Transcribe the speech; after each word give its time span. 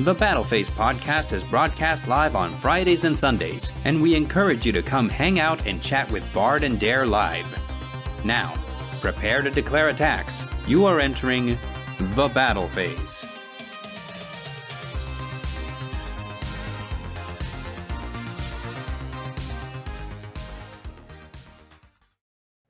The 0.00 0.12
Battle 0.12 0.42
Phase 0.42 0.70
podcast 0.70 1.32
is 1.32 1.44
broadcast 1.44 2.08
live 2.08 2.34
on 2.34 2.52
Fridays 2.52 3.04
and 3.04 3.16
Sundays, 3.16 3.70
and 3.84 4.02
we 4.02 4.16
encourage 4.16 4.66
you 4.66 4.72
to 4.72 4.82
come 4.82 5.08
hang 5.08 5.38
out 5.38 5.68
and 5.68 5.80
chat 5.80 6.10
with 6.10 6.24
Bard 6.34 6.64
and 6.64 6.80
Dare 6.80 7.06
live. 7.06 7.46
Now, 8.24 8.52
prepare 9.00 9.40
to 9.40 9.52
declare 9.52 9.90
attacks. 9.90 10.48
You 10.66 10.84
are 10.84 10.98
entering 10.98 11.56
the 12.16 12.26
Battle 12.34 12.66
Phase. 12.66 13.24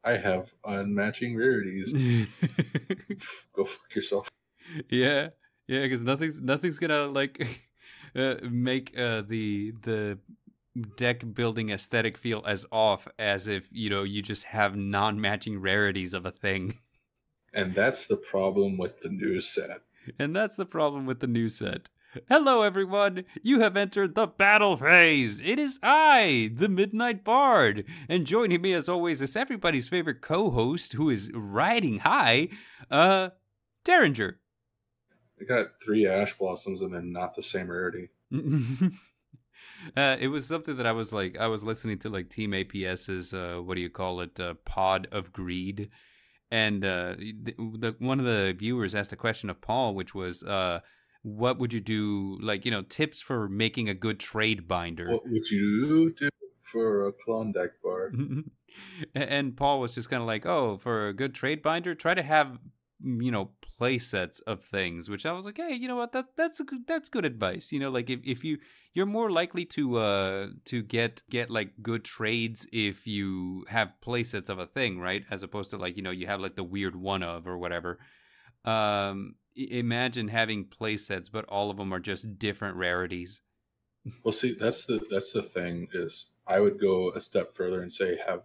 I 0.05 0.19
have 0.19 0.53
unmatching 0.67 1.39
rarities. 1.39 1.91
Go 3.55 3.65
fuck 3.65 3.95
yourself. 3.95 4.31
yeah, 4.91 5.31
yeah, 5.67 5.83
because 5.83 6.03
nothing's 6.03 6.41
nothing's 6.41 6.79
gonna 6.79 7.07
like 7.07 7.61
uh, 8.17 8.37
make 8.43 8.97
uh, 8.99 9.23
the 9.23 9.73
the 9.83 10.19
deck 10.97 11.23
building 11.35 11.71
aesthetic 11.71 12.19
feel 12.19 12.43
as 12.47 12.67
off 12.73 13.07
as 13.19 13.47
if 13.47 13.69
you 13.71 13.89
know 13.91 14.03
you 14.03 14.23
just 14.23 14.45
have 14.45 14.77
non-matching 14.77 15.61
rarities 15.61 16.15
of 16.15 16.27
a 16.27 16.31
thing. 16.31 16.79
And 17.53 17.75
that's 17.75 18.07
the 18.07 18.17
problem 18.17 18.79
with 18.79 19.01
the 19.01 19.09
new 19.09 19.41
set. 19.41 19.83
And 20.19 20.35
that's 20.35 20.57
the 20.57 20.67
problem 20.67 21.07
with 21.07 21.21
the 21.21 21.29
new 21.29 21.49
set. 21.49 21.89
Hello, 22.29 22.63
everyone! 22.63 23.25
You 23.43 23.61
have 23.61 23.77
entered 23.77 24.15
the 24.15 24.27
battle 24.27 24.77
phase! 24.77 25.41
It 25.41 25.59
is 25.59 25.81
I, 25.83 26.51
the 26.55 26.69
Midnight 26.69 27.25
Bard! 27.25 27.85
And 28.09 28.25
joining 28.27 28.63
me, 28.63 28.73
as 28.73 28.89
always, 28.89 29.21
is 29.21 29.35
everybody's 29.35 29.89
favorite 29.89 30.21
co 30.21 30.51
host 30.51 30.93
who 30.93 31.11
is 31.11 31.31
riding 31.35 32.01
high, 32.01 32.51
uh, 32.91 33.31
Derringer. 33.85 34.39
I 35.41 35.45
got 35.45 35.75
three 35.85 36.07
ash 36.07 36.35
blossoms 36.35 36.83
and 36.83 36.95
then 36.95 37.13
not 37.13 37.35
the 37.35 37.43
same 37.43 37.71
rarity. 37.71 38.11
uh, 39.97 40.17
it 40.21 40.29
was 40.29 40.47
something 40.47 40.77
that 40.77 40.87
I 40.87 40.93
was 40.93 41.13
like, 41.13 41.39
I 41.39 41.49
was 41.49 41.65
listening 41.65 41.99
to 42.01 42.09
like 42.09 42.31
Team 42.31 42.53
APS's, 42.53 43.35
uh, 43.35 43.61
what 43.63 43.75
do 43.75 43.81
you 43.81 43.91
call 43.91 44.21
it, 44.21 44.39
uh, 44.39 44.55
Pod 44.65 45.09
of 45.11 45.33
Greed. 45.33 45.91
And 46.51 46.85
uh, 46.85 47.17
the, 47.19 47.55
the, 47.57 47.97
one 47.99 48.21
of 48.21 48.27
the 48.27 48.55
viewers 48.57 48.95
asked 48.95 49.13
a 49.13 49.17
question 49.17 49.51
of 49.51 49.61
Paul, 49.61 49.95
which 49.95 50.15
was, 50.15 50.45
uh, 50.45 50.81
what 51.25 51.59
would 51.59 51.73
you 51.73 51.81
do 51.81 52.39
like 52.41 52.65
you 52.67 52.71
know 52.71 52.83
tips 52.83 53.21
for 53.21 53.49
making 53.49 53.89
a 53.89 53.95
good 53.95 54.21
trade 54.21 54.69
binder 54.69 55.11
what 55.11 55.27
would 55.27 55.51
you 55.51 56.13
do 56.13 56.29
for 56.63 57.09
a 57.09 57.13
Klondike 57.13 57.73
bar 57.83 58.13
and 59.15 59.57
paul 59.57 59.81
was 59.81 59.95
just 59.95 60.11
kind 60.11 60.21
of 60.21 60.27
like 60.27 60.45
oh 60.45 60.77
for 60.77 61.09
a 61.09 61.15
good 61.15 61.35
trade 61.35 61.63
binder 61.63 61.95
try 61.95 62.13
to 62.13 62.23
have 62.23 62.59
you 63.05 63.31
know 63.31 63.51
play 63.77 63.99
sets 63.99 64.41
of 64.41 64.63
things 64.63 65.11
which 65.11 65.27
i 65.27 65.33
was 65.33 65.45
like 65.45 65.59
hey 65.59 65.75
you 65.75 65.89
know 65.89 65.97
what? 65.97 66.13
That 66.13 66.27
that's 66.37 66.61
a 66.61 66.65
good 66.65 66.87
that's 66.87 67.09
good 67.09 67.25
advice. 67.25 67.71
You 67.73 67.81
know 67.81 67.91
like 67.91 68.09
if, 68.09 68.21
if 68.25 68.43
you 68.43 68.59
you're 68.95 69.07
more 69.07 69.31
likely 69.31 69.65
to 69.67 69.97
uh 69.99 70.49
to 70.67 70.83
get 70.83 71.23
get 71.29 71.51
like 71.51 71.73
good 71.83 72.05
trades 72.05 72.67
if 72.73 73.07
you 73.07 73.65
have 73.69 74.01
play 74.01 74.25
sets 74.25 74.49
of 74.49 74.59
a 74.59 74.67
thing 74.67 74.99
right? 74.99 75.25
As 75.31 75.43
opposed 75.43 75.71
to 75.71 75.77
like 75.77 75.97
you 75.97 76.03
know 76.03 76.11
you 76.11 76.27
have 76.27 76.41
like 76.41 76.57
the 76.57 76.65
weird 76.65 76.97
one 76.97 77.23
of 77.23 77.47
or 77.47 77.59
whatever. 77.59 77.99
Um 78.65 79.35
imagine 79.57 80.29
having 80.29 80.65
play 80.65 80.97
sets, 80.97 81.29
but 81.29 81.45
all 81.49 81.71
of 81.71 81.77
them 81.77 81.93
are 81.93 82.01
just 82.01 82.39
different 82.39 82.77
rarities. 82.77 83.41
Well, 84.23 84.33
see, 84.33 84.57
that's 84.59 84.87
the 84.87 85.01
that's 85.11 85.33
the 85.33 85.43
thing 85.43 85.89
is 85.93 86.31
I 86.47 86.61
would 86.61 86.81
go 86.81 87.11
a 87.11 87.21
step 87.21 87.53
further 87.53 87.83
and 87.83 87.93
say 87.93 88.19
have 88.27 88.43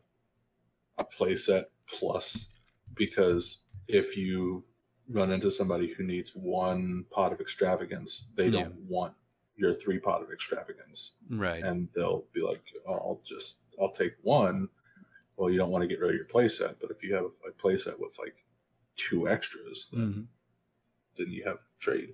a 0.98 1.04
play 1.04 1.36
set 1.36 1.72
plus 1.88 2.50
because 2.96 3.64
if 3.90 4.16
you 4.16 4.64
run 5.10 5.32
into 5.32 5.52
somebody 5.52 5.88
who 5.88 6.04
needs 6.04 6.32
one 6.36 7.06
pot 7.12 7.34
of 7.34 7.42
extravagance, 7.42 8.30
they 8.36 8.46
yeah. 8.46 8.64
don't 8.64 8.76
want 8.88 9.14
your 9.56 9.74
three 9.74 10.00
pot 10.00 10.22
of 10.22 10.32
extravagance. 10.32 11.14
Right. 11.30 11.64
And 11.64 11.90
they'll 11.96 12.26
be 12.34 12.42
like, 12.42 12.62
oh, 12.88 12.94
I'll 12.94 13.22
just 13.24 13.58
I'll 13.82 13.92
take 13.92 14.14
one. 14.22 14.70
Well, 15.36 15.50
you 15.50 15.58
don't 15.58 15.72
want 15.72 15.84
to 15.84 15.88
get 15.88 16.00
rid 16.00 16.12
of 16.12 16.16
your 16.16 16.26
playset, 16.26 16.76
but 16.82 16.92
if 16.92 17.02
you 17.02 17.14
have 17.16 17.26
a 17.26 17.52
playset 17.52 18.00
with 18.00 18.18
like 18.20 18.44
two 18.96 19.28
extras, 19.28 19.88
then 19.92 20.02
mm-hmm 20.02 20.22
then 21.20 21.32
you 21.32 21.44
have 21.46 21.60
trade. 21.80 22.14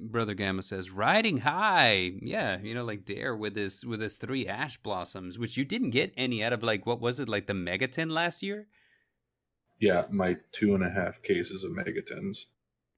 Brother 0.00 0.34
Gamma 0.34 0.62
says, 0.62 0.90
"Riding 0.90 1.38
high, 1.38 2.12
yeah, 2.20 2.58
you 2.62 2.74
know, 2.74 2.84
like 2.84 3.04
Dare 3.04 3.34
with 3.34 3.56
his 3.56 3.84
with 3.84 4.00
his 4.00 4.16
three 4.16 4.46
ash 4.46 4.76
blossoms, 4.78 5.38
which 5.38 5.56
you 5.56 5.64
didn't 5.64 5.90
get 5.90 6.12
any 6.16 6.44
out 6.44 6.52
of. 6.52 6.62
Like, 6.62 6.86
what 6.86 7.00
was 7.00 7.20
it, 7.20 7.28
like 7.28 7.46
the 7.46 7.54
Megaton 7.54 8.10
last 8.10 8.42
year? 8.42 8.68
Yeah, 9.82 10.04
my 10.10 10.36
two 10.52 10.74
and 10.74 10.82
a 10.82 10.90
half 10.90 11.20
cases 11.22 11.64
of 11.64 11.72
Megatons. 11.72 12.46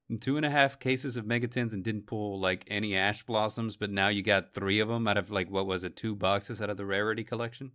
And 0.07 0.21
Two 0.21 0.37
and 0.37 0.45
a 0.45 0.51
half 0.51 0.79
cases 0.79 1.17
of 1.17 1.25
Megatons, 1.25 1.73
and 1.73 1.83
didn't 1.83 2.05
pull 2.05 2.39
like 2.39 2.63
any 2.67 2.95
ash 2.95 3.23
blossoms, 3.23 3.75
but 3.75 3.89
now 3.89 4.07
you 4.07 4.21
got 4.21 4.53
three 4.53 4.79
of 4.79 4.87
them 4.87 5.07
out 5.07 5.17
of 5.17 5.31
like 5.31 5.49
what 5.49 5.65
was 5.65 5.83
it, 5.83 5.95
two 5.95 6.15
boxes 6.15 6.61
out 6.61 6.69
of 6.69 6.77
the 6.77 6.85
rarity 6.85 7.23
collection? 7.23 7.71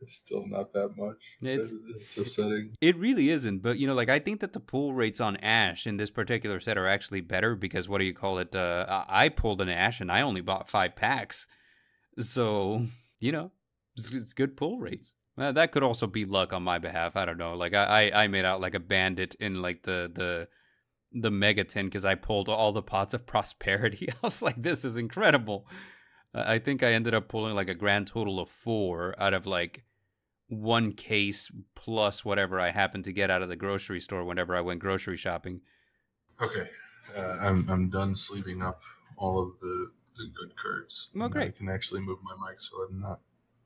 it's 0.00 0.14
still 0.14 0.46
not 0.46 0.72
that 0.72 0.96
much. 0.96 1.36
It's, 1.40 1.74
it's 1.96 2.16
upsetting. 2.16 2.76
It 2.80 2.96
really 2.96 3.30
isn't. 3.30 3.58
But 3.58 3.78
you 3.78 3.86
know, 3.86 3.94
like 3.94 4.08
I 4.08 4.18
think 4.18 4.40
that 4.40 4.52
the 4.52 4.60
pull 4.60 4.94
rates 4.94 5.20
on 5.20 5.36
Ash 5.38 5.86
in 5.86 5.96
this 5.96 6.10
particular 6.10 6.60
set 6.60 6.78
are 6.78 6.88
actually 6.88 7.20
better 7.20 7.54
because 7.54 7.88
what 7.88 7.98
do 7.98 8.04
you 8.04 8.14
call 8.14 8.38
it? 8.38 8.54
Uh, 8.54 9.04
I 9.08 9.28
pulled 9.28 9.60
an 9.60 9.68
Ash 9.68 10.00
and 10.00 10.10
I 10.10 10.22
only 10.22 10.40
bought 10.40 10.70
five 10.70 10.96
packs, 10.96 11.46
so 12.20 12.86
you 13.18 13.32
know, 13.32 13.50
it's, 13.96 14.12
it's 14.12 14.32
good 14.32 14.56
pull 14.56 14.78
rates. 14.78 15.14
That 15.38 15.72
could 15.72 15.84
also 15.84 16.06
be 16.06 16.24
luck 16.24 16.52
on 16.52 16.64
my 16.64 16.78
behalf. 16.78 17.16
I 17.16 17.24
don't 17.24 17.38
know. 17.38 17.54
Like 17.54 17.72
I, 17.72 18.10
I, 18.10 18.24
I 18.24 18.28
made 18.28 18.44
out 18.44 18.60
like 18.60 18.74
a 18.74 18.80
bandit 18.80 19.34
in 19.36 19.62
like 19.62 19.82
the 19.82 20.10
the 20.12 20.48
the 21.12 21.30
megaton 21.30 21.84
because 21.84 22.04
I 22.04 22.16
pulled 22.16 22.48
all 22.48 22.72
the 22.72 22.82
pots 22.82 23.14
of 23.14 23.26
prosperity. 23.34 24.08
I 24.10 24.16
was 24.22 24.42
like, 24.42 24.62
this 24.62 24.84
is 24.84 24.96
incredible. 24.96 25.66
I 26.34 26.58
think 26.58 26.82
I 26.82 26.92
ended 26.92 27.14
up 27.14 27.28
pulling 27.28 27.54
like 27.54 27.68
a 27.68 27.74
grand 27.74 28.06
total 28.06 28.38
of 28.38 28.50
four 28.50 29.14
out 29.18 29.32
of 29.32 29.46
like 29.46 29.84
one 30.48 30.92
case 30.92 31.50
plus 31.74 32.24
whatever 32.24 32.60
I 32.60 32.70
happened 32.70 33.04
to 33.04 33.12
get 33.12 33.30
out 33.30 33.42
of 33.42 33.48
the 33.48 33.56
grocery 33.56 34.00
store 34.00 34.24
whenever 34.24 34.56
I 34.56 34.60
went 34.60 34.80
grocery 34.80 35.16
shopping. 35.16 35.60
Okay, 36.40 36.68
uh, 37.16 37.36
I'm 37.40 37.68
I'm 37.70 37.88
done 37.90 38.14
sleeving 38.14 38.62
up 38.62 38.82
all 39.16 39.42
of 39.42 39.58
the 39.60 39.90
the 40.16 40.26
good 40.34 40.56
cards. 40.56 41.08
Well, 41.14 41.28
great. 41.28 41.48
I 41.54 41.56
can 41.56 41.68
actually 41.68 42.00
move 42.00 42.18
my 42.22 42.48
mic 42.48 42.60
so 42.60 42.76
I'm 42.88 43.00
not 43.00 43.20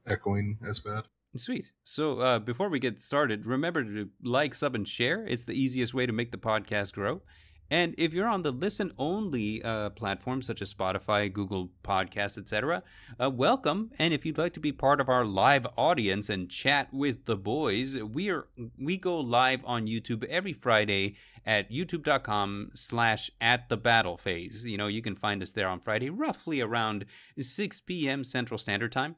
echoing 0.06 0.58
as 0.68 0.80
bad. 0.80 1.04
Sweet. 1.34 1.72
So 1.82 2.20
uh, 2.20 2.38
before 2.38 2.68
we 2.68 2.78
get 2.78 3.00
started, 3.00 3.46
remember 3.46 3.82
to 3.82 4.10
like, 4.22 4.54
sub, 4.54 4.74
and 4.74 4.86
share. 4.86 5.24
It's 5.26 5.44
the 5.44 5.54
easiest 5.54 5.94
way 5.94 6.04
to 6.04 6.12
make 6.12 6.30
the 6.30 6.38
podcast 6.38 6.92
grow. 6.92 7.22
And 7.70 7.94
if 7.96 8.12
you're 8.12 8.28
on 8.28 8.42
the 8.42 8.50
listen 8.50 8.92
only 8.98 9.62
uh, 9.62 9.88
platforms 9.90 10.46
such 10.46 10.60
as 10.60 10.74
Spotify, 10.74 11.32
Google 11.32 11.70
Podcasts, 11.82 12.36
etc., 12.36 12.82
uh, 13.18 13.30
welcome. 13.30 13.90
And 13.98 14.12
if 14.12 14.26
you'd 14.26 14.36
like 14.36 14.52
to 14.52 14.60
be 14.60 14.72
part 14.72 15.00
of 15.00 15.08
our 15.08 15.24
live 15.24 15.66
audience 15.78 16.28
and 16.28 16.50
chat 16.50 16.92
with 16.92 17.24
the 17.24 17.36
boys, 17.36 17.96
we 17.96 18.28
are 18.28 18.48
we 18.78 18.98
go 18.98 19.18
live 19.18 19.62
on 19.64 19.86
YouTube 19.86 20.24
every 20.24 20.52
Friday 20.52 21.16
at 21.46 21.70
youtube.com 21.70 22.72
slash 22.74 23.30
at 23.40 23.70
the 23.70 23.78
battle 23.78 24.18
phase. 24.18 24.66
You 24.66 24.76
know, 24.76 24.88
you 24.88 25.00
can 25.00 25.16
find 25.16 25.42
us 25.42 25.52
there 25.52 25.68
on 25.68 25.80
Friday, 25.80 26.10
roughly 26.10 26.60
around 26.60 27.06
6 27.40 27.80
p.m. 27.80 28.22
Central 28.22 28.58
Standard 28.58 28.92
Time. 28.92 29.16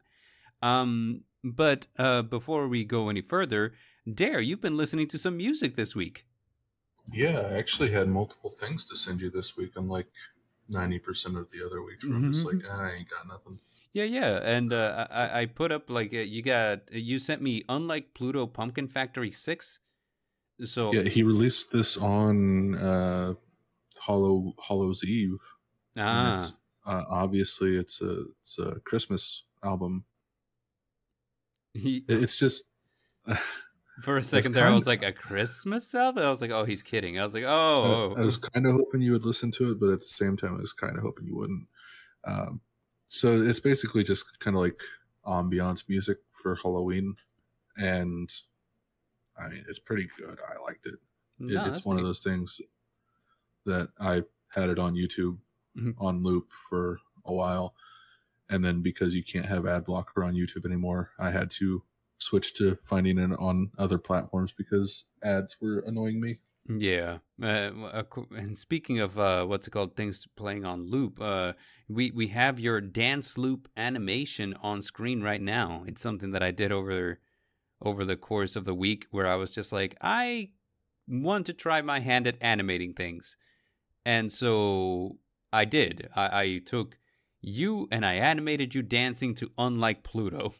Um, 0.63 1.23
but 1.45 1.87
uh, 1.99 2.23
before 2.23 2.67
we 2.67 2.85
go 2.85 3.09
any 3.09 3.21
further, 3.21 3.75
Dare, 4.13 4.41
you've 4.41 4.63
been 4.63 4.77
listening 4.77 5.07
to 5.09 5.19
some 5.19 5.37
music 5.37 5.77
this 5.77 5.95
week. 5.95 6.27
Yeah, 7.13 7.41
I 7.41 7.59
actually 7.59 7.91
had 7.91 8.09
multiple 8.09 8.51
things 8.51 8.87
to 8.87 8.97
send 8.97 9.21
you 9.21 9.31
this 9.31 9.57
week, 9.57 9.73
unlike 9.77 10.09
ninety 10.69 10.99
percent 10.99 11.37
of 11.37 11.51
the 11.51 11.65
other 11.65 11.83
weeks 11.83 12.07
where 12.07 12.17
I'm 12.17 12.33
just 12.33 12.47
like, 12.47 12.57
mm-hmm. 12.57 12.81
I 12.81 12.93
ain't 12.95 13.11
got 13.11 13.29
nothing. 13.29 13.59
Yeah, 13.93 14.05
yeah, 14.05 14.41
and 14.43 14.73
uh, 14.73 15.07
I 15.11 15.41
I 15.43 15.47
put 15.47 15.71
up 15.71 15.91
like 15.91 16.13
uh, 16.15 16.19
you 16.19 16.43
got 16.43 16.91
you 16.93 17.19
sent 17.19 17.43
me 17.43 17.63
unlike 17.69 18.15
Pluto 18.15 18.47
Pumpkin 18.47 18.89
Factory 18.89 19.31
six. 19.31 19.79
So 20.65 20.93
yeah, 20.93 21.03
he 21.03 21.23
released 21.23 21.71
this 21.73 21.97
on 21.97 22.75
uh, 22.75 23.35
Hollow 23.99 24.55
Hollow's 24.59 25.05
Eve. 25.05 25.43
Ah, 25.97 26.37
it's, 26.37 26.53
uh, 26.87 27.05
obviously 27.09 27.77
it's 27.77 28.01
a 28.01 28.25
it's 28.41 28.59
a 28.59 28.81
Christmas 28.81 29.45
album. 29.63 30.05
He, 31.75 32.05
it's 32.09 32.39
just 32.39 32.65
For 34.03 34.17
a 34.17 34.23
second 34.23 34.53
there, 34.53 34.67
I 34.67 34.73
was 34.73 34.89
like, 34.89 35.05
a 35.05 35.13
Christmas 35.13 35.95
album? 35.95 36.25
I 36.25 36.29
was 36.29 36.41
like, 36.41 36.51
oh, 36.51 36.65
he's 36.65 36.83
kidding. 36.83 37.21
I 37.21 37.25
was 37.25 37.33
like, 37.33 37.45
oh. 37.45 38.15
I, 38.17 38.23
I 38.23 38.25
was 38.25 38.39
kind 38.39 38.67
of 38.67 38.73
hoping 38.73 39.03
you 39.03 39.13
would 39.13 39.25
listen 39.25 39.53
to 39.53 39.71
it, 39.71 39.79
but 39.79 39.91
at 39.91 40.01
the 40.01 40.07
same 40.07 40.37
time, 40.37 40.57
I 40.57 40.61
was 40.61 40.73
kind 40.73 40.97
of 40.97 41.03
hoping 41.03 41.27
you 41.27 41.37
wouldn't. 41.37 41.69
Um, 42.25 42.61
so 43.07 43.41
it's 43.41 43.61
basically 43.61 44.03
just 44.03 44.41
kind 44.41 44.57
of 44.57 44.63
like 44.63 44.79
ambiance 45.25 45.85
music 45.89 46.19
for 46.33 46.57
Halloween. 46.57 47.15
And 47.77 48.29
I 49.39 49.49
mean, 49.49 49.65
it's 49.69 49.79
pretty 49.79 50.09
good. 50.19 50.39
I 50.49 50.61
liked 50.65 50.87
it. 50.87 50.99
No, 51.39 51.65
it 51.65 51.69
it's 51.69 51.87
one 51.87 51.97
neat. 51.97 52.03
of 52.03 52.07
those 52.07 52.21
things 52.21 52.61
that 53.65 53.91
I 54.01 54.23
had 54.49 54.71
it 54.71 54.81
on 54.81 54.95
YouTube 54.95 55.39
mm-hmm. 55.77 55.91
on 55.99 56.23
loop 56.23 56.51
for 56.51 56.99
a 57.27 57.33
while. 57.33 57.75
And 58.49 58.65
then 58.65 58.83
because 58.83 59.15
you 59.15 59.25
can't 59.25 59.47
have 59.47 59.67
ad 59.67 59.85
blocker 59.85 60.23
on 60.23 60.35
YouTube 60.35 60.67
anymore, 60.67 61.11
I 61.19 61.31
had 61.31 61.51
to 61.53 61.83
switch 62.19 62.55
to 62.55 62.77
finding 62.77 63.19
it 63.19 63.33
on 63.39 63.71
other 63.79 63.99
platforms 63.99 64.53
because 64.53 65.05
ads 65.23 65.57
were 65.61 65.83
annoying 65.87 66.21
me. 66.21 66.37
Yeah. 66.69 67.19
Uh, 67.43 67.71
and 68.37 68.57
speaking 68.57 69.01
of 69.01 69.19
uh, 69.19 69.45
what's 69.45 69.67
it 69.67 69.71
called, 69.71 69.97
things 69.97 70.27
playing 70.37 70.65
on 70.65 70.89
loop, 70.89 71.21
uh, 71.21 71.53
we 71.89 72.11
we 72.11 72.29
have 72.29 72.59
your 72.59 72.81
dance 72.81 73.37
loop 73.37 73.69
animation 73.77 74.55
on 74.63 74.81
screen 74.81 75.23
right 75.23 75.43
now. 75.43 75.85
It's 75.87 76.01
something 76.01 76.31
that 76.31 76.43
I 76.43 76.51
did 76.51 76.73
over 76.73 77.21
over 77.83 78.05
the 78.05 78.17
course 78.17 78.57
of 78.57 78.65
the 78.65 78.75
week 78.75 79.07
where 79.11 79.27
I 79.27 79.35
was 79.35 79.53
just 79.53 79.73
like, 79.73 79.95
I 80.01 80.51
want 81.07 81.45
to 81.47 81.53
try 81.53 81.83
my 81.83 82.01
hand 82.01 82.27
at 82.27 82.39
animating 82.41 82.95
things, 82.95 83.37
and 84.07 84.33
so 84.33 85.19
I 85.53 85.67
did. 85.67 86.09
I, 86.17 86.41
I 86.41 86.59
took 86.65 86.97
you 87.45 87.89
and 87.91 88.05
I 88.05 88.15
animated 88.15 88.75
you 88.75 88.83
dancing 88.83 89.35
to 89.37 89.51
"Unlike 89.59 90.03
Pluto." 90.03 90.55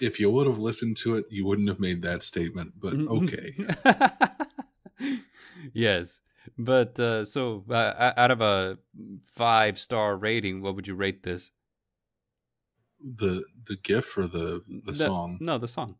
if 0.00 0.18
you 0.18 0.30
would 0.30 0.46
have 0.46 0.58
listened 0.58 0.96
to 0.98 1.16
it, 1.16 1.26
you 1.30 1.46
wouldn't 1.46 1.68
have 1.68 1.80
made 1.80 2.02
that 2.02 2.22
statement. 2.22 2.72
But 2.78 2.94
okay. 2.94 3.54
yes, 5.72 6.20
but 6.58 6.98
uh, 6.98 7.24
so 7.24 7.64
uh, 7.70 8.12
out 8.16 8.30
of 8.30 8.40
a 8.40 8.78
five 9.34 9.78
star 9.78 10.16
rating, 10.16 10.62
what 10.62 10.76
would 10.76 10.86
you 10.86 10.94
rate 10.94 11.22
this? 11.22 11.50
The 13.00 13.44
the 13.66 13.76
GIF 13.76 14.16
or 14.16 14.26
the 14.26 14.62
the, 14.66 14.92
the 14.92 14.94
song? 14.94 15.38
No, 15.40 15.58
the 15.58 15.68
song. 15.68 15.96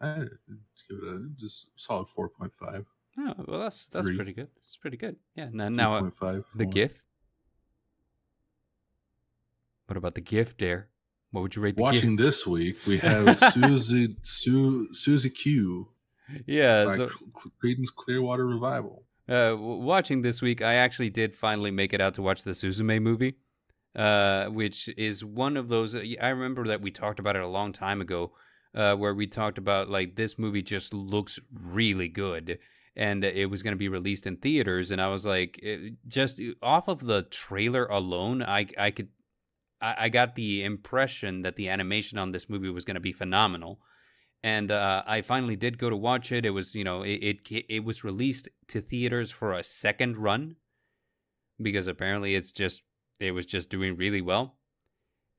I 0.00 0.14
give 0.16 0.98
it 1.02 1.08
a 1.08 1.28
just 1.36 1.68
solid 1.74 2.08
four 2.08 2.28
point 2.28 2.52
five. 2.52 2.86
Oh 3.18 3.34
well, 3.46 3.60
that's 3.60 3.86
that's 3.86 4.06
Three. 4.06 4.16
pretty 4.16 4.32
good. 4.32 4.48
That's 4.56 4.76
pretty 4.76 4.98
good. 4.98 5.16
Yeah. 5.34 5.48
Now, 5.52 5.68
now 5.70 5.94
uh, 5.94 6.40
the 6.54 6.66
GIF. 6.66 7.02
What 9.86 9.96
about 9.96 10.14
the 10.14 10.20
gift, 10.20 10.58
Dare? 10.58 10.88
What 11.30 11.42
would 11.42 11.56
you 11.56 11.62
rate? 11.62 11.76
Watching 11.76 12.16
this 12.16 12.46
week, 12.46 12.78
we 12.86 12.98
have 12.98 13.38
Susie 13.52 14.16
Su, 14.22 14.92
Susie 14.92 15.30
Q. 15.30 15.88
Yeah, 16.46 16.94
so, 16.96 17.10
Creedence 17.62 17.94
Clearwater 17.94 18.46
Revival. 18.46 19.04
Uh, 19.28 19.54
watching 19.58 20.22
this 20.22 20.40
week, 20.40 20.62
I 20.62 20.74
actually 20.74 21.10
did 21.10 21.36
finally 21.36 21.70
make 21.70 21.92
it 21.92 22.00
out 22.00 22.14
to 22.14 22.22
watch 22.22 22.42
the 22.42 22.52
Suzume 22.52 23.00
movie, 23.00 23.36
uh, 23.94 24.46
which 24.46 24.88
is 24.96 25.24
one 25.24 25.56
of 25.56 25.68
those. 25.68 25.94
Uh, 25.94 26.04
I 26.20 26.28
remember 26.28 26.66
that 26.66 26.80
we 26.80 26.90
talked 26.90 27.18
about 27.18 27.36
it 27.36 27.42
a 27.42 27.48
long 27.48 27.72
time 27.72 28.00
ago, 28.00 28.32
uh, 28.74 28.94
where 28.94 29.14
we 29.14 29.26
talked 29.26 29.58
about 29.58 29.88
like 29.88 30.16
this 30.16 30.38
movie 30.38 30.62
just 30.62 30.94
looks 30.94 31.38
really 31.52 32.08
good, 32.08 32.58
and 32.96 33.24
it 33.24 33.50
was 33.50 33.62
going 33.62 33.72
to 33.72 33.78
be 33.78 33.88
released 33.88 34.26
in 34.26 34.36
theaters, 34.36 34.90
and 34.90 35.00
I 35.00 35.08
was 35.08 35.26
like, 35.26 35.58
it, 35.62 35.94
just 36.08 36.40
off 36.62 36.88
of 36.88 37.00
the 37.06 37.22
trailer 37.22 37.86
alone, 37.86 38.42
I 38.42 38.66
I 38.78 38.90
could 38.90 39.08
I, 39.80 39.94
I 39.98 40.08
got 40.08 40.34
the 40.34 40.64
impression 40.64 41.42
that 41.42 41.56
the 41.56 41.68
animation 41.68 42.18
on 42.18 42.32
this 42.32 42.48
movie 42.48 42.70
was 42.70 42.84
going 42.84 42.94
to 42.94 43.00
be 43.00 43.12
phenomenal 43.12 43.80
and 44.42 44.70
uh, 44.70 45.02
I 45.06 45.22
finally 45.22 45.56
did 45.56 45.76
go 45.76 45.90
to 45.90 45.96
watch 45.96 46.30
it. 46.30 46.44
It 46.44 46.50
was, 46.50 46.72
you 46.72 46.84
know, 46.84 47.02
it, 47.02 47.40
it 47.50 47.64
it 47.68 47.84
was 47.84 48.04
released 48.04 48.48
to 48.68 48.80
theaters 48.80 49.32
for 49.32 49.52
a 49.52 49.64
second 49.64 50.18
run 50.18 50.54
because 51.60 51.88
apparently 51.88 52.36
it's 52.36 52.52
just 52.52 52.82
it 53.18 53.32
was 53.32 53.44
just 53.44 53.70
doing 53.70 53.96
really 53.96 54.20
well, 54.20 54.56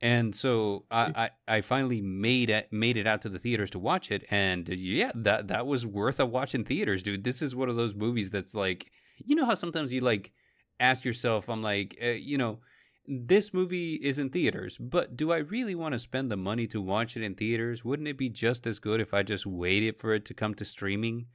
and 0.02 0.36
so 0.36 0.86
I, 0.92 1.30
I, 1.48 1.56
I 1.58 1.62
finally 1.62 2.02
made 2.02 2.50
it 2.50 2.68
made 2.74 2.98
it 2.98 3.08
out 3.08 3.22
to 3.22 3.30
the 3.30 3.40
theaters 3.40 3.70
to 3.72 3.80
watch 3.80 4.12
it, 4.12 4.26
and 4.30 4.68
yeah, 4.68 5.12
that 5.16 5.48
that 5.48 5.68
was 5.68 5.86
worth 5.86 6.20
a 6.20 6.26
watch 6.26 6.54
in 6.54 6.66
theaters, 6.66 7.02
dude. 7.02 7.24
This 7.24 7.42
is 7.42 7.56
one 7.56 7.70
of 7.70 7.78
those 7.78 7.96
movies 7.96 8.30
that's 8.30 8.54
like, 8.54 8.92
you 9.24 9.36
know 9.36 9.46
how 9.46 9.56
sometimes 9.56 9.94
you 9.94 10.02
like 10.02 10.34
ask 10.82 11.06
yourself, 11.06 11.48
I'm 11.48 11.62
like, 11.62 11.98
uh, 12.04 12.10
you 12.10 12.38
know 12.38 12.60
this 13.08 13.54
movie 13.54 13.96
is 13.96 14.20
in 14.20 14.30
theaters, 14.30 14.78
but 14.78 15.16
do 15.16 15.32
I 15.32 15.38
really 15.38 15.76
want 15.76 15.94
to 15.94 16.00
spend 16.00 16.30
the 16.32 16.38
money 16.38 16.68
to 16.68 16.82
watch 16.82 17.16
it 17.16 17.24
in 17.24 17.36
theaters? 17.36 17.86
Wouldn't 17.86 18.08
it 18.08 18.18
be 18.18 18.30
just 18.30 18.68
as 18.68 18.80
good 18.80 19.00
if 19.00 19.14
I 19.14 19.24
just 19.24 19.46
waited 19.46 19.98
for 19.98 20.14
it 20.14 20.26
to 20.26 20.34
come 20.34 20.54
to 20.56 20.66
streaming? 20.66 21.28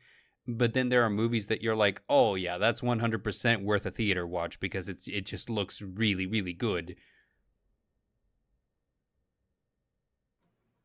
But 0.46 0.74
then 0.74 0.88
there 0.88 1.02
are 1.04 1.10
movies 1.10 1.46
that 1.46 1.62
you're 1.62 1.76
like, 1.76 2.02
"Oh 2.08 2.34
yeah, 2.34 2.58
that's 2.58 2.82
100% 2.82 3.62
worth 3.64 3.86
a 3.86 3.90
theater 3.90 4.26
watch 4.26 4.60
because 4.60 4.88
it's 4.88 5.08
it 5.08 5.26
just 5.26 5.48
looks 5.48 5.80
really 5.82 6.26
really 6.26 6.52
good." 6.52 6.96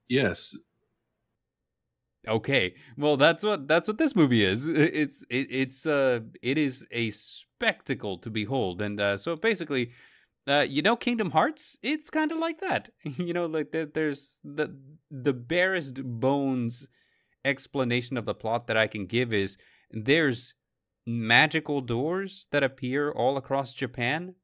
Yes. 0.08 0.56
Okay. 2.28 2.74
Well, 2.98 3.16
that's 3.16 3.44
what 3.44 3.68
that's 3.68 3.88
what 3.88 3.98
this 3.98 4.16
movie 4.16 4.44
is. 4.44 4.68
It's 4.68 5.24
it, 5.30 5.48
it's 5.50 5.86
uh 5.86 6.22
it 6.42 6.58
is 6.58 6.86
a 6.92 7.12
spectacle 7.12 8.18
to 8.20 8.30
behold. 8.30 8.82
And 8.82 9.00
uh 9.00 9.18
so 9.18 9.36
basically 9.38 9.92
uh, 10.48 10.66
you 10.68 10.82
know, 10.82 10.96
Kingdom 10.96 11.32
Hearts, 11.32 11.78
it's 11.84 12.10
kind 12.10 12.32
of 12.32 12.38
like 12.38 12.62
that. 12.62 12.90
you 13.04 13.34
know, 13.34 13.46
like 13.46 13.72
there, 13.72 13.86
there's 13.86 14.40
the 14.44 14.78
the 15.12 15.34
barest 15.34 16.02
bones 16.04 16.88
explanation 17.44 18.18
of 18.18 18.26
the 18.26 18.34
plot 18.34 18.68
that 18.68 18.78
I 18.78 18.88
can 18.88 19.06
give 19.06 19.34
is 19.34 19.58
there's 19.92 20.54
magical 21.06 21.82
doors 21.82 22.48
that 22.52 22.64
appear 22.64 23.12
all 23.12 23.38
across 23.38 23.74
Japan, 23.74 24.36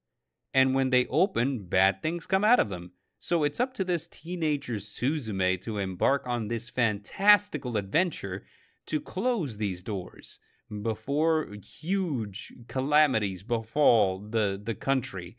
and 0.54 0.76
when 0.76 0.90
they 0.90 1.08
open, 1.08 1.66
bad 1.66 2.02
things 2.02 2.26
come 2.26 2.44
out 2.44 2.60
of 2.60 2.70
them. 2.70 2.92
So 3.20 3.44
it's 3.44 3.60
up 3.60 3.74
to 3.76 3.86
this 3.86 4.08
teenager 4.08 4.76
Suzume 4.76 5.60
to 5.62 5.78
embark 5.78 6.28
on 6.28 6.50
this 6.50 6.70
fantastical 6.70 7.78
adventure 7.78 8.44
to 8.88 9.00
close 9.00 9.56
these 9.56 9.82
doors 9.82 10.40
before 10.82 11.48
huge 11.64 12.54
calamities 12.68 13.44
befall 13.44 14.20
the 14.20 14.60
the 14.62 14.76
country 14.76 15.38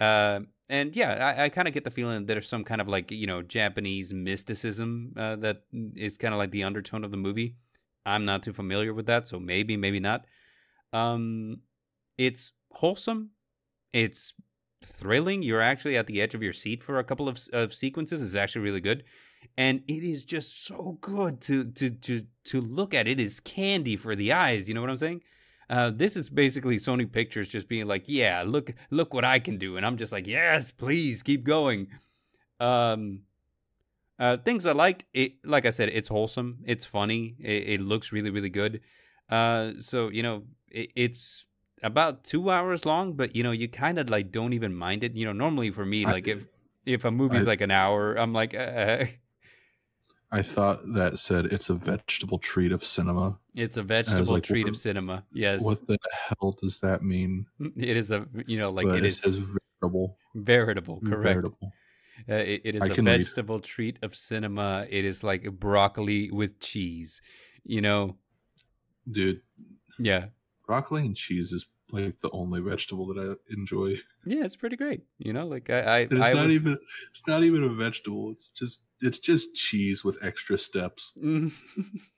uh, 0.00 0.40
and 0.68 0.94
yeah, 0.94 1.34
I, 1.36 1.44
I 1.44 1.48
kind 1.48 1.66
of 1.66 1.74
get 1.74 1.84
the 1.84 1.90
feeling 1.90 2.18
that 2.18 2.26
there's 2.26 2.48
some 2.48 2.64
kind 2.64 2.80
of 2.80 2.88
like 2.88 3.10
you 3.10 3.26
know 3.26 3.42
Japanese 3.42 4.12
mysticism 4.12 5.12
uh, 5.16 5.36
that 5.36 5.62
is 5.96 6.16
kind 6.16 6.34
of 6.34 6.38
like 6.38 6.50
the 6.50 6.64
undertone 6.64 7.04
of 7.04 7.10
the 7.10 7.16
movie. 7.16 7.56
I'm 8.04 8.24
not 8.24 8.42
too 8.42 8.52
familiar 8.52 8.94
with 8.94 9.06
that, 9.06 9.28
so 9.28 9.38
maybe, 9.38 9.76
maybe 9.76 10.00
not. 10.00 10.24
Um, 10.92 11.60
it's 12.16 12.52
wholesome. 12.70 13.30
It's 13.92 14.34
thrilling. 14.82 15.42
You're 15.42 15.60
actually 15.60 15.96
at 15.96 16.06
the 16.06 16.20
edge 16.20 16.34
of 16.34 16.42
your 16.42 16.52
seat 16.52 16.82
for 16.82 16.98
a 16.98 17.04
couple 17.04 17.28
of, 17.28 17.38
of 17.52 17.74
sequences. 17.74 18.22
It's 18.22 18.34
actually 18.34 18.62
really 18.62 18.80
good, 18.80 19.04
and 19.56 19.82
it 19.88 20.04
is 20.04 20.22
just 20.22 20.66
so 20.66 20.98
good 21.00 21.40
to 21.42 21.64
to 21.64 21.90
to 21.90 22.26
to 22.44 22.60
look 22.60 22.94
at. 22.94 23.08
It 23.08 23.20
is 23.20 23.40
candy 23.40 23.96
for 23.96 24.14
the 24.14 24.32
eyes. 24.32 24.68
You 24.68 24.74
know 24.74 24.80
what 24.80 24.90
I'm 24.90 24.96
saying? 24.96 25.22
Uh, 25.70 25.90
this 25.90 26.16
is 26.16 26.30
basically 26.30 26.76
Sony 26.76 27.10
Pictures 27.10 27.48
just 27.48 27.68
being 27.68 27.86
like, 27.86 28.04
"Yeah, 28.06 28.42
look, 28.46 28.72
look 28.90 29.12
what 29.12 29.24
I 29.24 29.38
can 29.38 29.58
do," 29.58 29.76
and 29.76 29.84
I'm 29.84 29.96
just 29.96 30.12
like, 30.12 30.26
"Yes, 30.26 30.70
please 30.70 31.22
keep 31.22 31.44
going." 31.44 31.88
Um, 32.58 33.22
uh, 34.18 34.36
things 34.38 34.66
I 34.66 34.72
liked, 34.72 35.04
it 35.12 35.44
like 35.44 35.66
I 35.66 35.70
said, 35.70 35.90
it's 35.90 36.08
wholesome, 36.08 36.58
it's 36.64 36.84
funny, 36.84 37.36
it, 37.38 37.68
it 37.68 37.80
looks 37.80 38.12
really, 38.12 38.30
really 38.30 38.48
good. 38.48 38.80
Uh, 39.28 39.72
so 39.80 40.08
you 40.08 40.22
know, 40.22 40.44
it, 40.70 40.90
it's 40.96 41.44
about 41.82 42.24
two 42.24 42.50
hours 42.50 42.84
long, 42.84 43.12
but 43.12 43.36
you 43.36 43.42
know, 43.42 43.52
you 43.52 43.68
kind 43.68 43.98
of 43.98 44.10
like 44.10 44.32
don't 44.32 44.54
even 44.54 44.74
mind 44.74 45.04
it. 45.04 45.14
You 45.14 45.26
know, 45.26 45.32
normally 45.32 45.70
for 45.70 45.84
me, 45.84 46.04
like 46.04 46.26
I, 46.26 46.32
if 46.32 46.44
if 46.86 47.04
a 47.04 47.10
movie's 47.10 47.46
I, 47.46 47.50
like 47.50 47.60
an 47.60 47.70
hour, 47.70 48.14
I'm 48.14 48.32
like, 48.32 48.54
uh, 48.54 49.04
I 50.30 50.42
thought 50.42 50.80
that 50.94 51.18
said 51.18 51.46
it's 51.46 51.70
a 51.70 51.74
vegetable 51.74 52.38
treat 52.38 52.70
of 52.72 52.84
cinema. 52.84 53.38
It's 53.54 53.78
a 53.78 53.82
vegetable 53.82 54.34
like, 54.34 54.42
treat 54.42 54.68
of 54.68 54.76
cinema. 54.76 55.24
Yes. 55.32 55.62
What 55.62 55.86
the 55.86 55.98
hell 56.12 56.54
does 56.60 56.78
that 56.78 57.02
mean? 57.02 57.46
It 57.76 57.96
is 57.96 58.10
a 58.10 58.26
you 58.46 58.58
know 58.58 58.70
like 58.70 58.86
but 58.86 58.96
it, 58.96 59.04
it 59.04 59.06
is 59.06 59.20
says 59.20 59.36
veritable. 59.36 60.18
Veritable, 60.34 61.00
correct. 61.00 61.22
Veritable. 61.22 61.72
Uh, 62.28 62.34
it, 62.34 62.60
it 62.64 62.74
is 62.74 62.80
I 62.82 62.86
a 62.86 63.02
vegetable 63.02 63.56
read. 63.56 63.64
treat 63.64 63.98
of 64.02 64.14
cinema. 64.14 64.86
It 64.90 65.04
is 65.04 65.22
like 65.24 65.50
broccoli 65.52 66.30
with 66.30 66.60
cheese. 66.60 67.22
You 67.64 67.80
know, 67.80 68.16
dude. 69.10 69.40
Yeah. 69.98 70.26
Broccoli 70.66 71.06
and 71.06 71.16
cheese 71.16 71.52
is 71.52 71.66
like 71.90 72.20
the 72.20 72.30
only 72.32 72.60
vegetable 72.60 73.06
that 73.06 73.18
I 73.18 73.52
enjoy. 73.52 73.96
Yeah, 74.24 74.44
it's 74.44 74.56
pretty 74.56 74.76
great. 74.76 75.02
You 75.18 75.32
know, 75.32 75.46
like 75.46 75.70
I, 75.70 75.80
I 75.80 75.98
it's 76.00 76.14
I 76.14 76.32
not 76.32 76.42
would... 76.42 76.52
even 76.52 76.76
it's 77.10 77.26
not 77.26 77.42
even 77.44 77.64
a 77.64 77.68
vegetable. 77.68 78.30
It's 78.32 78.50
just 78.50 78.82
it's 79.00 79.18
just 79.18 79.54
cheese 79.54 80.04
with 80.04 80.18
extra 80.22 80.58
steps. 80.58 81.16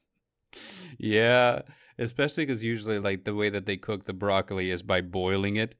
yeah, 0.98 1.62
especially 1.98 2.46
because 2.46 2.64
usually 2.64 2.98
like 2.98 3.24
the 3.24 3.34
way 3.34 3.50
that 3.50 3.66
they 3.66 3.76
cook 3.76 4.04
the 4.04 4.12
broccoli 4.12 4.70
is 4.70 4.82
by 4.82 5.00
boiling 5.00 5.56
it 5.56 5.74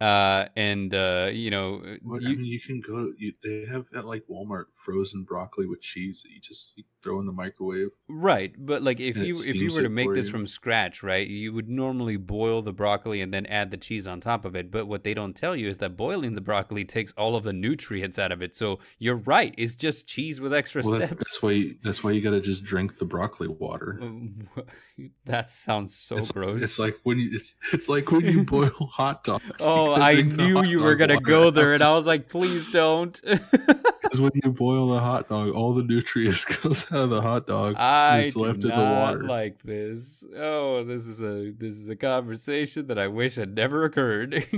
uh, 0.00 0.46
and 0.56 0.94
uh, 0.94 1.28
you 1.30 1.50
know, 1.50 1.82
well, 2.02 2.22
you, 2.22 2.28
I 2.28 2.32
mean, 2.32 2.44
you 2.46 2.58
can 2.58 2.80
go. 2.80 3.12
You, 3.18 3.34
they 3.44 3.66
have 3.66 3.86
at 3.94 4.06
like 4.06 4.24
Walmart 4.30 4.66
frozen 4.72 5.24
broccoli 5.24 5.66
with 5.66 5.82
cheese 5.82 6.22
that 6.22 6.30
you 6.30 6.40
just 6.40 6.72
you 6.76 6.84
throw 7.02 7.18
in 7.20 7.26
the 7.26 7.32
microwave. 7.32 7.88
Right, 8.08 8.54
but 8.58 8.82
like 8.82 9.00
if 9.00 9.16
you 9.16 9.34
if 9.34 9.54
you 9.54 9.70
were 9.74 9.82
to 9.82 9.88
make 9.88 10.12
this 10.12 10.26
you. 10.26 10.32
from 10.32 10.46
scratch, 10.46 11.02
right, 11.02 11.26
you 11.26 11.52
would 11.52 11.68
normally 11.68 12.16
boil 12.16 12.62
the 12.62 12.72
broccoli 12.72 13.20
and 13.20 13.32
then 13.32 13.46
add 13.46 13.70
the 13.70 13.76
cheese 13.76 14.06
on 14.06 14.20
top 14.20 14.44
of 14.44 14.54
it. 14.54 14.70
But 14.70 14.86
what 14.86 15.04
they 15.04 15.14
don't 15.14 15.34
tell 15.34 15.54
you 15.56 15.68
is 15.68 15.78
that 15.78 15.96
boiling 15.96 16.34
the 16.34 16.40
broccoli 16.40 16.84
takes 16.84 17.12
all 17.12 17.36
of 17.36 17.44
the 17.44 17.52
nutrients 17.52 18.18
out 18.18 18.32
of 18.32 18.42
it. 18.42 18.54
So 18.54 18.80
you're 18.98 19.16
right; 19.16 19.54
it's 19.56 19.76
just 19.76 20.06
cheese 20.06 20.40
with 20.40 20.52
extra 20.52 20.82
well, 20.82 20.96
steps. 20.96 21.10
That's, 21.10 21.20
that's 21.20 21.42
why. 21.42 21.50
You, 21.52 21.76
that's 21.82 22.04
why 22.04 22.10
you 22.12 22.20
got 22.20 22.30
to 22.30 22.40
just 22.40 22.64
drink 22.64 22.98
the 22.98 23.04
broccoli 23.04 23.48
water. 23.48 24.00
Uh, 24.02 24.62
that 25.24 25.50
sounds 25.50 25.94
so 25.94 26.16
it's, 26.16 26.32
gross. 26.32 26.62
It's 26.62 26.78
like 26.78 26.98
when 27.04 27.18
you 27.18 27.30
it's 27.32 27.56
it's 27.72 27.88
like 27.88 28.10
when 28.10 28.24
you 28.24 28.44
boil 28.44 28.70
hot 28.92 29.24
dogs. 29.24 29.44
oh, 29.60 29.94
I 29.94 30.22
knew 30.22 30.64
you 30.64 30.80
were 30.80 30.96
gonna 30.96 31.20
go 31.20 31.50
there, 31.50 31.74
and 31.74 31.82
I 31.82 31.92
was 31.92 32.06
like, 32.06 32.28
please 32.28 32.70
don't. 32.72 33.20
Because 34.10 34.22
when 34.22 34.32
you 34.42 34.50
boil 34.50 34.88
the 34.88 34.98
hot 34.98 35.28
dog, 35.28 35.50
all 35.50 35.72
the 35.72 35.84
nutrients 35.84 36.44
goes 36.62 36.90
out 36.90 37.04
of 37.04 37.10
the 37.10 37.22
hot 37.22 37.46
dog. 37.46 37.76
I 37.76 38.22
it's 38.22 38.34
do 38.34 38.40
left 38.40 38.64
in 38.64 38.70
not 38.70 38.76
the 38.76 38.82
water. 38.82 39.22
like 39.22 39.62
this. 39.62 40.24
Oh, 40.36 40.82
this 40.82 41.06
is 41.06 41.22
a 41.22 41.52
this 41.52 41.76
is 41.76 41.88
a 41.88 41.94
conversation 41.94 42.88
that 42.88 42.98
I 42.98 43.06
wish 43.06 43.36
had 43.36 43.54
never 43.54 43.84
occurred. 43.84 44.48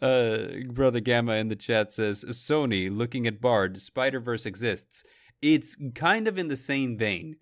uh, 0.00 0.46
brother 0.68 1.00
Gamma 1.00 1.32
in 1.32 1.48
the 1.48 1.56
chat 1.56 1.92
says 1.92 2.24
Sony 2.28 2.96
looking 2.96 3.26
at 3.26 3.40
Bard 3.40 3.80
Spider 3.80 4.20
Verse 4.20 4.46
exists. 4.46 5.02
It's 5.42 5.76
kind 5.96 6.28
of 6.28 6.38
in 6.38 6.46
the 6.46 6.56
same 6.56 6.96
vein. 6.96 7.36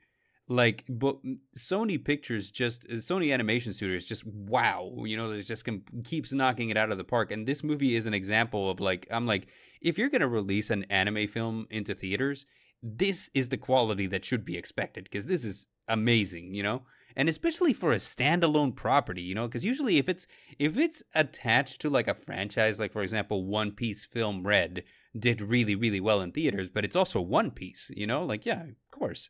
Like, 0.49 0.85
but 0.89 1.19
Sony 1.59 2.03
Pictures 2.03 2.51
just 2.51 2.89
Sony 2.89 3.35
Animation 3.35 3.75
Studios 3.75 4.07
just 4.07 4.27
wow, 4.27 4.95
you 5.05 5.19
know, 5.19 5.31
it 5.31 5.43
just 5.43 5.69
keeps 6.05 6.33
knocking 6.33 6.71
it 6.71 6.79
out 6.79 6.91
of 6.91 6.97
the 6.97 7.05
park. 7.05 7.33
And 7.33 7.47
this 7.47 7.63
movie 7.63 7.97
is 7.97 8.07
an 8.07 8.15
example 8.15 8.71
of 8.71 8.81
like, 8.81 9.07
I'm 9.11 9.27
like, 9.27 9.49
if 9.83 9.99
you're 9.99 10.11
gonna 10.11 10.29
release 10.29 10.71
an 10.71 10.85
anime 10.85 11.29
film 11.29 11.67
into 11.71 11.95
theaters, 11.95 12.47
this 12.83 13.31
is 13.35 13.49
the 13.49 13.57
quality 13.57 14.07
that 14.09 14.25
should 14.25 14.45
be 14.45 14.57
expected 14.57 15.05
because 15.05 15.27
this 15.27 15.45
is 15.45 15.67
amazing, 15.89 16.55
you 16.55 16.63
know? 16.63 16.83
And 17.15 17.29
especially 17.29 17.75
for 17.75 17.93
a 17.93 17.97
standalone 17.97 18.75
property, 18.75 19.23
you 19.23 19.35
know, 19.35 19.47
because 19.47 19.65
usually 19.65 19.99
if 19.99 20.09
it's 20.09 20.27
if 20.59 20.79
it's 20.79 21.03
attached 21.15 21.81
to 21.83 21.91
like 21.91 22.09
a 22.09 22.15
franchise, 22.15 22.81
like 22.81 22.93
for 22.93 23.03
example, 23.03 23.45
One 23.45 23.73
Piece 23.73 24.05
film 24.05 24.47
Red 24.47 24.83
did 25.17 25.43
really, 25.43 25.75
really 25.75 26.01
well 26.01 26.23
in 26.23 26.33
theaters, 26.33 26.71
but 26.71 26.85
it's 26.85 26.97
also 26.97 27.21
One 27.21 27.51
Piece, 27.51 27.91
you 27.95 28.07
know, 28.07 28.25
like 28.25 28.47
yeah, 28.47 28.63
of 28.63 28.91
course. 28.91 29.29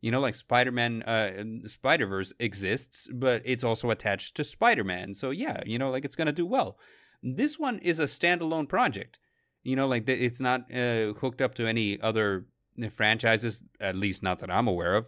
You 0.00 0.10
know, 0.10 0.20
like 0.20 0.34
Spider-Man 0.34 1.02
uh 1.02 1.68
Spider-Verse 1.68 2.32
exists, 2.40 3.06
but 3.12 3.42
it's 3.44 3.62
also 3.62 3.90
attached 3.90 4.34
to 4.36 4.44
Spider-Man. 4.44 5.14
So 5.14 5.30
yeah, 5.30 5.62
you 5.64 5.78
know, 5.78 5.90
like 5.90 6.04
it's 6.04 6.16
gonna 6.16 6.32
do 6.32 6.46
well. 6.46 6.78
This 7.22 7.58
one 7.58 7.78
is 7.78 8.00
a 8.00 8.04
standalone 8.04 8.68
project. 8.68 9.18
You 9.62 9.76
know, 9.76 9.86
like 9.86 10.08
it's 10.08 10.40
not 10.40 10.72
uh, 10.74 11.12
hooked 11.14 11.40
up 11.40 11.54
to 11.56 11.66
any 11.66 12.00
other 12.00 12.46
franchises, 12.94 13.62
at 13.80 13.96
least 13.96 14.22
not 14.22 14.40
that 14.40 14.50
I'm 14.50 14.68
aware 14.68 14.94
of. 14.94 15.06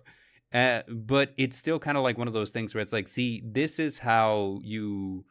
Uh, 0.53 0.83
but 0.89 1.33
it's 1.39 1.57
still 1.57 1.79
kind 1.79 1.97
of 1.97 2.03
like 2.03 2.19
one 2.19 2.29
of 2.29 2.35
those 2.35 2.51
things 2.51 2.75
where 2.75 2.83
it's 2.83 2.93
like, 2.93 3.09
see, 3.09 3.43
this 3.45 3.79
is 3.79 3.99
how 3.99 4.61
you 4.63 5.25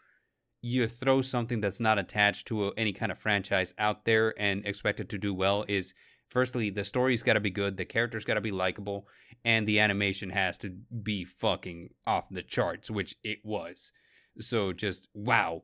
you 0.64 0.88
throw 0.88 1.22
something 1.22 1.60
that's 1.60 1.80
not 1.80 1.98
attached 1.98 2.48
to 2.48 2.68
a, 2.68 2.72
any 2.78 2.94
kind 2.94 3.12
of 3.12 3.18
franchise 3.18 3.74
out 3.80 4.06
there 4.06 4.34
and 4.38 4.66
expect 4.66 5.00
it 5.00 5.10
to 5.10 5.18
do 5.18 5.34
well. 5.34 5.66
Is 5.68 5.94
firstly 6.30 6.70
the 6.70 6.84
story's 6.84 7.24
got 7.24 7.34
to 7.34 7.40
be 7.40 7.52
good, 7.52 7.78
the 7.78 7.86
characters 7.86 8.26
got 8.26 8.36
to 8.36 8.42
be 8.42 8.52
likable, 8.52 9.08
and 9.46 9.68
the 9.68 9.80
animation 9.80 10.32
has 10.32 10.58
to 10.60 10.70
be 10.70 11.24
fucking 11.24 11.90
off 12.08 12.26
the 12.32 12.44
charts, 12.44 12.90
which 12.90 13.16
it 13.24 13.40
was. 13.44 13.92
So 14.40 14.74
just 14.74 15.08
wow. 15.14 15.64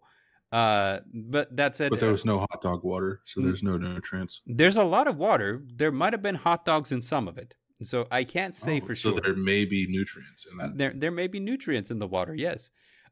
Uh, 0.52 1.00
but 1.14 1.56
that 1.58 1.76
said, 1.76 1.90
But 1.90 2.00
there 2.00 2.12
was 2.12 2.26
no 2.26 2.40
hot 2.40 2.62
dog 2.62 2.84
water, 2.84 3.22
so 3.26 3.42
there's 3.42 3.64
no 3.64 3.78
nutrients. 3.78 4.42
there's 4.46 4.78
a 4.78 4.84
lot 4.84 5.08
of 5.08 5.18
water. 5.18 5.62
There 5.76 5.92
might 5.92 6.14
have 6.14 6.22
been 6.22 6.36
hot 6.36 6.64
dogs 6.66 6.92
in 6.92 7.02
some 7.02 7.28
of 7.28 7.38
it. 7.38 7.54
So 7.84 8.08
I 8.12 8.24
can't 8.24 8.56
say 8.56 8.80
Oh, 8.82 8.86
for 8.86 8.96
so 8.96 9.10
sure. 9.10 9.18
So 9.18 9.24
there 9.24 9.36
may 9.36 9.66
be 9.66 9.86
nutrients 9.88 10.46
in 10.50 10.58
that. 10.58 10.78
There 10.78 10.94
there 10.96 11.12
may 11.12 11.28
be 11.28 11.40
nutrients 11.40 11.92
in 11.92 12.00
the 12.00 12.08
water, 12.08 12.34
yes. 12.34 12.72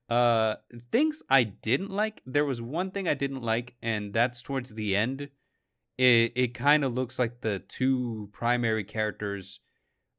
Uh 0.09 0.55
things 0.91 1.21
I 1.29 1.43
didn't 1.43 1.91
like, 1.91 2.21
there 2.25 2.45
was 2.45 2.61
one 2.61 2.91
thing 2.91 3.07
I 3.07 3.15
didn't 3.15 3.41
like, 3.41 3.75
and 3.81 4.13
that's 4.13 4.41
towards 4.41 4.73
the 4.73 4.95
end. 4.95 5.29
It 5.97 6.31
it 6.35 6.53
kind 6.53 6.83
of 6.85 6.93
looks 6.93 7.19
like 7.19 7.41
the 7.41 7.59
two 7.59 8.29
primary 8.33 8.83
characters 8.83 9.59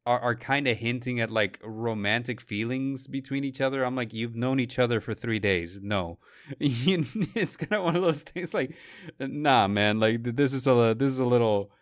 are, 0.07 0.21
are 0.21 0.35
kind 0.37 0.69
of 0.69 0.77
hinting 0.79 1.21
at 1.21 1.31
like 1.31 1.59
romantic 1.63 2.41
feelings 2.41 3.07
between 3.07 3.45
each 3.45 3.61
other. 3.61 3.85
I'm 3.85 3.97
like, 3.97 4.15
you've 4.15 4.37
known 4.37 4.61
each 4.61 4.79
other 4.79 5.01
for 5.01 5.13
three 5.13 5.41
days. 5.41 5.81
No, 5.83 6.19
it's 6.61 7.57
kind 7.57 7.73
of 7.73 7.85
one 7.85 7.97
of 7.97 8.03
those 8.03 8.23
things. 8.23 8.55
Like, 8.55 8.75
nah, 9.19 9.67
man. 9.67 9.99
Like 10.01 10.23
this 10.23 10.55
is 10.55 10.67
a 10.67 10.95
this 10.97 11.09
is 11.09 11.19
a 11.19 11.27
little. 11.27 11.73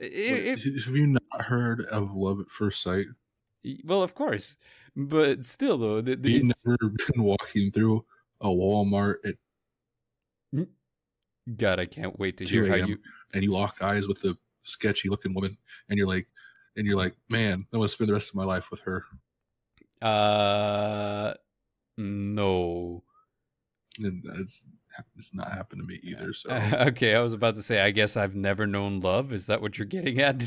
Wait, 0.00 0.10
It, 0.10 0.58
have 0.84 0.94
you 0.94 1.06
not 1.08 1.42
heard 1.42 1.82
of 1.82 2.14
Love 2.14 2.40
at 2.40 2.48
First 2.48 2.82
Sight? 2.82 3.06
well, 3.84 4.02
of 4.02 4.14
course, 4.14 4.56
but 4.94 5.44
still 5.44 5.78
though, 5.78 6.00
the, 6.00 6.16
the, 6.16 6.30
You've 6.30 6.52
never 6.66 6.76
been 7.12 7.22
walking 7.22 7.70
through 7.70 8.04
a 8.40 8.48
Walmart 8.48 9.16
at 9.24 9.34
God, 11.56 11.78
I 11.78 11.86
can't 11.86 12.18
wait 12.18 12.38
to 12.38 12.44
hear 12.44 12.66
how 12.66 12.86
you. 12.86 12.98
and 13.34 13.42
you 13.42 13.52
lock 13.52 13.82
eyes 13.82 14.08
with 14.08 14.22
the 14.22 14.36
sketchy 14.62 15.08
looking 15.08 15.34
woman, 15.34 15.56
and 15.88 15.98
you're 15.98 16.06
like, 16.06 16.26
and 16.76 16.86
you're 16.86 16.96
like, 16.96 17.14
man, 17.28 17.66
I 17.72 17.76
want 17.76 17.90
to 17.90 17.92
spend 17.92 18.08
the 18.08 18.14
rest 18.14 18.30
of 18.30 18.36
my 18.36 18.44
life 18.44 18.70
with 18.70 18.80
her. 18.80 19.04
Uh, 20.02 21.34
no. 21.96 23.02
And 23.98 24.22
it's 24.38 24.64
it's 25.16 25.34
not 25.34 25.52
happened 25.52 25.80
to 25.80 25.86
me 25.86 26.00
either. 26.02 26.32
So 26.32 26.50
okay, 26.88 27.14
I 27.14 27.20
was 27.20 27.32
about 27.32 27.54
to 27.56 27.62
say. 27.62 27.80
I 27.80 27.90
guess 27.90 28.16
I've 28.16 28.34
never 28.34 28.66
known 28.66 29.00
love. 29.00 29.32
Is 29.32 29.46
that 29.46 29.60
what 29.60 29.78
you're 29.78 29.86
getting 29.86 30.20
at? 30.20 30.42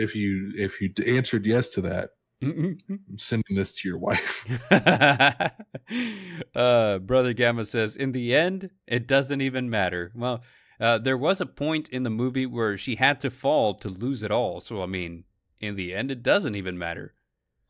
if 0.00 0.16
you 0.16 0.50
if 0.56 0.80
you 0.80 0.92
answered 1.06 1.46
yes 1.46 1.68
to 1.70 1.82
that, 1.82 2.10
I'm 2.42 2.76
sending 3.16 3.54
this 3.54 3.72
to 3.72 3.88
your 3.88 3.98
wife. 3.98 4.46
uh, 6.54 6.98
Brother 6.98 7.34
Gamma 7.34 7.66
says, 7.66 7.96
in 7.96 8.12
the 8.12 8.34
end, 8.34 8.70
it 8.86 9.06
doesn't 9.06 9.42
even 9.42 9.68
matter. 9.68 10.10
Well, 10.14 10.42
uh, 10.80 10.98
there 10.98 11.18
was 11.18 11.40
a 11.40 11.46
point 11.46 11.88
in 11.90 12.02
the 12.02 12.10
movie 12.10 12.46
where 12.46 12.76
she 12.78 12.96
had 12.96 13.20
to 13.20 13.30
fall 13.30 13.74
to 13.74 13.88
lose 13.88 14.22
it 14.22 14.30
all. 14.30 14.60
So, 14.60 14.82
I 14.82 14.86
mean, 14.86 15.24
in 15.60 15.76
the 15.76 15.94
end, 15.94 16.10
it 16.10 16.22
doesn't 16.22 16.54
even 16.56 16.78
matter. 16.78 17.14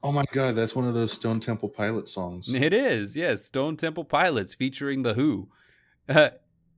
Oh 0.02 0.12
my 0.12 0.24
god, 0.32 0.54
that's 0.54 0.74
one 0.74 0.86
of 0.86 0.94
those 0.94 1.12
Stone 1.12 1.40
Temple 1.40 1.68
Pilots 1.68 2.12
songs. 2.12 2.48
It 2.54 2.72
is, 2.72 3.16
yes. 3.16 3.44
Stone 3.44 3.76
Temple 3.76 4.04
Pilots 4.04 4.54
featuring 4.54 5.02
The 5.02 5.14
Who. 5.14 5.48
Uh, 6.08 6.30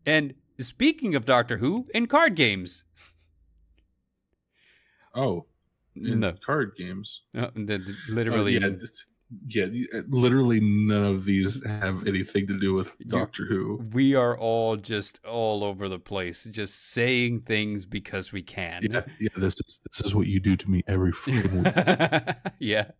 and 0.04 0.34
speaking 0.58 1.14
of 1.14 1.24
Doctor 1.24 1.58
Who, 1.58 1.86
in 1.94 2.06
card 2.06 2.34
games. 2.34 2.82
Oh, 5.14 5.46
in 5.94 6.20
No, 6.20 6.32
card 6.32 6.72
games. 6.76 7.22
uh, 7.36 7.50
Uh, 7.56 7.78
literally. 8.08 8.54
yeah, 8.54 8.70
yeah, 9.46 9.66
uh, 9.94 10.02
literally 10.08 10.60
none 10.60 11.04
of 11.04 11.24
these 11.24 11.64
have 11.64 12.06
anything 12.06 12.46
to 12.46 12.58
do 12.58 12.74
with 12.74 12.96
Doctor 13.08 13.46
Who. 13.46 13.76
we 13.92 14.14
are 14.14 14.36
all 14.36 14.76
just 14.76 15.24
all 15.24 15.64
over 15.64 15.88
the 15.88 15.98
place, 15.98 16.44
just 16.44 16.90
saying 16.90 17.40
things 17.40 17.86
because 17.86 18.32
we 18.32 18.42
can. 18.42 18.82
Yeah, 18.90 19.02
yeah, 19.20 19.28
this 19.36 19.60
is 19.60 19.80
this 19.90 20.04
is 20.04 20.14
what 20.14 20.26
you 20.26 20.40
do 20.40 20.56
to 20.56 20.70
me 20.70 20.82
every 20.86 21.12
freaking 21.12 21.64
week. 21.64 22.36
yeah. 22.58 22.90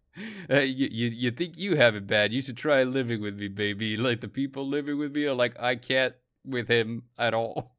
Uh, 0.50 0.58
you, 0.58 0.88
you 0.90 1.08
you 1.08 1.30
think 1.30 1.56
you 1.56 1.76
have 1.76 1.94
it 1.94 2.06
bad? 2.06 2.32
You 2.32 2.42
should 2.42 2.56
try 2.56 2.82
living 2.82 3.22
with 3.22 3.36
me, 3.36 3.48
baby. 3.48 3.96
Like 3.96 4.20
the 4.20 4.28
people 4.28 4.68
living 4.68 4.98
with 4.98 5.14
me 5.14 5.24
are 5.26 5.34
like, 5.34 5.60
I 5.60 5.76
can't 5.76 6.14
with 6.44 6.68
him 6.68 7.04
at 7.18 7.34
all. 7.34 7.76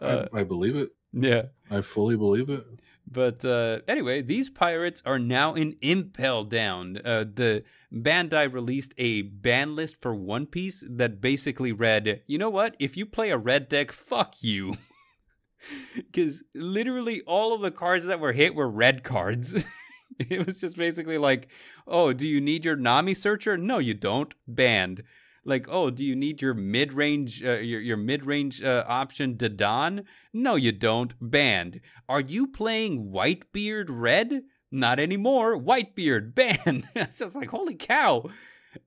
Uh, 0.00 0.26
I, 0.32 0.40
I 0.40 0.42
believe 0.42 0.76
it. 0.76 0.90
yeah. 1.12 1.42
I 1.70 1.80
fully 1.80 2.16
believe 2.16 2.50
it. 2.50 2.64
But 3.06 3.44
uh, 3.44 3.80
anyway, 3.86 4.22
these 4.22 4.50
pirates 4.50 5.02
are 5.06 5.18
now 5.18 5.54
in 5.54 5.76
Impel 5.80 6.44
Down. 6.44 6.98
Uh, 7.04 7.24
the 7.32 7.62
Bandai 7.92 8.52
released 8.52 8.94
a 8.98 9.22
ban 9.22 9.76
list 9.76 9.96
for 10.00 10.14
One 10.14 10.46
Piece 10.46 10.82
that 10.88 11.20
basically 11.20 11.72
read, 11.72 12.22
you 12.26 12.36
know 12.36 12.50
what? 12.50 12.74
If 12.78 12.96
you 12.96 13.06
play 13.06 13.30
a 13.30 13.38
red 13.38 13.68
deck, 13.68 13.92
fuck 13.92 14.36
you. 14.40 14.76
Because 15.96 16.44
literally 16.54 17.22
all 17.22 17.52
of 17.52 17.60
the 17.60 17.72
cards 17.72 18.04
that 18.06 18.20
were 18.20 18.34
hit 18.34 18.54
were 18.54 18.68
red 18.68 19.02
cards. 19.02 19.64
it 20.18 20.46
was 20.46 20.60
just 20.60 20.76
basically 20.76 21.18
like, 21.18 21.48
oh, 21.88 22.12
do 22.12 22.26
you 22.26 22.40
need 22.40 22.64
your 22.64 22.76
Nami 22.76 23.14
searcher? 23.14 23.56
No, 23.56 23.78
you 23.78 23.94
don't. 23.94 24.32
Banned. 24.46 25.02
Like, 25.46 25.66
oh, 25.70 25.90
do 25.90 26.02
you 26.02 26.16
need 26.16 26.42
your 26.42 26.54
mid 26.54 26.92
range, 26.92 27.42
uh, 27.42 27.58
your 27.58 27.80
your 27.80 27.96
mid 27.96 28.26
range 28.26 28.62
uh, 28.62 28.84
option 28.88 29.36
Dadan? 29.36 30.04
No, 30.32 30.56
you 30.56 30.72
don't. 30.72 31.14
Banned. 31.20 31.80
Are 32.08 32.20
you 32.20 32.48
playing 32.48 33.12
Whitebeard 33.12 33.86
Red? 33.88 34.42
Not 34.72 34.98
anymore. 34.98 35.56
Whitebeard 35.56 36.34
banned. 36.66 36.88
so 37.10 37.26
it's 37.26 37.36
like, 37.36 37.50
holy 37.50 37.76
cow. 37.76 38.28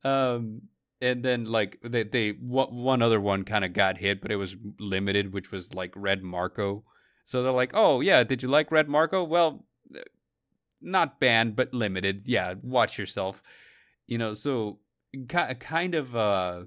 Um, 0.03 0.63
and 1.01 1.23
then 1.23 1.45
like 1.45 1.79
they, 1.81 2.03
they 2.03 2.31
one 2.31 3.01
other 3.01 3.21
one 3.21 3.45
kind 3.45 3.63
of 3.63 3.71
got 3.71 3.97
hit, 3.97 4.21
but 4.21 4.31
it 4.31 4.35
was 4.35 4.57
limited, 4.79 5.33
which 5.33 5.51
was 5.51 5.73
like 5.73 5.93
Red 5.95 6.23
Marco. 6.23 6.83
So 7.23 7.41
they're 7.41 7.53
like, 7.53 7.71
oh 7.73 8.01
yeah, 8.01 8.25
did 8.25 8.43
you 8.43 8.49
like 8.49 8.69
Red 8.69 8.89
Marco? 8.89 9.23
Well, 9.23 9.65
uh, 9.95 10.01
not 10.81 11.21
banned, 11.21 11.55
but 11.55 11.73
limited. 11.73 12.23
Yeah, 12.25 12.55
watch 12.61 12.97
yourself. 12.97 13.41
You 14.07 14.17
know, 14.17 14.33
so 14.33 14.79
kind 15.27 15.95
of 15.95 16.15
uh 16.15 16.65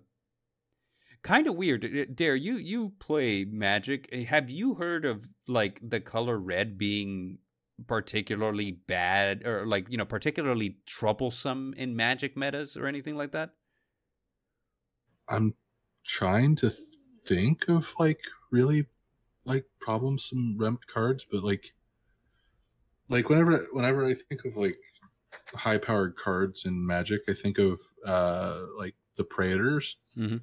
kind 1.22 1.46
of 1.46 1.54
weird. 1.56 1.84
Uh, 1.84 2.04
Dare 2.12 2.36
you 2.36 2.56
you 2.56 2.90
play 2.98 3.44
Magic? 3.44 4.08
Uh, 4.12 4.24
Have 4.24 4.50
you 4.50 4.74
heard 4.74 5.04
of 5.04 5.26
like 5.46 5.80
the 5.88 6.00
color 6.00 6.38
red 6.38 6.78
being 6.78 7.38
particularly 7.86 8.70
bad 8.72 9.44
or 9.46 9.66
like 9.66 9.88
you 9.90 9.96
know 9.96 10.04
particularly 10.04 10.80
troublesome 10.86 11.74
in 11.76 11.96
Magic 11.96 12.36
metas 12.36 12.76
or 12.76 12.86
anything 12.86 13.16
like 13.16 13.32
that? 13.32 13.54
I'm 15.28 15.54
trying 16.04 16.54
to 16.56 16.70
think 16.70 17.68
of 17.68 17.94
like 17.98 18.22
really 18.50 18.86
like 19.44 19.66
problemsome 19.80 20.54
ramped 20.58 20.86
cards, 20.86 21.26
but 21.30 21.42
like 21.44 21.74
like 23.08 23.28
whenever 23.28 23.58
whenever 23.72 24.04
I 24.06 24.14
think 24.14 24.44
of 24.44 24.56
like 24.56 24.78
high 25.54 25.78
powered 25.78 26.16
cards 26.16 26.64
in 26.64 26.86
Magic, 26.86 27.22
I 27.28 27.34
think 27.34 27.58
of 27.58 27.80
uh 28.06 28.60
like 28.78 28.94
the 29.16 29.24
Praetors 29.24 29.96
Mhm. 30.16 30.40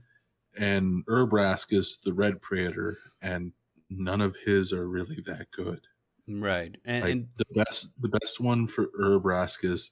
and 0.58 1.06
Urabrask 1.08 1.74
is 1.74 1.98
the 2.04 2.14
red 2.14 2.42
Praetor 2.42 2.98
and 3.22 3.52
none 3.90 4.22
of 4.22 4.36
his 4.38 4.72
are 4.74 4.88
really 4.88 5.22
that 5.26 5.50
good. 5.52 5.88
Right. 6.28 6.76
And, 6.86 7.04
Like 7.04 7.12
and 7.14 7.28
the 7.38 7.46
best 7.56 7.92
the 8.02 8.10
best 8.10 8.40
one 8.40 8.68
for 8.68 8.88
Urabrask 9.00 9.64
is 9.64 9.92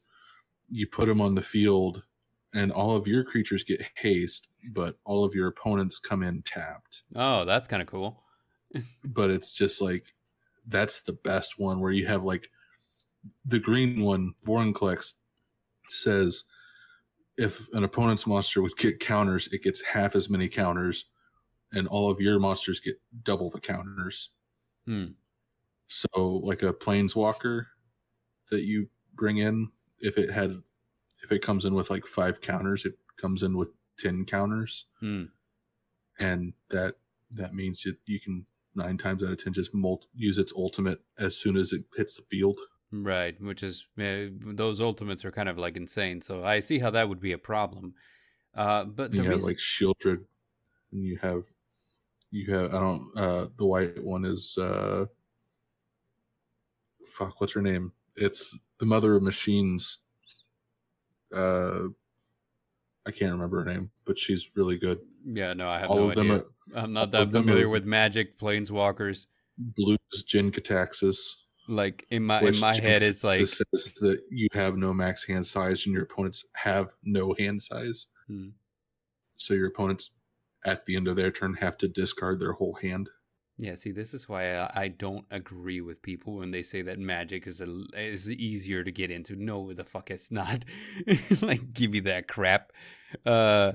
you 0.70 0.88
put 0.88 1.10
him 1.10 1.22
on 1.22 1.36
the 1.36 1.42
field 1.42 2.04
and 2.54 2.72
all 2.72 2.96
of 2.96 3.08
your 3.08 3.24
creatures 3.24 3.64
get 3.64 3.82
haste, 3.96 4.48
but 4.72 4.98
all 5.06 5.24
of 5.26 5.34
your 5.36 5.48
opponents 5.48 6.00
come 6.00 6.24
in 6.24 6.42
tapped. 6.44 7.04
oh, 7.16 7.46
that's 7.46 7.68
kind 7.68 7.82
of 7.82 7.88
cool. 7.88 8.24
But 9.06 9.32
it's 9.32 9.54
just 9.54 9.82
like 9.82 10.14
that's 10.68 11.02
the 11.04 11.14
best 11.14 11.58
one 11.60 11.80
where 11.80 11.92
you 11.94 12.06
have 12.08 12.24
like 12.26 12.50
the 13.46 13.60
green 13.60 14.02
one, 14.02 14.34
Vorinclex 14.46 15.14
says 15.90 16.44
if 17.38 17.72
an 17.74 17.84
opponent's 17.84 18.26
monster 18.28 18.62
would 18.62 18.76
get 18.78 19.00
counters, 19.00 19.48
it 19.52 19.64
gets 19.64 19.82
half 19.82 20.16
as 20.16 20.30
many 20.30 20.48
counters, 20.50 21.06
and 21.72 21.88
all 21.88 22.10
of 22.10 22.20
your 22.20 22.40
monsters 22.40 22.80
get 22.80 23.00
double 23.24 23.50
the 23.50 23.60
counters. 23.60 24.32
Hmm. 24.86 25.08
So, 25.88 26.08
like 26.44 26.64
a 26.64 26.74
planeswalker 26.74 27.66
that 28.50 28.64
you 28.64 28.90
bring 29.16 29.38
in, 29.38 29.70
if 30.00 30.18
it 30.18 30.30
had, 30.30 30.62
if 31.24 31.32
it 31.32 31.42
comes 31.42 31.66
in 31.66 31.74
with 31.74 31.90
like 31.90 32.06
five 32.06 32.42
counters, 32.42 32.86
it 32.86 32.94
comes 33.18 33.44
in 33.44 33.58
with 33.58 33.70
ten 33.98 34.26
counters, 34.26 34.86
Hmm. 35.00 35.26
and 36.20 36.54
that 36.70 36.96
that 37.32 37.54
means 37.54 37.84
that 37.84 37.98
you 38.06 38.20
can 38.20 38.46
nine 38.76 38.98
times 38.98 39.24
out 39.24 39.32
of 39.32 39.44
ten 39.44 39.54
just 39.54 39.72
use 40.14 40.38
its 40.38 40.54
ultimate 40.56 41.02
as 41.20 41.36
soon 41.36 41.58
as 41.58 41.74
it 41.74 41.84
hits 41.96 42.16
the 42.16 42.24
field. 42.30 42.60
Right, 42.92 43.40
which 43.42 43.64
is 43.64 43.86
uh, 44.00 44.28
those 44.32 44.80
ultimates 44.80 45.26
are 45.26 45.32
kind 45.32 45.50
of 45.50 45.58
like 45.58 45.76
insane. 45.76 46.22
So 46.22 46.44
I 46.46 46.62
see 46.62 46.80
how 46.80 46.90
that 46.92 47.10
would 47.10 47.20
be 47.20 47.34
a 47.34 47.38
problem. 47.38 47.94
Uh, 48.56 48.86
but 48.86 49.12
the 49.12 49.18
you 49.18 49.24
have 49.24 49.34
reason, 49.34 49.50
like 49.50 49.58
Sheoldred, 49.58 50.26
and 50.92 51.04
you 51.04 51.18
have 51.18 51.44
you 52.32 52.52
have 52.54 52.74
I 52.74 52.80
don't 52.80 53.12
uh 53.18 53.48
the 53.58 53.66
white 53.66 54.02
one 54.04 54.24
is 54.26 54.58
uh 54.58 55.06
fuck 57.06 57.42
what's 57.42 57.54
her 57.54 57.62
name? 57.62 57.92
It's 58.16 58.58
the 58.80 58.86
mother 58.86 59.16
of 59.16 59.24
machines. 59.24 60.00
Uh 61.34 61.90
I 63.06 63.12
can't 63.12 63.32
remember 63.32 63.64
her 63.64 63.66
name, 63.66 63.92
but 64.06 64.20
she's 64.20 64.50
really 64.56 64.78
good. 64.78 65.00
yeah, 65.26 65.54
no, 65.54 65.70
I 65.70 65.80
have 65.80 65.90
All 65.90 65.98
no 65.98 66.10
of 66.10 66.16
them 66.16 66.32
are 66.32 66.46
I'm 66.76 66.94
not 66.94 67.12
that 67.12 67.32
familiar 67.32 67.70
with 67.70 67.86
Magic, 67.86 68.38
Planeswalkers. 68.40 69.28
blues 69.58 70.24
Jin 70.26 70.52
Cataxis. 70.52 71.36
Like 71.68 72.06
in 72.10 72.24
my 72.24 72.42
in 72.42 72.60
my 72.60 72.76
head, 72.76 73.04
it's 73.04 73.24
like 73.24 73.46
says 73.46 73.94
that 74.02 74.22
you 74.30 74.48
have 74.54 74.78
no 74.78 74.94
max 74.94 75.26
hand 75.26 75.46
size 75.46 75.86
and 75.86 75.94
your 75.94 76.04
opponents 76.04 76.46
have 76.56 76.92
no 77.04 77.36
hand 77.38 77.62
size. 77.62 78.08
Hmm. 78.28 78.50
So 79.38 79.54
your 79.54 79.68
opponents 79.68 80.12
at 80.66 80.86
the 80.86 80.96
end 80.96 81.08
of 81.08 81.16
their 81.16 81.32
turn 81.32 81.56
have 81.56 81.78
to 81.80 81.88
discard 81.88 82.40
their 82.40 82.54
whole 82.54 82.76
hand. 82.76 83.10
Yeah, 83.60 83.74
see, 83.76 83.92
this 83.92 84.14
is 84.14 84.30
why 84.30 84.56
I, 84.56 84.72
I 84.76 84.88
don't 84.90 85.26
agree 85.32 85.82
with 85.82 86.04
people 86.04 86.38
when 86.38 86.52
they 86.52 86.62
say 86.62 86.84
that 86.84 87.00
magic 87.00 87.48
is 87.48 87.60
a, 87.60 87.68
is 87.96 88.30
easier 88.30 88.84
to 88.84 88.92
get 88.92 89.10
into. 89.10 89.36
No, 89.36 89.74
the 89.74 89.84
fuck 89.84 90.12
it's 90.12 90.30
not. 90.30 90.64
like, 91.42 91.74
give 91.74 91.90
me 91.90 92.02
that 92.02 92.28
crap. 92.28 92.72
Uh, 93.26 93.72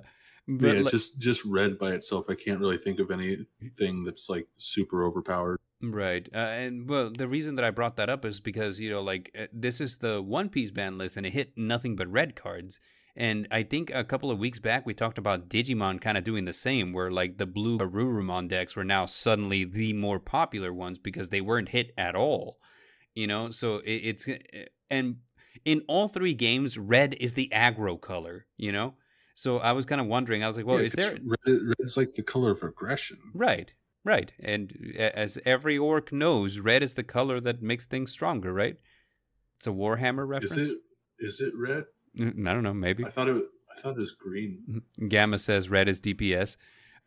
but 0.46 0.76
yeah, 0.76 0.82
like- 0.82 0.92
just 0.92 1.18
just 1.18 1.44
red 1.44 1.78
by 1.78 1.92
itself, 1.92 2.26
I 2.28 2.34
can't 2.34 2.60
really 2.60 2.78
think 2.78 3.00
of 3.00 3.10
anything 3.10 4.04
that's 4.04 4.28
like 4.28 4.46
super 4.58 5.04
overpowered. 5.04 5.58
Right. 5.82 6.28
Uh, 6.32 6.38
and 6.38 6.88
well, 6.88 7.10
the 7.10 7.26
reason 7.26 7.56
that 7.56 7.64
I 7.64 7.70
brought 7.70 7.96
that 7.96 8.08
up 8.08 8.24
is 8.24 8.38
because, 8.38 8.78
you 8.78 8.90
know, 8.90 9.02
like 9.02 9.34
uh, 9.38 9.46
this 9.52 9.80
is 9.80 9.96
the 9.96 10.22
One 10.22 10.48
Piece 10.48 10.70
ban 10.70 10.96
list 10.96 11.16
and 11.16 11.26
it 11.26 11.32
hit 11.32 11.52
nothing 11.56 11.96
but 11.96 12.10
red 12.10 12.36
cards. 12.36 12.78
And 13.16 13.46
I 13.50 13.62
think 13.62 13.90
a 13.92 14.04
couple 14.04 14.30
of 14.30 14.38
weeks 14.38 14.58
back 14.58 14.86
we 14.86 14.94
talked 14.94 15.18
about 15.18 15.48
Digimon 15.48 16.00
kind 16.00 16.16
of 16.16 16.24
doing 16.24 16.44
the 16.44 16.52
same, 16.52 16.92
where 16.92 17.10
like 17.10 17.36
the 17.36 17.46
blue 17.46 17.78
Arurumon 17.78 18.48
decks 18.48 18.74
were 18.74 18.84
now 18.84 19.06
suddenly 19.06 19.64
the 19.64 19.92
more 19.92 20.18
popular 20.18 20.72
ones 20.72 20.98
because 20.98 21.28
they 21.28 21.40
weren't 21.40 21.70
hit 21.70 21.92
at 21.98 22.14
all. 22.14 22.58
You 23.14 23.26
know, 23.26 23.50
so 23.50 23.76
it, 23.78 23.90
it's 23.90 24.28
and 24.88 25.16
in 25.64 25.82
all 25.88 26.08
three 26.08 26.32
games, 26.32 26.78
red 26.78 27.14
is 27.20 27.34
the 27.34 27.50
aggro 27.52 28.00
color. 28.00 28.46
You 28.56 28.72
know, 28.72 28.94
so 29.34 29.58
I 29.58 29.72
was 29.72 29.84
kind 29.84 30.00
of 30.00 30.06
wondering. 30.06 30.42
I 30.42 30.46
was 30.46 30.56
like, 30.56 30.64
well, 30.64 30.78
Yeah, 30.78 30.86
is 30.86 30.92
there 30.92 31.16
red, 31.22 31.60
red's 31.78 31.96
like 31.98 32.14
the 32.14 32.22
color 32.22 32.52
of 32.52 32.62
aggression? 32.62 33.18
Right, 33.34 33.74
right. 34.04 34.32
And 34.40 34.94
as 34.98 35.38
every 35.44 35.78
orc 35.78 36.12
knows, 36.12 36.58
red 36.58 36.82
is 36.82 36.94
the 36.94 37.02
color 37.04 37.40
that 37.40 37.62
makes 37.62 37.84
things 37.84 38.10
stronger, 38.10 38.52
right? 38.52 38.76
It's 39.58 39.66
a 39.66 39.70
Warhammer 39.70 40.26
reference. 40.26 40.56
Is 40.56 40.70
it 40.72 40.78
is 41.18 41.40
it 41.40 41.52
red? 41.56 41.84
Mm, 42.18 42.46
I 42.48 42.52
don't 42.52 42.62
know, 42.64 42.74
maybe. 42.74 43.04
I 43.04 43.10
thought 43.10 43.28
it 43.28 43.44
I 43.76 43.80
thought 43.80 43.96
it 43.96 44.00
was 44.00 44.12
green. 44.12 44.82
Gamma 45.08 45.38
says 45.38 45.68
red 45.70 45.88
is 45.88 46.00
DPS. 46.00 46.56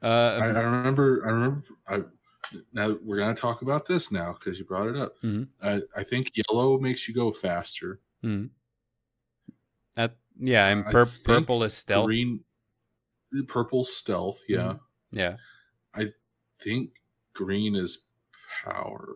I, 0.02 0.08
Uh, 0.08 0.40
I 0.56 0.60
remember 0.62 1.22
I 1.26 1.30
remember 1.32 1.64
I 1.88 2.04
now 2.74 2.96
we're 3.04 3.18
gonna 3.18 3.36
talk 3.36 3.62
about 3.62 3.86
this 3.86 4.12
now 4.12 4.34
because 4.34 4.58
you 4.60 4.66
brought 4.66 4.88
it 4.88 4.96
up. 4.96 5.20
Mhm. 5.22 5.48
I, 5.62 5.82
I 5.98 6.04
think 6.04 6.32
yellow 6.36 6.78
makes 6.80 7.08
you 7.08 7.14
go 7.14 7.32
faster. 7.32 8.00
mhm. 8.24 8.50
That- 9.96 10.18
yeah, 10.40 10.68
and 10.68 10.86
pur- 10.86 11.10
purple 11.24 11.64
is 11.64 11.74
stealth. 11.74 12.06
Green 12.08 12.44
purple 13.48 13.84
stealth, 13.84 14.42
yeah. 14.48 14.76
Yeah, 15.12 15.38
I 15.40 15.55
think 16.62 16.92
green 17.34 17.76
is 17.76 18.00
power. 18.64 19.08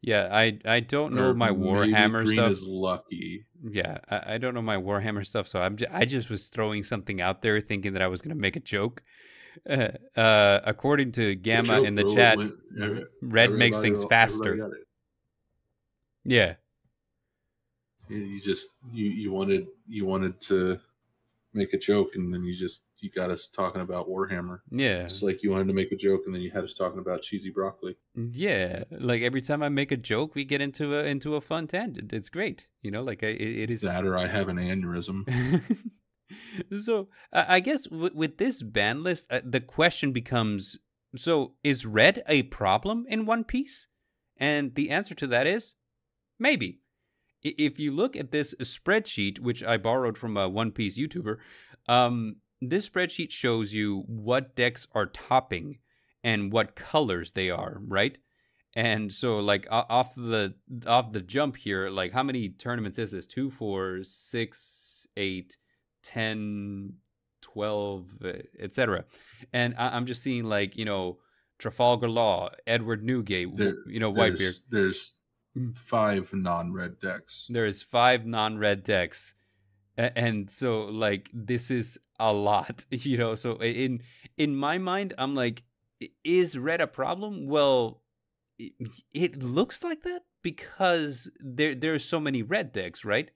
yeah. 0.00 0.28
I 0.32 0.58
I 0.64 0.80
don't 0.80 1.14
know 1.14 1.28
Or 1.30 1.34
my 1.34 1.50
Warhammer 1.50 2.24
green 2.24 2.36
stuff. 2.36 2.50
is 2.50 2.66
lucky. 2.66 3.44
Yeah, 3.70 3.98
I, 4.10 4.34
I 4.34 4.38
don't 4.38 4.54
know 4.54 4.62
my 4.62 4.76
Warhammer 4.76 5.24
stuff, 5.26 5.46
so 5.46 5.60
I'm 5.60 5.76
j- 5.76 5.86
I 5.92 6.04
just 6.04 6.28
was 6.30 6.48
throwing 6.48 6.82
something 6.82 7.20
out 7.20 7.42
there, 7.42 7.60
thinking 7.60 7.92
that 7.92 8.02
I 8.02 8.08
was 8.08 8.20
gonna 8.22 8.34
make 8.34 8.56
a 8.56 8.60
joke. 8.60 9.02
Uh, 9.68 9.88
uh, 10.16 10.60
according 10.64 11.12
to 11.12 11.34
Gamma 11.36 11.82
in 11.82 11.94
the 11.94 12.12
chat, 12.14 12.36
went- 12.38 12.54
every- 12.80 13.04
red 13.22 13.52
makes 13.52 13.78
things 13.78 14.02
faster. 14.04 14.70
Yeah, 16.24 16.54
You- 18.08 18.18
You 18.18 18.40
just 18.40 18.68
you 18.92 19.06
you 19.06 19.32
wanted 19.32 19.66
you 19.86 20.04
wanted 20.06 20.40
to 20.42 20.80
make 21.54 21.72
a 21.74 21.78
joke 21.78 22.14
and 22.16 22.32
then 22.32 22.42
you 22.44 22.54
just 22.54 22.84
you 23.02 23.10
got 23.10 23.30
us 23.30 23.48
talking 23.48 23.80
about 23.80 24.08
Warhammer. 24.08 24.60
yeah. 24.70 25.04
It's 25.04 25.22
like 25.22 25.42
you 25.42 25.50
wanted 25.50 25.68
to 25.68 25.74
make 25.74 25.92
a 25.92 25.96
joke 25.96 26.22
and 26.26 26.34
then 26.34 26.40
you 26.42 26.50
had 26.50 26.64
us 26.64 26.72
talking 26.74 26.98
about 27.00 27.22
cheesy 27.22 27.50
broccoli. 27.50 27.96
Yeah, 28.14 28.84
like 28.90 29.22
every 29.22 29.40
time 29.40 29.62
I 29.62 29.68
make 29.68 29.90
a 29.92 29.96
joke, 29.96 30.34
we 30.34 30.44
get 30.44 30.60
into 30.60 30.96
a 30.98 31.04
into 31.04 31.34
a 31.34 31.40
fun 31.40 31.66
tangent. 31.66 32.12
It's 32.12 32.30
great, 32.30 32.68
you 32.80 32.90
know. 32.90 33.02
Like 33.02 33.22
I- 33.22 33.28
it, 33.28 33.58
it 33.64 33.70
is. 33.70 33.80
That 33.82 34.04
or 34.06 34.16
I 34.16 34.26
have 34.26 34.48
an 34.48 34.56
aneurysm. 34.56 35.62
so 36.80 37.08
I 37.32 37.56
I 37.56 37.60
guess 37.60 37.88
with, 37.88 38.14
with 38.14 38.38
this 38.38 38.62
ban 38.62 39.02
list, 39.02 39.26
uh, 39.30 39.40
the 39.44 39.60
question 39.60 40.12
becomes: 40.12 40.78
So 41.16 41.54
is 41.62 41.84
red 41.86 42.22
a 42.28 42.44
problem 42.44 43.04
in 43.08 43.26
One 43.26 43.44
Piece? 43.44 43.88
And 44.38 44.74
the 44.74 44.90
answer 44.90 45.14
to 45.14 45.26
that 45.28 45.46
is 45.46 45.74
maybe. 46.38 46.78
If 47.44 47.80
you 47.80 47.90
look 47.90 48.14
at 48.14 48.30
this 48.30 48.54
spreadsheet, 48.60 49.40
which 49.40 49.64
I 49.64 49.76
borrowed 49.76 50.16
from 50.16 50.36
a 50.36 50.48
One 50.48 50.70
Piece 50.70 50.96
YouTuber, 50.96 51.38
um, 51.88 52.36
this 52.62 52.88
spreadsheet 52.88 53.30
shows 53.30 53.72
you 53.74 54.04
what 54.06 54.54
decks 54.56 54.86
are 54.92 55.06
topping 55.06 55.78
and 56.24 56.52
what 56.52 56.76
colors 56.76 57.32
they 57.32 57.50
are, 57.50 57.80
right? 57.86 58.16
And 58.74 59.12
so, 59.12 59.38
like 59.40 59.66
off 59.70 60.14
the 60.14 60.54
off 60.86 61.12
the 61.12 61.20
jump 61.20 61.56
here, 61.56 61.90
like 61.90 62.12
how 62.12 62.22
many 62.22 62.48
tournaments 62.50 62.98
is 62.98 63.10
this? 63.10 63.26
Two, 63.26 63.50
four, 63.50 64.02
six, 64.02 65.06
eight, 65.16 65.56
10, 66.04 66.94
12, 67.42 68.06
eh, 68.24 68.32
etc. 68.60 69.04
And 69.52 69.74
I- 69.76 69.94
I'm 69.96 70.06
just 70.06 70.22
seeing 70.22 70.44
like 70.44 70.76
you 70.76 70.84
know 70.84 71.18
Trafalgar 71.58 72.08
Law, 72.08 72.50
Edward 72.66 73.04
Newgate, 73.04 73.54
There- 73.56 73.76
you 73.86 74.00
know 74.00 74.12
Whitebeard. 74.12 74.38
There's, 74.38 74.62
there's 74.70 75.14
five 75.74 76.32
non-red 76.32 76.98
decks. 77.00 77.46
There's 77.50 77.82
five 77.82 78.24
non-red 78.24 78.84
decks, 78.84 79.34
and 79.96 80.50
so 80.50 80.84
like 80.84 81.30
this 81.32 81.70
is 81.70 81.98
a 82.18 82.32
lot, 82.32 82.84
you 82.90 83.18
know. 83.18 83.34
So 83.34 83.56
in 83.56 84.02
in 84.36 84.56
my 84.56 84.78
mind, 84.78 85.14
I'm 85.18 85.34
like, 85.34 85.62
is 86.24 86.56
red 86.56 86.80
a 86.80 86.86
problem? 86.86 87.46
Well, 87.46 88.02
it, 88.58 88.72
it 89.12 89.42
looks 89.42 89.82
like 89.82 90.02
that 90.02 90.22
because 90.42 91.30
there 91.40 91.74
there's 91.74 92.04
so 92.04 92.20
many 92.20 92.42
red 92.42 92.72
decks, 92.72 93.04
right? 93.04 93.30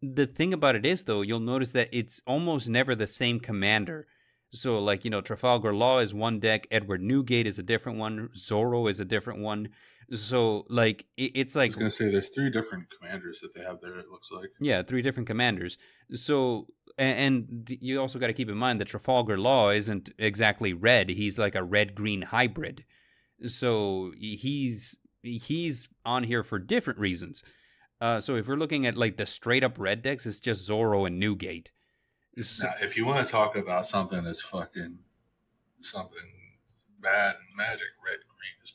The 0.00 0.26
thing 0.26 0.52
about 0.52 0.76
it 0.76 0.86
is 0.86 1.04
though, 1.04 1.22
you'll 1.22 1.40
notice 1.40 1.72
that 1.72 1.88
it's 1.92 2.22
almost 2.26 2.68
never 2.68 2.94
the 2.94 3.06
same 3.06 3.40
commander. 3.40 4.06
So 4.52 4.78
like 4.78 5.04
you 5.04 5.10
know, 5.10 5.20
Trafalgar 5.20 5.74
Law 5.74 5.98
is 5.98 6.14
one 6.14 6.38
deck, 6.40 6.66
Edward 6.70 7.02
Newgate 7.02 7.46
is 7.46 7.58
a 7.58 7.62
different 7.62 7.98
one, 7.98 8.30
Zoro 8.34 8.86
is 8.86 9.00
a 9.00 9.04
different 9.04 9.40
one. 9.40 9.68
So 10.14 10.64
like 10.70 11.04
it, 11.16 11.32
it's 11.34 11.54
like 11.56 11.64
I 11.64 11.66
was 11.68 11.76
gonna 11.76 11.90
say 11.90 12.10
there's 12.10 12.28
three 12.30 12.50
different 12.50 12.86
commanders 12.98 13.40
that 13.40 13.54
they 13.54 13.62
have 13.62 13.80
there. 13.82 13.98
It 13.98 14.08
looks 14.08 14.30
like. 14.30 14.50
yeah, 14.60 14.82
three 14.82 15.02
different 15.02 15.26
commanders. 15.26 15.76
So, 16.14 16.66
a- 16.98 17.02
and 17.02 17.68
you 17.80 18.00
also 18.00 18.18
got 18.18 18.28
to 18.28 18.32
keep 18.32 18.48
in 18.48 18.56
mind 18.56 18.80
that 18.80 18.88
Trafalgar 18.88 19.36
Law 19.38 19.70
isn't 19.70 20.10
exactly 20.18 20.72
red. 20.72 21.10
He's 21.10 21.38
like 21.38 21.54
a 21.54 21.62
red 21.62 21.94
green 21.94 22.22
hybrid. 22.22 22.84
So 23.46 24.12
he's 24.18 24.96
he's 25.22 25.88
on 26.06 26.24
here 26.24 26.42
for 26.42 26.58
different 26.58 26.98
reasons. 26.98 27.42
Uh, 28.00 28.20
so 28.20 28.36
if 28.36 28.46
we're 28.46 28.56
looking 28.56 28.86
at 28.86 28.96
like 28.96 29.16
the 29.16 29.26
straight 29.26 29.62
up 29.64 29.78
red 29.78 30.00
decks, 30.02 30.24
it's 30.24 30.40
just 30.40 30.64
Zoro 30.64 31.04
and 31.04 31.18
Newgate. 31.20 31.70
So- 32.40 32.64
Now, 32.64 32.72
if 32.80 32.96
you 32.96 33.04
want 33.04 33.26
to 33.26 33.30
talk 33.30 33.56
about 33.56 33.84
something 33.84 34.22
that's 34.24 34.40
fucking 34.42 35.00
something 35.82 36.32
bad 37.00 37.34
and 37.36 37.56
magic, 37.56 37.88
red 38.04 38.18
green 38.28 38.62
is. 38.62 38.72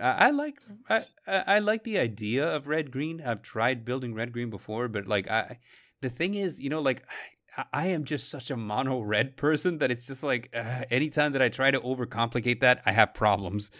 I, 0.00 0.26
I 0.26 0.30
like 0.30 0.58
I, 0.88 1.00
I 1.26 1.36
I 1.46 1.58
like 1.58 1.84
the 1.84 1.98
idea 1.98 2.44
of 2.44 2.66
red 2.68 2.90
green. 2.90 3.20
I've 3.24 3.42
tried 3.42 3.84
building 3.84 4.14
red 4.14 4.32
green 4.32 4.50
before, 4.50 4.88
but 4.88 5.06
like 5.06 5.30
I, 5.30 5.58
the 6.00 6.10
thing 6.10 6.34
is, 6.34 6.60
you 6.60 6.70
know, 6.70 6.80
like 6.80 7.02
I, 7.56 7.64
I 7.72 7.86
am 7.88 8.04
just 8.04 8.30
such 8.30 8.50
a 8.50 8.56
mono 8.56 9.00
red 9.00 9.36
person 9.36 9.78
that 9.78 9.90
it's 9.90 10.06
just 10.06 10.22
like 10.22 10.48
uh, 10.54 10.84
anytime 10.90 11.32
that 11.32 11.42
I 11.42 11.48
try 11.48 11.70
to 11.70 11.80
overcomplicate 11.80 12.60
that, 12.60 12.82
I 12.86 12.92
have 12.92 13.12
problems. 13.14 13.70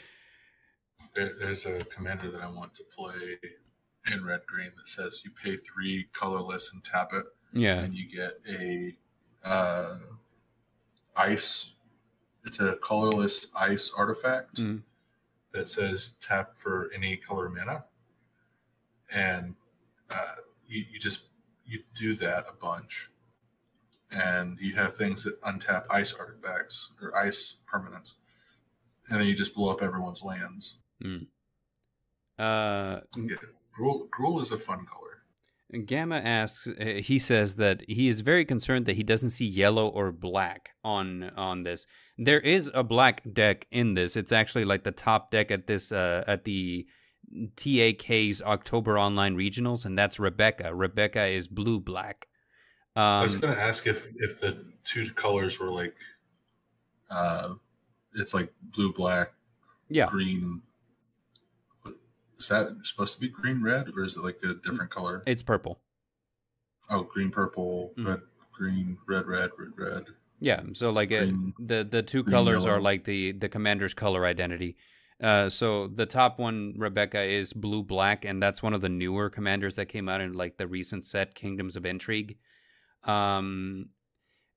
There, 1.14 1.33
there's 1.38 1.66
a 1.66 1.79
commander 1.85 2.31
that 2.31 2.40
I 2.40 2.48
want 2.51 2.75
to 2.75 2.85
play 2.96 3.38
in 4.12 4.25
red 4.25 4.40
green 4.46 4.72
that 4.77 4.88
says 4.88 5.22
you 5.25 5.31
pay 5.31 5.57
three 5.57 6.07
colorless 6.12 6.72
and 6.72 6.83
tap 6.83 7.12
it, 7.12 7.25
Yeah. 7.53 7.79
and 7.81 7.94
you 7.94 8.09
get 8.09 8.33
a 8.48 8.96
uh, 9.44 9.98
ice. 11.16 11.75
It's 12.44 12.61
a 12.61 12.77
colorless 12.77 13.48
ice 13.57 13.92
artifact 13.96 14.57
Mm. 14.61 14.83
That 15.53 15.69
says 15.69 16.15
tap 16.21 16.57
for 16.57 16.91
any 16.95 17.17
color 17.17 17.49
mana, 17.49 17.85
and 19.15 19.55
uh, 20.11 20.35
you, 20.67 20.85
you 20.93 20.99
just 20.99 21.29
you 21.65 21.81
do 21.95 22.15
that 22.15 22.45
a 22.49 22.57
bunch, 22.57 23.11
and 24.11 24.59
you 24.61 24.75
have 24.75 24.97
things 24.97 25.23
that 25.25 25.41
untap 25.43 25.85
ice 25.91 26.12
artifacts 26.12 26.91
or 27.01 27.17
ice 27.17 27.57
permanents, 27.73 28.15
and 29.09 29.21
then 29.21 29.27
you 29.27 29.35
just 29.35 29.55
blow 29.55 29.71
up 29.71 29.83
everyone's 29.83 30.23
lands. 30.23 30.81
Uh, 32.38 33.01
Yeah, 33.17 33.37
Gruul, 33.79 34.09
Gruul 34.09 34.41
is 34.41 34.53
a 34.53 34.59
fun 34.59 34.87
color. 34.87 35.23
Gamma 35.87 36.17
asks. 36.17 36.67
Uh, 36.67 37.01
he 37.03 37.19
says 37.19 37.55
that 37.57 37.83
he 37.88 38.09
is 38.09 38.21
very 38.21 38.45
concerned 38.45 38.85
that 38.87 38.97
he 38.97 39.03
doesn't 39.03 39.31
see 39.31 39.47
yellow 39.47 39.88
or 39.88 40.12
black 40.12 40.75
on 40.85 41.31
on 41.37 41.62
this. 41.62 41.87
There 42.25 42.41
is 42.41 42.71
a 42.75 42.83
black 42.85 43.23
deck 43.33 43.67
in 43.71 43.95
this. 43.95 44.17
It's 44.17 44.33
actually 44.33 44.65
like 44.65 44.85
the 44.85 44.93
top 44.93 45.31
deck 45.31 45.51
at 45.51 45.67
this 45.67 45.91
uh, 45.93 46.25
at 46.27 46.45
the 46.45 46.87
TAK's 47.57 48.43
October 48.43 48.99
Online 48.99 49.37
Regionals, 49.37 49.85
and 49.85 49.99
that's 49.99 50.19
Rebecca. 50.21 50.75
Rebecca 50.75 51.25
is 51.27 51.49
blue 51.49 51.81
black. 51.81 52.29
I 52.95 53.23
was 53.23 53.35
Um, 53.37 53.41
gonna 53.41 53.55
ask 53.61 53.87
if 53.87 54.09
if 54.17 54.41
the 54.41 54.65
two 54.85 55.11
colors 55.13 55.59
were 55.59 55.71
like, 55.71 55.97
uh, 57.11 57.55
it's 58.15 58.35
like 58.35 58.53
blue, 58.61 58.93
black, 58.93 59.33
yeah, 59.89 60.07
green. 60.07 60.63
Is 62.39 62.49
that 62.49 62.77
supposed 62.85 63.15
to 63.15 63.21
be 63.21 63.29
green, 63.29 63.63
red, 63.63 63.89
or 63.97 64.03
is 64.05 64.17
it 64.17 64.23
like 64.23 64.39
a 64.45 64.55
different 64.55 64.91
color? 64.91 65.23
it's 65.27 65.43
purple. 65.43 65.81
Oh, 66.91 67.05
green, 67.05 67.31
purple, 67.31 67.95
Mm. 67.97 68.07
red, 68.07 68.21
green, 68.53 68.99
red, 69.07 69.27
red, 69.27 69.51
red, 69.57 69.71
red. 69.79 70.05
Yeah, 70.43 70.63
so 70.73 70.91
like 70.91 71.11
Green- 71.11 71.55
the 71.61 71.85
the 71.89 72.03
two 72.03 72.25
colors 72.25 72.65
are 72.65 72.81
like 72.81 73.05
the 73.05 73.31
the 73.31 73.49
commander's 73.49 73.95
color 73.95 74.27
identity. 74.27 74.77
Uh, 75.23 75.49
so 75.49 75.87
the 75.87 76.05
top 76.05 76.41
one, 76.41 76.75
Rebecca, 76.77 77.23
is 77.23 77.53
blue 77.53 77.85
black, 77.85 78.25
and 78.25 78.43
that's 78.43 78.61
one 78.61 78.75
of 78.75 78.81
the 78.81 78.89
newer 78.89 79.31
commanders 79.31 79.77
that 79.77 79.87
came 79.87 80.09
out 80.09 80.21
in 80.21 80.33
like 80.33 80.57
the 80.57 80.67
recent 80.67 81.07
set, 81.07 81.37
Kingdoms 81.37 81.77
of 81.77 81.87
Intrigue. 81.87 82.39
Um, 83.05 83.91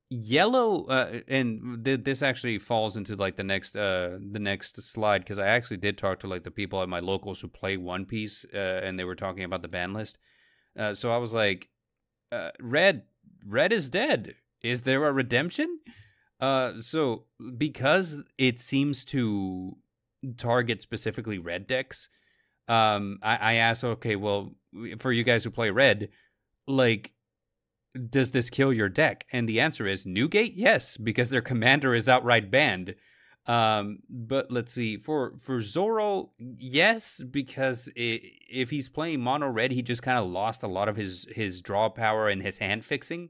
yellow, 0.10 0.86
uh, 0.86 1.19
and 1.28 1.86
th- 1.86 2.04
this 2.04 2.24
actually 2.24 2.58
falls 2.58 2.98
into 2.98 3.15
like 3.15 3.36
the 3.36 3.43
next 3.43 3.78
uh 3.78 4.17
the 4.32 4.39
next 4.39 4.82
slide 4.82 5.19
because 5.19 5.38
I 5.38 5.48
actually 5.50 5.78
did 5.78 6.00
talk 6.00 6.19
to 6.21 6.28
like 6.28 6.43
the 6.43 6.50
people 6.50 6.82
at 6.82 6.89
my 6.89 7.00
locals 7.00 7.41
who 7.41 7.48
play 7.48 7.78
One 7.78 8.06
Piece, 8.06 8.43
uh, 8.52 8.82
and 8.84 8.98
they 8.98 9.04
were 9.06 9.15
talking 9.15 9.43
about 9.43 9.62
the 9.62 9.67
ban 9.67 9.93
list. 9.93 10.17
Uh, 10.76 10.95
so 10.95 11.12
I 11.12 11.17
was 11.17 11.32
like, 11.32 11.69
uh, 12.32 12.50
red, 12.60 13.04
red 13.45 13.71
is 13.71 13.88
dead. 13.88 14.34
Is 14.65 14.82
there 14.82 15.06
a 15.06 15.13
redemption? 15.13 15.80
Uh, 16.39 16.82
so 16.82 17.25
because 17.56 18.19
it 18.38 18.60
seems 18.60 19.06
to 19.06 19.78
target 20.38 20.82
specifically 20.82 21.38
red 21.38 21.67
decks, 21.67 22.10
um, 22.67 23.19
I, 23.21 23.36
I 23.36 23.54
asked, 23.56 23.84
okay, 23.84 24.15
well, 24.15 24.56
for 24.99 25.12
you 25.12 25.23
guys 25.23 25.43
who 25.43 25.51
play 25.51 25.69
red, 25.69 26.10
like, 26.67 27.13
does 28.10 28.32
this 28.32 28.49
kill 28.49 28.73
your 28.73 28.89
deck? 28.89 29.25
And 29.32 29.47
the 29.47 29.60
answer 29.60 29.86
is 29.86 30.06
Newgate, 30.06 30.56
yes, 30.56 30.97
because 30.97 31.30
their 31.30 31.43
commander 31.43 31.93
is 31.93 32.10
outright 32.10 32.49
banned. 32.49 32.95
Um, 33.45 33.99
but 34.10 34.51
let's 34.51 34.73
see 34.73 34.97
for 34.97 35.36
for 35.38 35.62
Zoro, 35.62 36.32
yes, 36.39 37.21
because 37.30 37.88
i 37.95 38.19
if 38.49 38.71
he's 38.71 38.89
playing 38.89 39.21
mono 39.21 39.47
red, 39.47 39.71
he 39.71 39.84
just 39.84 40.01
kind 40.01 40.17
of 40.17 40.25
lost 40.25 40.63
a 40.63 40.67
lot 40.67 40.89
of 40.89 40.95
his 40.95 41.28
his 41.30 41.62
draw 41.62 41.88
power 41.89 42.28
and 42.28 42.41
his 42.41 42.58
hand 42.58 42.84
fixing. 42.84 43.30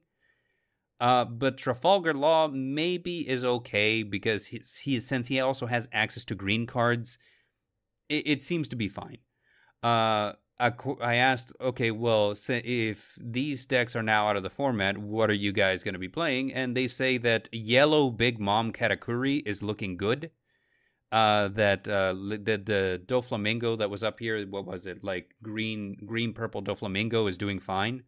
Uh, 0.99 1.25
but 1.25 1.57
Trafalgar 1.57 2.13
Law 2.13 2.47
maybe 2.47 3.27
is 3.27 3.43
okay 3.43 4.01
because 4.03 4.47
he, 4.47 4.61
he 4.81 4.99
since 4.99 5.27
he 5.27 5.39
also 5.39 5.65
has 5.65 5.89
access 5.91 6.23
to 6.25 6.35
green 6.35 6.65
cards, 6.65 7.17
it, 8.07 8.27
it 8.27 8.43
seems 8.43 8.69
to 8.69 8.75
be 8.75 8.87
fine. 8.87 9.17
Uh, 9.83 10.33
I, 10.57 10.71
I 11.01 11.15
asked, 11.15 11.51
okay, 11.59 11.91
well, 11.91 12.33
if 12.49 13.17
these 13.19 13.65
decks 13.65 13.95
are 13.95 14.03
now 14.03 14.27
out 14.27 14.37
of 14.37 14.43
the 14.43 14.49
format, 14.49 14.97
what 14.97 15.29
are 15.29 15.33
you 15.33 15.51
guys 15.51 15.83
going 15.83 15.95
to 15.95 15.99
be 15.99 16.07
playing? 16.07 16.53
And 16.53 16.75
they 16.75 16.87
say 16.87 17.17
that 17.17 17.49
yellow 17.51 18.09
Big 18.09 18.39
Mom 18.39 18.71
Katakuri 18.71 19.45
is 19.45 19.61
looking 19.61 19.97
good. 19.97 20.31
Uh, 21.11 21.47
that 21.49 21.87
uh, 21.87 22.13
the 22.13 22.57
the 22.57 23.01
Doflamingo 23.05 23.77
that 23.77 23.89
was 23.89 24.03
up 24.03 24.19
here, 24.19 24.45
what 24.47 24.65
was 24.65 24.85
it 24.85 25.03
like? 25.03 25.35
Green, 25.41 25.95
green, 26.05 26.33
purple 26.33 26.61
Doflamingo 26.61 27.29
is 27.29 27.37
doing 27.37 27.59
fine. 27.59 28.03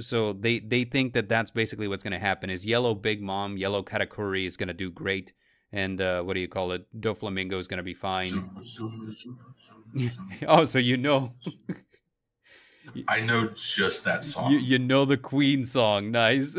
So 0.00 0.32
they 0.32 0.58
they 0.60 0.84
think 0.84 1.12
that 1.14 1.28
that's 1.28 1.50
basically 1.50 1.88
what's 1.88 2.02
going 2.02 2.12
to 2.12 2.18
happen. 2.18 2.50
Is 2.50 2.64
yellow 2.64 2.94
Big 2.94 3.20
Mom, 3.22 3.56
yellow 3.56 3.82
Katakuri 3.82 4.46
is 4.46 4.56
going 4.56 4.68
to 4.68 4.74
do 4.74 4.90
great, 4.90 5.32
and 5.72 6.00
uh, 6.00 6.22
what 6.22 6.34
do 6.34 6.40
you 6.40 6.48
call 6.48 6.72
it? 6.72 6.86
Doflamingo 7.00 7.58
is 7.58 7.66
going 7.68 7.78
to 7.78 7.82
be 7.82 7.94
fine. 7.94 8.26
Oh, 10.46 10.64
so 10.64 10.78
you 10.78 10.96
know 10.96 11.32
I 13.08 13.20
know 13.20 13.48
just 13.54 14.04
that 14.04 14.24
song. 14.32 14.50
you 14.52 14.58
you 14.58 14.78
know 14.78 15.04
the 15.04 15.16
Queen 15.16 15.64
song. 15.64 16.10
Nice. 16.10 16.56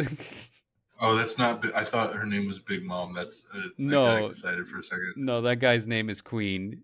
oh, 1.01 1.15
that's 1.15 1.37
not. 1.37 1.63
I 1.75 1.83
thought 1.83 2.13
her 2.13 2.25
name 2.25 2.47
was 2.47 2.59
Big 2.59 2.83
Mom. 2.83 3.13
That's 3.13 3.45
uh, 3.53 3.57
I 3.57 3.61
got 3.61 3.79
No. 3.79 4.25
excited 4.27 4.67
for 4.67 4.79
a 4.79 4.83
second. 4.83 5.13
no, 5.17 5.41
that 5.41 5.57
guy's 5.57 5.87
name 5.87 6.09
is 6.09 6.21
Queen. 6.21 6.81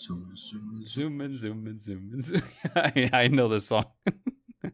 Zoom, 0.00 0.32
zoom, 0.36 0.84
zoom. 0.86 1.20
and 1.20 1.30
zoom 1.30 1.66
and 1.66 1.82
zoom 1.82 2.10
and 2.14 2.24
zoom. 2.24 2.42
I, 2.74 3.10
I 3.12 3.28
know 3.28 3.48
the 3.48 3.60
song. 3.60 3.84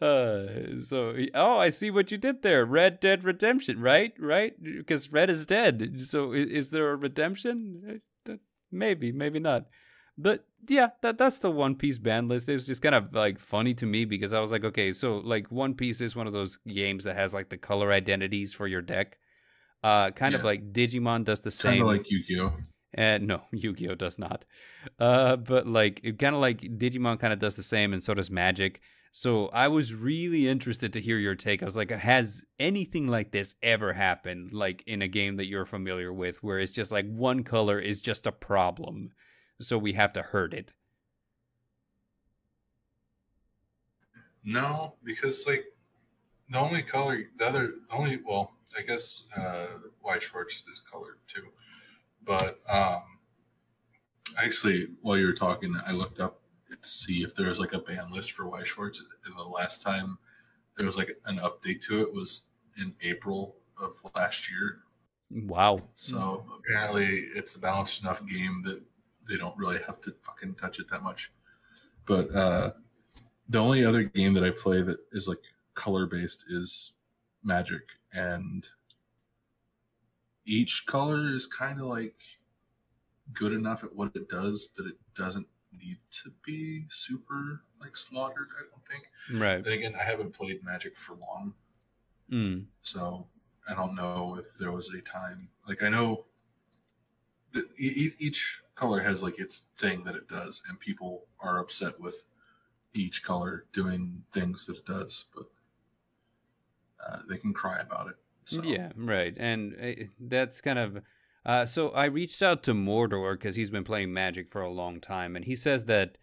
uh, 0.00 0.80
so 0.82 1.14
oh, 1.34 1.58
I 1.58 1.70
see 1.70 1.90
what 1.90 2.10
you 2.10 2.18
did 2.18 2.42
there. 2.42 2.64
Red 2.64 2.98
Dead 3.00 3.24
Redemption, 3.24 3.80
right? 3.80 4.12
Right? 4.18 4.54
Because 4.62 5.12
Red 5.12 5.30
is 5.30 5.46
dead. 5.46 6.02
So 6.04 6.32
is, 6.32 6.46
is 6.46 6.70
there 6.70 6.90
a 6.90 6.96
redemption? 6.96 8.00
Uh, 8.28 8.34
Maybe, 8.72 9.12
maybe 9.12 9.38
not. 9.38 9.66
But 10.18 10.44
yeah, 10.68 10.88
that 11.02 11.18
that's 11.18 11.38
the 11.38 11.50
One 11.50 11.76
Piece 11.76 11.98
ban 11.98 12.26
list. 12.26 12.48
It 12.48 12.54
was 12.54 12.66
just 12.66 12.82
kind 12.82 12.96
of 12.96 13.12
like 13.14 13.38
funny 13.38 13.74
to 13.74 13.86
me 13.86 14.04
because 14.04 14.32
I 14.32 14.40
was 14.40 14.50
like, 14.50 14.64
okay, 14.64 14.92
so 14.92 15.18
like 15.18 15.52
One 15.52 15.74
Piece 15.74 16.00
is 16.00 16.16
one 16.16 16.26
of 16.26 16.32
those 16.32 16.58
games 16.66 17.04
that 17.04 17.14
has 17.16 17.32
like 17.32 17.48
the 17.48 17.56
color 17.58 17.92
identities 17.92 18.52
for 18.54 18.66
your 18.66 18.82
deck. 18.82 19.18
Uh, 19.84 20.10
kind 20.10 20.34
of 20.34 20.42
like 20.42 20.72
Digimon 20.72 21.24
does 21.24 21.40
the 21.40 21.50
Kind 21.50 21.74
same. 21.76 21.82
of 21.82 21.88
like 21.88 22.10
Yu-Gi-Oh. 22.10 22.54
And 22.96 23.26
no, 23.26 23.42
Yu-Gi-Oh 23.52 23.94
does 23.94 24.18
not. 24.18 24.44
Uh, 24.98 25.36
but 25.36 25.68
like 25.68 26.00
it 26.02 26.18
kind 26.18 26.34
of 26.34 26.40
like 26.40 26.60
Digimon 26.60 27.20
kind 27.20 27.32
of 27.32 27.38
does 27.38 27.54
the 27.54 27.62
same, 27.62 27.92
and 27.92 28.02
so 28.02 28.14
does 28.14 28.30
Magic. 28.30 28.80
So 29.12 29.48
I 29.48 29.68
was 29.68 29.94
really 29.94 30.46
interested 30.46 30.92
to 30.92 31.00
hear 31.00 31.16
your 31.16 31.34
take. 31.34 31.62
I 31.62 31.64
was 31.64 31.76
like, 31.76 31.90
has 31.90 32.42
anything 32.58 33.08
like 33.08 33.30
this 33.30 33.54
ever 33.62 33.94
happened, 33.94 34.52
like 34.52 34.82
in 34.86 35.00
a 35.00 35.08
game 35.08 35.36
that 35.36 35.46
you're 35.46 35.64
familiar 35.64 36.12
with, 36.12 36.42
where 36.42 36.58
it's 36.58 36.72
just 36.72 36.92
like 36.92 37.06
one 37.06 37.42
color 37.42 37.78
is 37.78 38.02
just 38.02 38.26
a 38.26 38.32
problem, 38.32 39.12
so 39.60 39.78
we 39.78 39.94
have 39.94 40.12
to 40.14 40.22
hurt 40.22 40.52
it? 40.52 40.74
No, 44.44 44.94
because 45.02 45.46
like 45.46 45.64
the 46.50 46.58
only 46.58 46.82
color, 46.82 47.24
the 47.38 47.46
other, 47.46 47.72
the 47.88 47.96
only, 47.96 48.20
well, 48.24 48.52
I 48.78 48.82
guess 48.82 49.24
uh, 49.36 49.66
Weiss 50.02 50.24
Schwarz 50.24 50.62
is 50.70 50.82
colored 50.92 51.18
too. 51.26 51.46
But 52.26 52.58
um, 52.68 53.02
actually, 54.36 54.88
while 55.00 55.16
you 55.16 55.26
were 55.26 55.32
talking, 55.32 55.74
I 55.86 55.92
looked 55.92 56.20
up 56.20 56.40
to 56.70 56.76
see 56.82 57.22
if 57.22 57.34
there 57.34 57.48
was 57.48 57.60
like 57.60 57.72
a 57.72 57.78
ban 57.78 58.10
list 58.10 58.32
for 58.32 58.48
Weiss 58.48 58.68
Schwarz. 58.68 59.02
And 59.24 59.36
the 59.36 59.42
last 59.42 59.82
time 59.82 60.18
there 60.76 60.86
was 60.86 60.96
like 60.96 61.16
an 61.26 61.38
update 61.38 61.80
to 61.82 62.02
it 62.02 62.12
was 62.12 62.46
in 62.78 62.94
April 63.02 63.56
of 63.80 63.94
last 64.14 64.50
year. 64.50 64.80
Wow. 65.30 65.80
So 65.94 66.44
apparently, 66.58 67.06
it's 67.34 67.54
a 67.54 67.60
balanced 67.60 68.02
enough 68.02 68.24
game 68.26 68.62
that 68.64 68.82
they 69.28 69.36
don't 69.36 69.56
really 69.56 69.78
have 69.86 70.00
to 70.02 70.14
fucking 70.22 70.54
touch 70.54 70.78
it 70.78 70.88
that 70.90 71.02
much. 71.02 71.32
But 72.04 72.32
uh, 72.34 72.72
the 73.48 73.58
only 73.58 73.84
other 73.84 74.04
game 74.04 74.34
that 74.34 74.44
I 74.44 74.50
play 74.50 74.82
that 74.82 74.98
is 75.12 75.26
like 75.28 75.42
color 75.74 76.06
based 76.06 76.44
is 76.48 76.92
Magic, 77.42 77.82
and 78.12 78.66
each 80.46 80.86
color 80.86 81.34
is 81.34 81.46
kind 81.46 81.80
of 81.80 81.86
like 81.86 82.16
good 83.32 83.52
enough 83.52 83.82
at 83.84 83.94
what 83.94 84.14
it 84.14 84.28
does 84.28 84.70
that 84.76 84.86
it 84.86 84.96
doesn't 85.14 85.46
need 85.78 85.98
to 86.10 86.30
be 86.44 86.84
super 86.88 87.62
like 87.80 87.96
slaughtered. 87.96 88.48
I 88.58 88.62
don't 88.70 88.86
think. 88.88 89.10
Right. 89.42 89.62
Then 89.62 89.72
again, 89.74 89.94
I 89.98 90.02
haven't 90.04 90.32
played 90.34 90.62
Magic 90.64 90.96
for 90.96 91.14
long, 91.16 91.54
Mm. 92.30 92.66
so 92.82 93.26
I 93.68 93.74
don't 93.74 93.94
know 93.94 94.36
if 94.38 94.54
there 94.58 94.72
was 94.72 94.88
a 94.94 95.00
time 95.02 95.48
like 95.68 95.82
I 95.82 95.88
know 95.88 96.24
the, 97.52 97.66
e- 97.78 98.14
each 98.18 98.62
color 98.74 99.00
has 99.00 99.22
like 99.22 99.38
its 99.38 99.64
thing 99.76 100.02
that 100.04 100.14
it 100.14 100.28
does, 100.28 100.62
and 100.68 100.78
people 100.78 101.26
are 101.40 101.58
upset 101.58 101.98
with 102.00 102.24
each 102.94 103.22
color 103.22 103.66
doing 103.72 104.24
things 104.32 104.66
that 104.66 104.76
it 104.78 104.86
does, 104.86 105.26
but 105.34 105.46
uh, 107.06 107.18
they 107.28 107.36
can 107.36 107.52
cry 107.52 107.78
about 107.78 108.08
it. 108.08 108.16
So. 108.46 108.62
Yeah, 108.62 108.92
right. 108.96 109.34
And 109.36 109.76
uh, 109.80 110.04
that's 110.20 110.60
kind 110.60 110.78
of. 110.78 111.02
Uh, 111.44 111.66
so 111.66 111.90
I 111.90 112.06
reached 112.06 112.42
out 112.42 112.62
to 112.64 112.74
Mordor 112.74 113.34
because 113.34 113.54
he's 113.56 113.70
been 113.70 113.84
playing 113.84 114.12
Magic 114.12 114.50
for 114.50 114.62
a 114.62 114.70
long 114.70 115.00
time, 115.00 115.36
and 115.36 115.44
he 115.44 115.54
says 115.54 115.84
that 115.84 116.18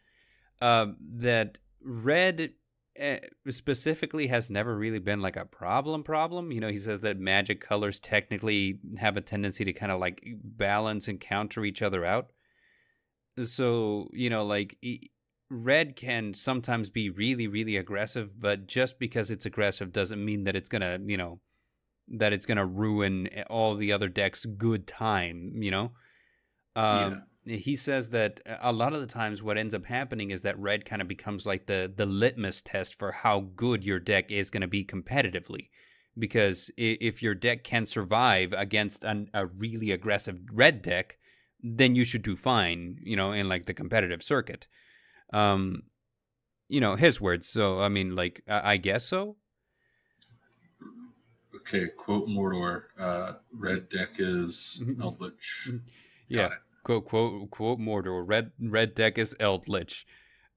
uh, 0.62 0.88
that 1.00 1.58
red 1.82 2.54
uh, 3.02 3.18
specifically 3.50 4.28
has 4.28 4.50
never 4.50 4.76
really 4.76 5.00
been 5.00 5.22
like 5.22 5.36
a 5.36 5.46
problem. 5.46 6.04
Problem, 6.04 6.52
you 6.52 6.62
know. 6.62 6.70
He 6.70 6.80
says 6.80 7.02
that 7.02 7.20
Magic 7.20 7.60
colors 7.60 8.00
technically 8.00 8.80
have 8.98 9.18
a 9.18 9.22
tendency 9.22 9.66
to 9.66 9.74
kind 9.74 9.92
of 9.92 10.00
like 10.00 10.24
balance 10.44 11.08
and 11.08 11.20
counter 11.20 11.66
each 11.66 11.82
other 11.82 12.06
out. 12.06 12.32
So 13.42 14.10
you 14.14 14.30
know, 14.30 14.46
like 14.46 14.78
red 15.50 15.98
can 15.98 16.34
sometimes 16.34 16.90
be 16.90 17.10
really, 17.10 17.48
really 17.48 17.76
aggressive, 17.76 18.40
but 18.40 18.68
just 18.68 18.98
because 18.98 19.30
it's 19.30 19.46
aggressive 19.46 19.92
doesn't 19.92 20.24
mean 20.24 20.46
that 20.46 20.56
it's 20.56 20.70
gonna, 20.70 21.00
you 21.06 21.18
know 21.18 21.40
that 22.08 22.34
it's 22.34 22.46
going 22.46 22.58
to 22.58 22.66
ruin 22.66 23.30
all 23.50 23.76
the 23.76 23.92
other 23.92 24.10
decks' 24.10 24.46
good 24.46 24.88
time, 24.88 25.54
you 25.62 25.72
know? 25.72 25.92
Um, 26.76 27.24
yeah. 27.46 27.58
He 27.58 27.76
says 27.76 28.10
that 28.10 28.39
a 28.62 28.72
lot 28.72 28.94
of 28.94 29.02
the 29.02 29.08
times 29.08 29.44
what 29.44 29.58
ends 29.58 29.74
up 29.74 29.86
happening 29.86 30.32
is 30.32 30.44
that 30.44 30.58
red 30.58 30.86
kind 30.86 31.02
of 31.02 31.08
becomes 31.08 31.46
like 31.46 31.66
the, 31.66 31.92
the 31.94 32.06
litmus 32.06 32.62
test 32.62 32.98
for 32.98 33.12
how 33.12 33.42
good 33.56 33.84
your 33.84 34.00
deck 34.00 34.32
is 34.32 34.50
going 34.50 34.62
to 34.62 34.68
be 34.68 34.86
competitively. 34.86 35.70
Because 36.18 36.70
if 36.78 37.24
your 37.24 37.36
deck 37.36 37.63
can 37.63 37.86
survive 37.86 38.54
against 38.54 39.04
an, 39.04 39.30
a 39.34 39.46
really 39.46 39.92
aggressive 39.92 40.39
red 40.52 40.82
deck, 40.82 41.18
then 41.62 41.96
you 41.96 42.06
should 42.06 42.22
do 42.22 42.36
fine, 42.36 42.98
you 43.02 43.16
know, 43.16 43.32
in 43.32 43.50
like 43.50 43.66
the 43.66 43.74
competitive 43.74 44.22
circuit. 44.22 44.68
Um, 45.34 45.84
you 46.70 46.80
know, 46.80 46.96
his 46.96 47.20
words. 47.20 47.48
So, 47.48 47.80
I 47.80 47.89
mean, 47.89 48.16
like, 48.16 48.44
I, 48.48 48.74
I 48.74 48.78
guess 48.78 49.06
so. 49.06 49.38
Okay, 51.63 51.88
quote 51.88 52.28
Mordor. 52.28 52.84
Uh, 52.99 53.34
red 53.54 53.88
deck 53.88 54.15
is 54.17 54.82
mm-hmm. 54.84 55.02
Eldritch. 55.02 55.67
Mm-hmm. 55.69 55.78
Yeah, 56.28 56.49
quote 56.84 57.06
quote 57.06 57.49
quote 57.52 57.80
Mordor. 57.80 58.23
Red 58.26 58.52
red 58.60 58.95
deck 58.95 59.17
is 59.17 59.34
Eldritch. 59.39 60.06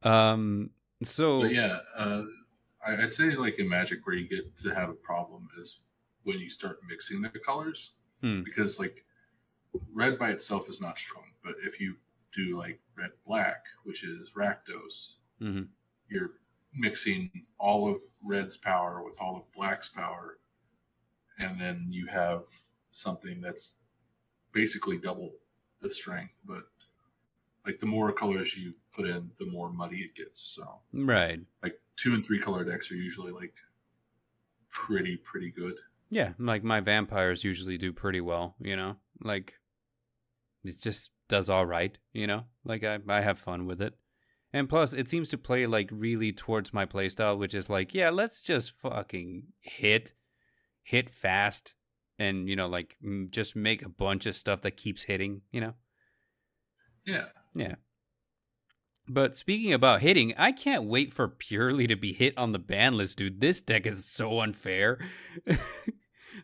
Um, 0.03 0.71
so 1.05 1.43
but 1.43 1.53
yeah, 1.53 1.79
uh, 1.97 2.25
I'd 2.85 3.15
say 3.15 3.37
like 3.37 3.61
in 3.61 3.69
Magic, 3.69 4.05
where 4.05 4.17
you 4.17 4.29
get 4.29 4.57
to 4.59 4.75
have 4.75 4.89
a 4.89 4.95
problem 4.95 5.49
is 5.61 5.79
when 6.25 6.41
you 6.41 6.51
start 6.51 6.79
mixing 6.89 7.23
the 7.23 7.29
colors, 7.29 7.93
hmm. 8.21 8.43
because 8.43 8.81
like 8.81 9.05
red 9.95 10.19
by 10.19 10.31
itself 10.31 10.69
is 10.69 10.81
not 10.81 10.99
strong, 10.99 11.27
but 11.45 11.55
if 11.65 11.81
you 11.81 11.97
do 12.33 12.57
like 12.57 12.81
red 12.99 13.11
black, 13.25 13.67
which 13.85 14.03
is 14.03 14.33
Rakdos, 14.37 15.13
mm-hmm. 15.41 15.63
you're 16.09 16.33
mixing 16.75 17.31
all 17.59 17.89
of 17.89 18.01
red's 18.25 18.57
power 18.57 19.05
with 19.05 19.17
all 19.21 19.37
of 19.37 19.53
black's 19.53 19.89
power 19.89 20.39
and 21.39 21.61
then 21.61 21.87
you 21.91 22.07
have 22.07 22.45
something 22.93 23.41
that's 23.41 23.75
basically 24.53 24.97
double 24.99 25.35
the 25.83 25.91
strength 25.91 26.41
but 26.47 26.65
like 27.67 27.79
the 27.79 27.87
more 27.87 28.13
colors 28.13 28.57
you 28.57 28.75
put 28.95 29.07
in 29.07 29.31
the 29.39 29.47
more 29.47 29.71
muddy 29.71 29.99
it 29.99 30.15
gets 30.15 30.41
so. 30.41 30.81
Right. 30.93 31.41
Like 31.63 31.81
two 31.97 32.15
and 32.15 32.25
three 32.25 32.39
color 32.39 32.65
decks 32.65 32.91
are 32.91 32.97
usually 32.97 33.33
like 33.33 33.55
pretty 34.71 35.17
pretty 35.17 35.51
good. 35.51 35.75
Yeah 36.09 36.33
like 36.39 36.63
my 36.63 36.81
vampires 36.81 37.45
usually 37.45 37.77
do 37.77 37.93
pretty 37.93 38.21
well 38.21 38.55
you 38.61 38.77
know? 38.77 38.97
Like 39.23 39.55
it 40.65 40.81
just 40.81 41.11
does 41.29 41.51
all 41.51 41.67
right 41.67 41.99
you 42.13 42.27
know? 42.27 42.45
Like 42.65 42.85
i, 42.85 42.99
I 43.09 43.21
have 43.21 43.39
fun 43.39 43.67
with 43.67 43.83
it. 43.83 43.95
And 44.53 44.69
plus 44.69 44.93
it 44.93 45.11
seems 45.11 45.29
to 45.31 45.39
play 45.39 45.67
like 45.67 45.91
really 45.93 46.33
towards 46.33 46.73
my 46.73 46.87
playstyle 46.87 47.37
which 47.37 47.53
is 47.53 47.69
like 47.69 47.93
yeah 47.93 48.11
let's 48.11 48.43
just 48.43 48.73
fucking 48.81 49.43
hit 49.61 50.13
hit 50.87 51.11
fast 51.11 51.75
and 52.17 52.49
you 52.49 52.55
know 52.55 52.69
like 52.69 52.97
just 53.31 53.57
make 53.57 53.85
a 53.85 53.89
bunch 53.89 54.25
of 54.25 54.37
stuff 54.37 54.63
that 54.63 54.77
keeps 54.77 55.03
hitting 55.03 55.43
you 55.51 55.61
know? 55.61 55.75
Yeah. 57.05 57.27
Yeah. 57.55 57.75
But 59.09 59.37
speaking 59.37 59.73
about 59.73 60.01
hitting 60.01 60.33
i 60.39 60.53
can't 60.53 60.85
wait 60.85 61.13
for 61.13 61.29
Purrely 61.29 61.89
to 61.89 61.97
be 61.97 62.13
hit 62.13 62.39
on 62.39 62.53
the 62.53 62.61
ban 62.61 62.97
list 62.97 63.19
dude. 63.19 63.41
This 63.41 63.61
deck 63.61 63.87
is 63.87 64.05
so 64.05 64.41
unfair. 64.41 65.01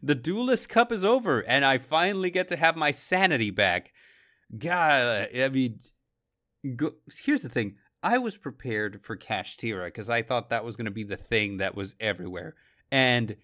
The 0.03 0.15
duelist 0.15 0.71
cup 0.71 0.91
is 0.91 1.05
over 1.05 1.41
and 1.41 1.65
i 1.65 1.79
finally 1.79 2.31
get 2.31 2.49
to 2.49 2.57
have 2.57 2.77
my 2.77 2.91
sanity 2.91 3.51
back. 3.51 3.93
God 4.59 5.29
i 5.37 5.49
mean 5.49 5.79
go, 6.75 6.93
here's 7.23 7.43
the 7.43 7.49
thing. 7.49 7.77
I 8.03 8.19
was 8.19 8.37
prepared 8.37 9.01
for 9.05 9.17
Kashtira 9.17 9.85
because 9.87 10.11
i 10.11 10.23
thought 10.23 10.51
that 10.51 10.65
was 10.65 10.75
going 10.75 10.87
to 10.87 10.91
be 10.91 11.05
the 11.05 11.17
thing 11.17 11.59
that 11.59 11.77
was 11.77 11.95
everywhere. 12.01 12.57
And 12.91 13.37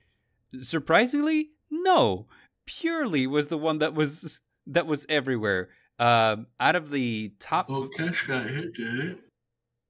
surprisingly, 0.60 1.50
no. 1.70 2.26
Purrely 2.66 3.26
was 3.26 3.46
the 3.46 3.58
one 3.58 3.78
that 3.78 3.94
was 3.94 4.40
that 4.66 4.86
was 4.86 5.06
everywhere. 5.08 5.70
Uh, 5.98 6.36
out 6.60 6.76
of 6.76 6.90
the 6.90 7.32
top, 7.40 7.66
oh, 7.68 7.88
Cash 7.96 8.26
got 8.26 8.46
hit, 8.46 8.74
did 8.74 9.00
it? 9.00 9.18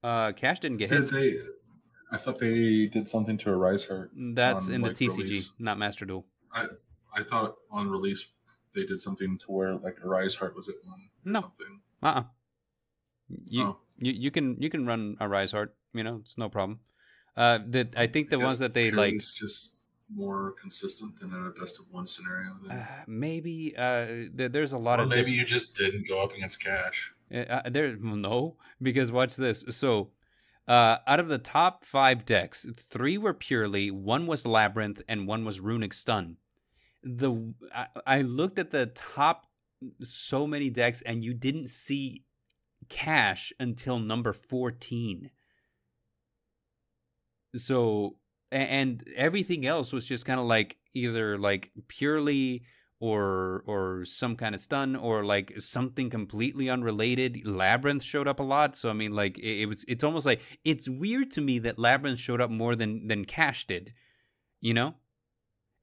Uh, 0.03 0.33
Cash 0.33 0.61
didn't 0.61 0.79
get 0.79 0.91
did 0.91 1.03
hit. 1.03 1.11
They, 1.11 1.35
I 2.13 2.17
thought 2.17 2.39
they 2.39 2.87
did 2.87 3.09
something 3.09 3.37
to 3.39 3.51
Arise 3.51 3.85
Heart. 3.85 4.13
That's 4.15 4.69
on, 4.69 4.75
in 4.75 4.81
the 4.81 4.89
like, 4.89 4.97
TCG, 4.97 5.19
release. 5.19 5.53
not 5.59 5.79
Master 5.79 6.05
Duel. 6.05 6.25
I 6.53 6.67
I 7.15 7.23
thought 7.23 7.57
on 7.71 7.91
release 7.91 8.27
they 8.75 8.85
did 8.85 9.01
something 9.01 9.39
to 9.39 9.47
where 9.53 9.75
like 9.77 10.03
Arise 10.05 10.35
Heart 10.35 10.57
was 10.57 10.69
at 10.69 10.77
one. 10.85 11.09
No. 11.25 11.41
Something. 11.41 11.81
Uh. 12.03 12.07
Uh-uh. 12.07 12.23
You, 13.29 13.65
oh. 13.65 13.77
you 13.99 14.13
you 14.13 14.31
can 14.31 14.61
you 14.61 14.71
can 14.71 14.87
run 14.87 15.17
Arise 15.21 15.53
Heart. 15.53 15.75
You 15.93 16.05
know 16.05 16.19
it's 16.23 16.39
no 16.39 16.49
problem. 16.49 16.81
Uh, 17.37 17.59
that 17.69 17.95
I 17.97 18.07
think 18.07 18.31
the 18.31 18.39
ones 18.39 18.61
that 18.61 18.75
they 18.75 18.91
like 18.91 19.15
just 19.15 19.85
more 20.13 20.53
consistent 20.53 21.19
than 21.21 21.31
in 21.31 21.47
a 21.47 21.51
best 21.51 21.79
of 21.79 21.87
one 21.91 22.07
scenario? 22.07 22.57
Uh, 22.71 22.85
maybe 23.07 23.75
uh, 23.77 24.29
there, 24.33 24.49
there's 24.49 24.73
a 24.73 24.79
lot 24.79 25.01
or 25.01 25.05
of. 25.05 25.09
Maybe 25.09 25.33
you 25.33 25.45
just 25.45 25.77
didn't 25.77 26.09
go 26.09 26.23
up 26.23 26.33
against 26.33 26.63
cash. 26.63 27.13
Uh, 27.33 27.39
uh 27.39 27.71
there, 27.71 27.97
no, 27.97 28.57
because 28.81 29.13
watch 29.13 29.37
this. 29.37 29.65
So, 29.71 30.11
uh, 30.67 30.99
out 31.07 31.21
of 31.21 31.29
the 31.29 31.39
top 31.39 31.85
five 31.85 32.25
decks, 32.25 32.67
three 32.91 33.19
were 33.19 33.35
Purrely, 33.35 33.91
one 33.91 34.27
was 34.27 34.47
labyrinth, 34.47 35.03
and 35.09 35.27
one 35.27 35.45
was 35.45 35.61
runic 35.61 35.93
stun. 35.93 36.37
The 37.03 37.55
I, 37.75 37.87
I 38.07 38.23
looked 38.23 38.59
at 38.59 38.71
the 38.71 38.87
top 38.87 39.47
so 40.03 40.47
many 40.47 40.71
decks, 40.71 41.03
and 41.03 41.25
you 41.25 41.35
didn't 41.35 41.69
see 41.69 42.25
cash 42.89 43.53
until 43.61 43.99
number 43.99 44.33
fourteen. 44.33 45.31
So 47.55 48.18
and 48.51 49.05
everything 49.17 49.67
else 49.67 49.93
was 49.93 50.05
just 50.05 50.25
kind 50.25 50.41
of 50.41 50.47
like 50.47 50.77
either 50.95 51.39
like 51.39 51.71
Purrely 51.89 52.63
or 53.01 53.63
or 53.67 54.05
some 54.05 54.35
kind 54.35 54.55
of 54.55 54.61
stun 54.61 54.97
or 54.97 55.25
like 55.25 55.61
something 55.61 56.11
completely 56.11 56.69
unrelated. 56.69 57.47
Labyrinth 57.47 58.03
showed 58.03 58.27
up 58.27 58.41
a 58.41 58.43
lot 58.43 58.77
so 58.77 58.91
i 58.91 58.93
mean 58.93 59.13
like 59.15 59.39
it, 59.39 59.63
it, 59.63 59.67
was 59.67 59.85
it's 59.87 60.03
almost 60.03 60.27
like 60.27 60.41
it's 60.65 60.89
weird 60.89 61.31
to 61.31 61.41
me 61.41 61.59
that 61.61 61.79
labyrinth 61.79 62.19
showed 62.19 62.41
up 62.41 62.51
more 62.51 62.75
than 62.75 63.07
than 63.07 63.25
cash 63.25 63.67
did 63.67 63.93
you 64.61 64.75
know 64.75 64.95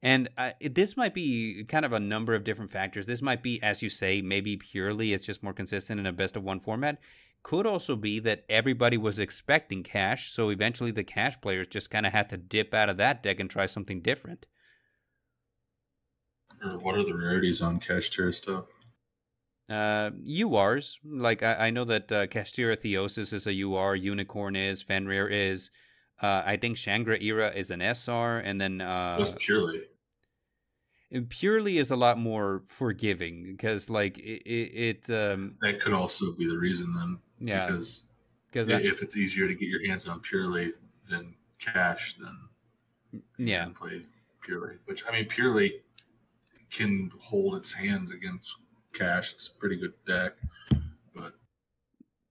and 0.02 0.28
uh, 0.36 0.50
this 0.60 0.96
might 0.96 1.14
be 1.14 1.64
kind 1.64 1.84
of 1.84 1.92
a 1.92 2.00
number 2.00 2.34
of 2.34 2.44
different 2.44 2.70
factors 2.70 3.06
this 3.06 3.22
might 3.22 3.42
be 3.42 3.62
as 3.62 3.82
you 3.82 3.90
say 3.90 4.20
maybe 4.22 4.56
Purrely 4.56 5.12
it's 5.12 5.24
just 5.24 5.42
more 5.42 5.52
consistent 5.52 5.98
in 5.98 6.06
a 6.06 6.12
best 6.12 6.36
of 6.36 6.42
one 6.42 6.60
format 6.60 6.98
could 7.46 7.64
also 7.64 7.94
be 7.94 8.18
that 8.18 8.44
everybody 8.48 8.96
was 8.96 9.20
expecting 9.20 9.84
cash, 9.84 10.32
so 10.32 10.48
eventually 10.48 10.90
the 10.90 11.04
cash 11.04 11.40
players 11.40 11.68
just 11.68 11.90
kind 11.90 12.04
of 12.04 12.12
had 12.12 12.28
to 12.30 12.36
dip 12.36 12.74
out 12.74 12.88
of 12.88 12.96
that 12.96 13.22
deck 13.22 13.38
and 13.38 13.48
try 13.48 13.66
something 13.66 14.00
different. 14.00 14.46
Or 16.60 16.76
what 16.78 16.96
are 16.96 17.04
the 17.04 17.14
rarities 17.14 17.62
on 17.62 17.78
Kashtira 17.78 18.34
stuff? 18.34 18.66
Uh, 19.70 20.10
URs. 20.26 20.96
Like, 21.04 21.44
I, 21.44 21.66
I 21.66 21.70
know 21.70 21.84
that 21.84 22.10
uh, 22.10 22.26
Kashtira 22.26 22.76
Theosis 22.76 23.32
is 23.32 23.46
a 23.46 23.62
UR, 23.62 23.94
Unicorn 23.94 24.56
is, 24.56 24.82
Fenrir 24.82 25.28
is. 25.28 25.70
Uh, 26.20 26.42
I 26.46 26.56
think 26.56 26.76
Shangri-Ira 26.76 27.52
is 27.52 27.70
an 27.70 27.80
SR, 27.82 28.38
and 28.38 28.60
then. 28.60 28.80
Uh, 28.80 29.16
Just 29.18 29.38
Purrely. 29.38 29.82
Purrely 31.28 31.78
is 31.78 31.90
a 31.90 31.96
lot 31.96 32.18
more 32.18 32.62
forgiving 32.68 33.44
because, 33.44 33.90
like, 33.90 34.18
it. 34.18 34.42
it, 34.46 35.10
um, 35.10 35.56
that 35.60 35.80
could 35.80 35.92
also 35.92 36.32
be 36.32 36.48
the 36.48 36.56
reason 36.56 36.94
then. 36.94 37.18
Yeah. 37.38 37.66
Because 37.66 38.04
if, 38.54 38.70
I, 38.70 38.80
if 38.80 39.02
it's 39.02 39.16
easier 39.16 39.46
to 39.46 39.54
get 39.54 39.68
your 39.68 39.86
hands 39.86 40.08
on 40.08 40.20
Purrely 40.20 40.72
than 41.08 41.34
cash, 41.58 42.16
then 42.18 43.22
yeah, 43.38 43.68
play 43.74 44.02
Purrely. 44.40 44.76
Which 44.86 45.04
I 45.06 45.12
mean, 45.12 45.26
Purrely 45.26 45.82
can 46.70 47.10
hold 47.20 47.56
its 47.56 47.72
hands 47.72 48.10
against 48.10 48.56
cash. 48.92 49.32
It's 49.32 49.48
a 49.48 49.52
pretty 49.52 49.76
good 49.76 49.92
deck, 50.06 50.34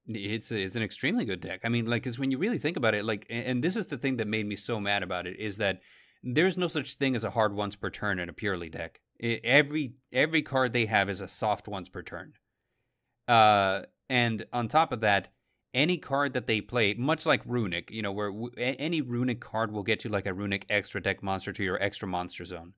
it's 0.07 0.51
a, 0.51 0.57
it's 0.59 0.75
an 0.75 0.83
extremely 0.83 1.25
good 1.25 1.41
deck. 1.41 1.61
I 1.63 1.69
mean, 1.69 1.85
like, 1.85 2.03
because 2.03 2.19
when 2.19 2.31
you 2.31 2.37
really 2.37 2.59
think 2.59 2.77
about 2.77 2.95
it, 2.95 3.05
like, 3.05 3.25
and 3.29 3.63
this 3.63 3.75
is 3.75 3.87
the 3.87 3.97
thing 3.97 4.17
that 4.17 4.27
made 4.27 4.45
me 4.45 4.55
so 4.55 4.79
mad 4.79 5.03
about 5.03 5.27
it 5.27 5.39
is 5.39 5.57
that 5.57 5.81
there's 6.23 6.57
no 6.57 6.67
such 6.67 6.95
thing 6.95 7.15
as 7.15 7.23
a 7.23 7.31
hard 7.31 7.53
once 7.55 7.75
per 7.75 7.89
turn 7.89 8.19
in 8.19 8.29
a 8.29 8.33
Purrely 8.33 8.69
deck. 8.69 9.01
It, 9.19 9.41
every 9.43 9.93
every 10.11 10.41
card 10.41 10.73
they 10.73 10.85
have 10.87 11.09
is 11.09 11.21
a 11.21 11.27
soft 11.27 11.67
once 11.67 11.89
per 11.89 12.01
turn 12.01 12.33
Uh, 13.27 13.83
and 14.09 14.45
on 14.53 14.67
top 14.67 14.91
of 14.91 15.01
that, 15.01 15.29
any 15.73 15.97
card 15.97 16.33
that 16.33 16.47
they 16.47 16.61
play, 16.61 16.93
much 16.93 17.25
like 17.25 17.41
Runic, 17.45 17.91
you 17.91 18.01
know, 18.01 18.11
where 18.11 18.31
w- 18.31 18.51
any 18.57 19.01
Runic 19.01 19.41
card 19.41 19.71
will 19.71 19.83
get 19.83 20.03
you 20.03 20.09
like 20.09 20.25
a 20.25 20.33
Runic 20.33 20.65
extra 20.69 21.01
deck 21.01 21.23
monster 21.23 21.51
to 21.53 21.63
your 21.63 21.81
extra 21.81 22.07
monster 22.07 22.45
zone. 22.45 22.73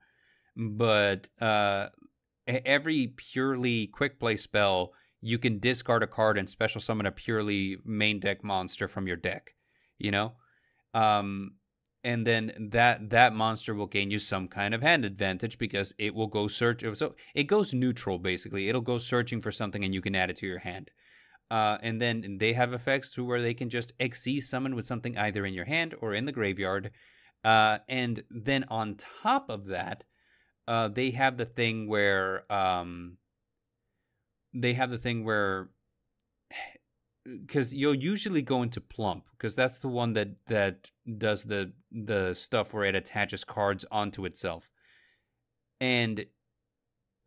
But 0.55 1.29
uh, 1.39 1.89
every 2.47 3.07
Purrely 3.07 3.87
quick 3.87 4.19
play 4.19 4.37
spell, 4.37 4.93
you 5.21 5.37
can 5.37 5.59
discard 5.59 6.03
a 6.03 6.07
card 6.07 6.37
and 6.37 6.49
special 6.49 6.81
summon 6.81 7.05
a 7.05 7.11
Purrely 7.11 7.77
main 7.85 8.19
deck 8.19 8.43
monster 8.43 8.87
from 8.87 9.07
your 9.07 9.17
deck. 9.17 9.55
You 9.97 10.11
know, 10.11 10.33
um, 10.93 11.55
and 12.03 12.25
then 12.25 12.69
that 12.71 13.09
that 13.09 13.33
monster 13.33 13.73
will 13.73 13.87
gain 13.87 14.11
you 14.11 14.19
some 14.19 14.47
kind 14.47 14.73
of 14.73 14.81
hand 14.81 15.03
advantage 15.03 15.57
because 15.57 15.93
it 15.97 16.15
will 16.15 16.27
go 16.27 16.47
search. 16.47 16.83
So 16.93 17.15
it 17.35 17.43
goes 17.43 17.73
neutral 17.73 18.19
basically. 18.19 18.69
It'll 18.69 18.81
go 18.81 18.97
searching 18.97 19.41
for 19.41 19.51
something 19.51 19.83
and 19.83 19.93
you 19.93 20.01
can 20.01 20.15
add 20.15 20.29
it 20.29 20.37
to 20.37 20.47
your 20.47 20.59
hand. 20.59 20.91
Uh, 21.49 21.77
and 21.81 22.01
then 22.01 22.37
they 22.39 22.53
have 22.53 22.73
effects 22.73 23.11
to 23.11 23.25
where 23.25 23.41
they 23.41 23.53
can 23.53 23.69
just 23.69 23.97
Xyz 23.99 24.43
summon 24.43 24.75
with 24.75 24.85
something 24.85 25.17
either 25.17 25.45
in 25.45 25.53
your 25.53 25.65
hand 25.65 25.95
or 26.01 26.13
in 26.13 26.25
the 26.25 26.31
graveyard. 26.31 26.91
Uh, 27.43 27.79
and 27.87 28.23
then 28.29 28.65
on 28.69 28.97
top 29.23 29.49
of 29.49 29.65
that, 29.67 30.03
uh, 30.67 30.89
they 30.89 31.11
have 31.11 31.37
the 31.37 31.45
thing 31.45 31.87
where 31.87 32.51
um, 32.51 33.17
they 34.53 34.73
have 34.73 34.89
the 34.89 34.97
thing 34.97 35.23
where 35.23 35.69
because 37.45 37.73
you'll 37.73 37.93
usually 37.93 38.41
go 38.41 38.61
into 38.61 38.79
plump 38.79 39.25
because 39.31 39.55
that's 39.55 39.79
the 39.79 39.87
one 39.87 40.13
that 40.13 40.29
that 40.47 40.91
does 41.17 41.43
the 41.45 41.73
the 41.91 42.33
stuff 42.33 42.73
where 42.73 42.85
it 42.85 42.95
attaches 42.95 43.43
cards 43.43 43.85
onto 43.91 44.25
itself. 44.25 44.69
And 45.79 46.25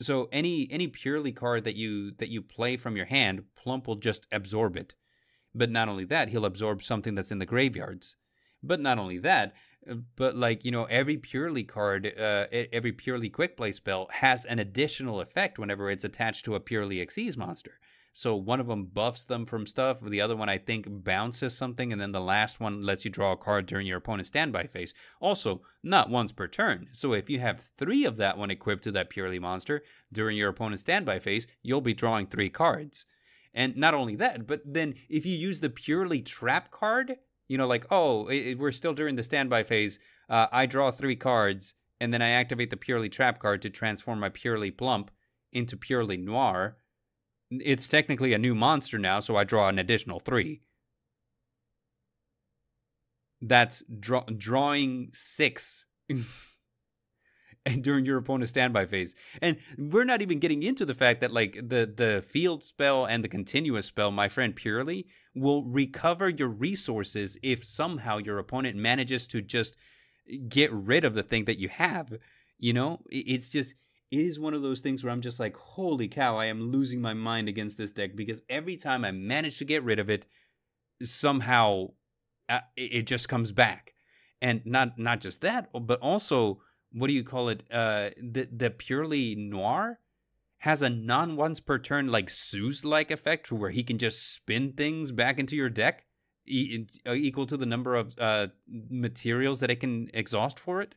so 0.01 0.29
any 0.33 0.69
any 0.71 0.89
Purrely 0.89 1.33
card 1.33 1.65
that 1.65 1.77
you 1.77 2.13
that 2.13 2.31
you 2.31 2.43
play 2.43 2.77
from 2.77 2.97
your 2.97 3.07
hand 3.07 3.45
plump 3.57 3.87
will 3.87 3.97
just 3.97 4.27
absorb 4.33 4.77
it. 4.77 4.95
But 5.55 5.71
not 5.71 5.89
only 5.89 6.05
that 6.07 6.31
he'll 6.31 6.45
absorb 6.45 6.83
something 6.83 7.15
that's 7.15 7.33
in 7.33 7.39
the 7.39 7.47
graveyards. 7.47 8.17
But 8.63 8.81
not 8.81 8.99
only 8.99 9.19
that 9.19 9.55
but 10.17 10.37
like 10.37 10.65
you 10.65 10.71
know 10.71 10.85
every 10.85 11.17
Purrely 11.17 11.65
card 11.65 12.07
uh, 12.07 12.47
every 12.51 12.93
Purrely 12.93 13.31
quick 13.31 13.57
play 13.57 13.73
spell 13.73 14.09
has 14.13 14.45
an 14.45 14.59
additional 14.59 15.21
effect 15.21 15.59
whenever 15.59 15.91
it's 15.91 16.05
attached 16.05 16.45
to 16.45 16.55
a 16.55 16.61
Purrely 16.61 16.97
Xyz 16.99 17.37
monster 17.37 17.81
so 18.13 18.35
one 18.35 18.61
of 18.61 18.67
them 18.67 18.87
buffs 18.87 19.23
them 19.23 19.47
from 19.47 19.67
stuff, 19.67 20.01
the 20.01 20.21
other 20.21 20.37
one 20.37 20.49
I 20.49 20.59
think 20.59 20.87
bounces 20.89 21.57
something, 21.57 21.93
and 21.93 22.01
then 22.01 22.13
the 22.13 22.21
last 22.21 22.59
one 22.61 22.83
lets 22.83 23.05
you 23.05 23.11
draw 23.11 23.33
a 23.33 23.37
card 23.37 23.67
during 23.67 23.87
your 23.87 23.99
opponent's 23.99 24.29
standby 24.29 24.67
phase. 24.67 24.93
Also, 25.21 25.63
not 25.83 26.11
once 26.11 26.33
per 26.33 26.49
turn. 26.49 26.89
So 26.93 27.13
if 27.13 27.31
you 27.31 27.39
have 27.39 27.69
three 27.79 28.05
of 28.05 28.17
that 28.17 28.37
one 28.37 28.51
equipped 28.51 28.85
to 28.85 28.93
that 28.93 29.11
Purrely 29.11 29.39
monster 29.39 29.83
during 30.13 30.37
your 30.37 30.49
opponent's 30.51 30.83
standby 30.83 31.21
phase, 31.21 31.47
you'll 31.63 31.81
be 31.81 31.95
drawing 31.95 32.27
three 32.27 32.51
cards. 32.51 33.07
And 33.55 33.77
not 33.77 33.95
only 33.95 34.17
that, 34.17 34.47
but 34.47 34.63
then 34.65 34.95
if 35.09 35.25
you 35.25 35.37
use 35.37 35.61
the 35.61 35.71
Purrely 35.71 36.21
trap 36.21 36.71
card, 36.71 37.17
you 37.51 37.59
know, 37.59 37.67
like, 37.67 37.85
oh, 37.91 38.29
it, 38.29 38.59
we're 38.59 38.73
still 38.73 38.95
during 38.95 39.17
the 39.17 39.25
standby 39.25 39.65
phase, 39.65 39.99
uh, 40.31 40.47
I 40.53 40.65
draw 40.67 40.91
three 40.91 41.17
cards, 41.17 41.75
and 42.01 42.15
then 42.15 42.23
I 42.23 42.31
activate 42.31 42.71
the 42.71 42.77
Purrely 42.77 43.11
trap 43.11 43.41
card 43.41 43.61
to 43.63 43.71
transform 43.71 44.21
my 44.21 44.31
Purrely 44.31 44.71
plump 44.71 45.11
into 45.53 45.77
Purrely 45.77 46.17
noir 46.17 46.77
it's 47.51 47.89
technically 47.89 48.33
a 48.33 48.39
new 48.39 48.55
monster 48.55 48.99
now, 48.99 49.21
so 49.21 49.37
I 49.37 49.45
draw 49.45 49.69
an 49.69 49.79
additional 49.79 50.21
three. 50.21 50.63
That's 53.43 53.83
draw, 53.99 54.25
drawing 54.25 55.11
six. 55.13 55.87
and 57.67 57.85
during 57.85 58.05
your 58.05 58.19
opponent's 58.19 58.51
standby 58.51 58.87
phase. 58.87 59.15
And 59.43 59.59
we're 59.77 60.05
not 60.05 60.23
even 60.23 60.39
getting 60.39 60.63
into 60.63 60.87
the 60.87 60.95
fact 60.95 61.21
that 61.21 61.33
like 61.33 61.55
the 61.55 61.93
the 61.95 62.25
field 62.27 62.65
spell 62.65 63.05
and 63.05 63.23
the 63.23 63.29
continuous 63.29 63.87
spell, 63.87 64.11
my 64.11 64.29
friend 64.29 64.57
Purrely, 64.57 65.07
will 65.35 65.65
recover 65.65 66.29
your 66.29 66.49
resources 66.49 67.37
if 67.43 67.65
somehow 67.65 68.19
your 68.19 68.39
opponent 68.39 68.77
manages 68.77 69.27
to 69.29 69.43
just 69.43 69.77
get 70.49 70.73
rid 70.73 71.05
of 71.05 71.15
the 71.15 71.23
thing 71.23 71.45
that 71.47 71.59
you 71.59 71.69
have. 71.69 72.13
You 72.59 72.73
know, 72.73 73.01
it's 73.11 73.51
just 73.51 73.75
it 74.11 74.21
is 74.21 74.41
one 74.41 74.55
of 74.55 74.63
those 74.63 74.81
things 74.81 75.05
where 75.05 75.13
I'm 75.13 75.23
just 75.23 75.39
like, 75.39 75.57
holy 75.57 76.09
cow, 76.09 76.37
I 76.37 76.47
am 76.47 76.73
losing 76.73 77.01
my 77.01 77.15
mind 77.15 77.49
against 77.49 77.79
this 77.79 77.93
deck 77.93 78.17
because 78.17 78.43
every 78.49 78.77
time 78.77 79.05
I 79.05 79.13
manage 79.13 79.59
to 79.59 79.65
get 79.65 79.85
rid 79.85 79.99
of 79.99 80.11
it, 80.11 80.25
somehow 81.03 81.89
uh, 82.49 82.61
it 82.77 83.03
just 83.03 83.29
comes 83.29 83.53
back. 83.53 83.95
And 84.43 84.63
not 84.65 84.99
not 84.99 85.21
just 85.21 85.43
that, 85.43 85.69
but 85.75 86.01
also 86.01 86.63
what 86.93 87.07
do 87.07 87.13
you 87.13 87.25
call 87.25 87.49
it? 87.49 87.63
Uh, 87.71 88.11
the 88.21 88.49
the 88.51 88.71
Purrely 88.71 89.35
noir 89.35 89.99
has 90.59 90.83
a 90.83 90.91
non 90.91 91.37
once 91.37 91.61
per 91.61 91.79
turn 91.79 92.09
like 92.09 92.31
Zeus 92.31 92.85
like 92.85 93.11
effect 93.11 93.51
where 93.51 93.71
he 93.71 93.83
can 93.83 93.99
just 93.99 94.35
spin 94.35 94.73
things 94.73 95.13
back 95.13 95.39
into 95.39 95.57
your 95.57 95.71
deck 95.71 96.05
e- 96.47 96.87
uh, 97.07 97.13
equal 97.13 97.47
to 97.47 97.57
the 97.57 97.67
number 97.67 97.95
of 97.95 98.19
uh, 98.19 98.49
materials 98.67 99.61
that 99.61 99.71
it 99.71 99.81
can 99.81 100.11
exhaust 100.13 100.59
for 100.59 100.83
it. 100.83 100.95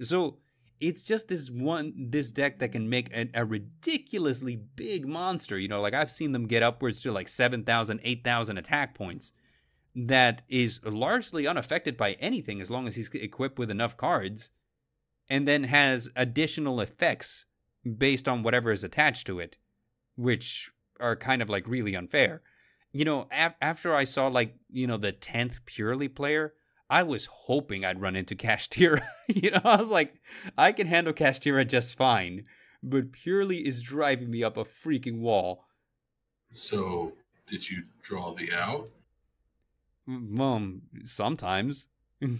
So 0.00 0.38
it's 0.80 1.02
just 1.02 1.28
this 1.28 1.50
one 1.50 1.92
this 1.96 2.30
deck 2.30 2.58
that 2.58 2.72
can 2.72 2.88
make 2.88 3.14
a, 3.14 3.28
a, 3.34 3.44
ridiculously 3.44 4.56
big 4.56 5.06
monster 5.06 5.56
you 5.58 5.68
know 5.68 5.80
like 5.80 5.94
i've 5.94 6.10
seen 6.10 6.32
them 6.32 6.46
get 6.46 6.64
upwards 6.64 7.00
to 7.00 7.12
like 7.12 7.28
7000 7.28 8.00
8000 8.02 8.58
attack 8.58 8.94
points 8.94 9.32
that 9.94 10.42
is 10.48 10.80
largely 10.84 11.46
unaffected 11.46 11.96
by 11.96 12.12
anything 12.14 12.60
as 12.60 12.70
long 12.70 12.88
as 12.88 12.96
he's 12.96 13.08
equipped 13.10 13.58
with 13.58 13.70
enough 13.70 13.96
cards 13.96 14.50
and 15.28 15.48
then 15.48 15.64
has 15.64 16.10
additional 16.16 16.80
effects 16.80 17.46
based 17.98 18.28
on 18.28 18.42
whatever 18.42 18.70
is 18.70 18.84
attached 18.84 19.26
to 19.26 19.38
it 19.40 19.56
which 20.16 20.70
are 21.00 21.16
kind 21.16 21.42
of 21.42 21.50
like 21.50 21.66
really 21.66 21.94
unfair 21.94 22.42
you 22.92 23.04
know 23.04 23.26
af- 23.32 23.56
after 23.60 23.94
i 23.94 24.04
saw 24.04 24.26
like 24.26 24.56
you 24.70 24.86
know 24.86 24.96
the 24.96 25.12
10th 25.12 25.60
Purrely 25.66 26.08
player 26.08 26.54
I 26.90 27.02
was 27.02 27.26
hoping 27.26 27.84
I'd 27.84 28.00
run 28.00 28.16
into 28.16 28.36
Kashtira. 28.44 29.02
you 29.28 29.50
know, 29.50 29.60
I 29.64 29.76
was 29.76 29.90
like, 29.90 30.14
I 30.56 30.72
can 30.72 30.86
handle 30.86 31.12
Kashtira 31.12 31.66
just 31.66 31.96
fine, 31.96 32.44
but 32.82 33.12
Purrely 33.12 33.66
is 33.66 33.82
driving 33.82 34.30
me 34.30 34.42
up 34.42 34.56
a 34.56 34.64
freaking 34.64 35.20
wall. 35.20 35.64
So, 36.52 37.16
did 37.46 37.68
you 37.68 37.82
draw 38.02 38.32
the 38.34 38.52
out? 38.52 38.90
Um, 40.06 40.82
sometimes. 41.04 41.88
I 42.22 42.26
mean, 42.26 42.38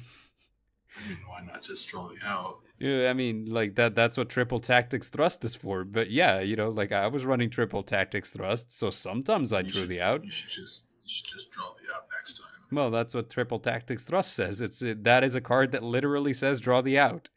why 1.27 1.41
not 1.45 1.63
just 1.63 1.89
draw 1.89 2.09
the 2.09 2.19
out? 2.25 2.61
Yeah, 2.79 3.09
I 3.09 3.13
mean, 3.13 3.47
like 3.47 3.77
that. 3.77 3.95
That's 3.95 4.17
what 4.17 4.29
triple 4.29 4.61
tactics 4.61 5.09
thrust 5.09 5.45
is 5.45 5.55
for. 5.55 5.85
But 5.85 6.11
yeah, 6.11 6.41
you 6.41 6.57
know, 6.57 6.71
like 6.71 6.93
I 6.93 7.07
was 7.07 7.25
running 7.25 7.51
triple 7.51 7.83
tactics 7.83 8.31
thrust, 8.31 8.73
so 8.73 8.91
sometimes 8.91 9.53
I 9.53 9.61
you 9.61 9.71
drew 9.71 9.81
should, 9.83 9.89
the 9.89 10.01
out. 10.01 10.25
You 10.25 10.31
should 10.31 10.51
just, 10.51 10.87
you 11.03 11.09
should 11.09 11.27
just 11.27 11.51
draw 11.51 11.67
the 11.67 11.95
out 11.95 12.05
next 12.19 12.39
time. 12.39 12.49
Well, 12.73 12.91
that's 12.91 13.15
what 13.15 13.31
Triple 13.31 13.61
Tactics 13.61 14.05
Thrust 14.05 14.33
says. 14.33 14.61
It's 14.61 14.83
it, 14.83 15.05
that 15.05 15.23
is 15.23 15.35
a 15.35 15.41
card 15.41 15.73
that 15.73 15.83
literally 15.83 16.35
says 16.35 16.61
draw 16.61 16.81
the 16.81 16.99
out. 16.99 17.29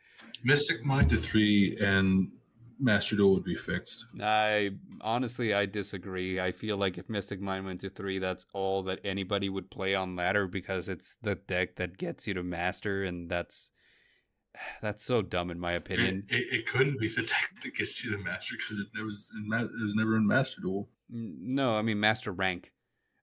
Mystic 0.43 0.84
Mine 0.84 1.08
to 1.10 1.17
three 1.17 1.78
and 1.82 2.32
Master 2.80 3.15
Duel 3.15 3.34
would 3.34 3.43
be 3.43 3.56
fixed. 3.56 4.06
I 4.21 4.71
honestly 5.02 5.54
I 5.54 5.65
disagree. 5.65 6.39
I 6.39 6.52
feel 6.52 6.78
like 6.78 6.97
if 6.97 7.10
Mystic 7.10 7.41
Mine 7.41 7.65
went 7.65 7.82
to 7.82 7.89
three, 7.89 8.19
that's 8.19 8.45
all 8.54 8.84
that 8.84 9.00
anybody 9.04 9.50
would 9.50 9.69
play 9.69 9.95
on 9.95 10.15
ladder 10.15 10.47
because 10.47 10.89
it's 10.89 11.17
the 11.21 11.36
deck 11.36 11.76
that 11.76 11.97
gets 11.97 12.28
you 12.28 12.34
to 12.36 12.43
master, 12.43 13.04
and 13.04 13.30
that's 13.30 13.71
that's 14.82 15.04
so 15.04 15.22
dumb 15.22 15.52
in 15.52 15.60
my 15.60 15.74
opinion. 15.74 16.26
It, 16.30 16.36
it, 16.36 16.54
it 16.54 16.65
couldn't 16.67 17.00
be 17.00 17.08
the 17.08 17.22
deck 17.24 17.52
that 17.63 17.76
gets 17.76 18.04
you 18.04 18.12
to 18.12 18.17
master 18.17 18.56
because 18.58 18.78
it 18.78 18.88
never 18.96 19.08
was 19.08 19.32
in 19.36 19.52
it 19.54 19.84
was 19.84 19.96
never 19.96 20.15
in 20.15 20.28
Master 20.28 20.62
Duel. 20.62 20.89
No, 21.10 21.78
I 21.78 21.82
mean 21.82 22.00
Master 22.00 22.32
Rank. 22.32 22.72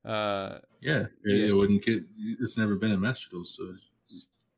Uh, 0.04 0.58
yeah, 0.80 1.06
it, 1.24 1.50
it 1.50 1.52
wouldn't 1.54 1.82
get. 1.82 2.02
It's 2.40 2.58
never 2.58 2.76
been 2.76 2.90
in 2.90 3.00
Master 3.00 3.28
Duel, 3.30 3.44
so 3.44 3.62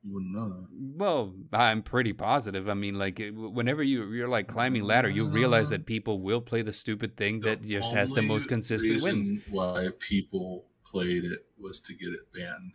you 0.07 0.15
wouldn't 0.15 0.35
know 0.35 0.49
that. 0.49 0.67
Well, 0.97 1.35
I'm 1.53 1.83
pretty 1.83 2.13
positive. 2.13 2.69
I 2.69 2.75
mean, 2.75 2.99
like 2.99 3.21
whenever 3.35 3.83
you 3.83 4.11
you're 4.13 4.29
like 4.29 4.49
climbing 4.49 4.85
ladder, 4.85 5.09
you 5.09 5.27
realize 5.27 5.69
that 5.71 5.87
people 5.87 6.21
will 6.21 6.41
play 6.41 6.63
the 6.63 6.73
stupid 6.73 7.17
thing 7.17 7.41
the 7.41 7.51
that 7.51 7.63
just 7.63 7.93
has 7.93 8.11
the 8.11 8.23
most 8.23 8.49
consistent 8.49 9.03
wins. 9.03 9.31
Why 9.51 9.89
people 9.99 10.67
played 10.85 11.25
it 11.25 11.47
was 11.59 11.81
to 11.81 11.95
get 11.95 12.09
it 12.09 12.33
banned. 12.33 12.75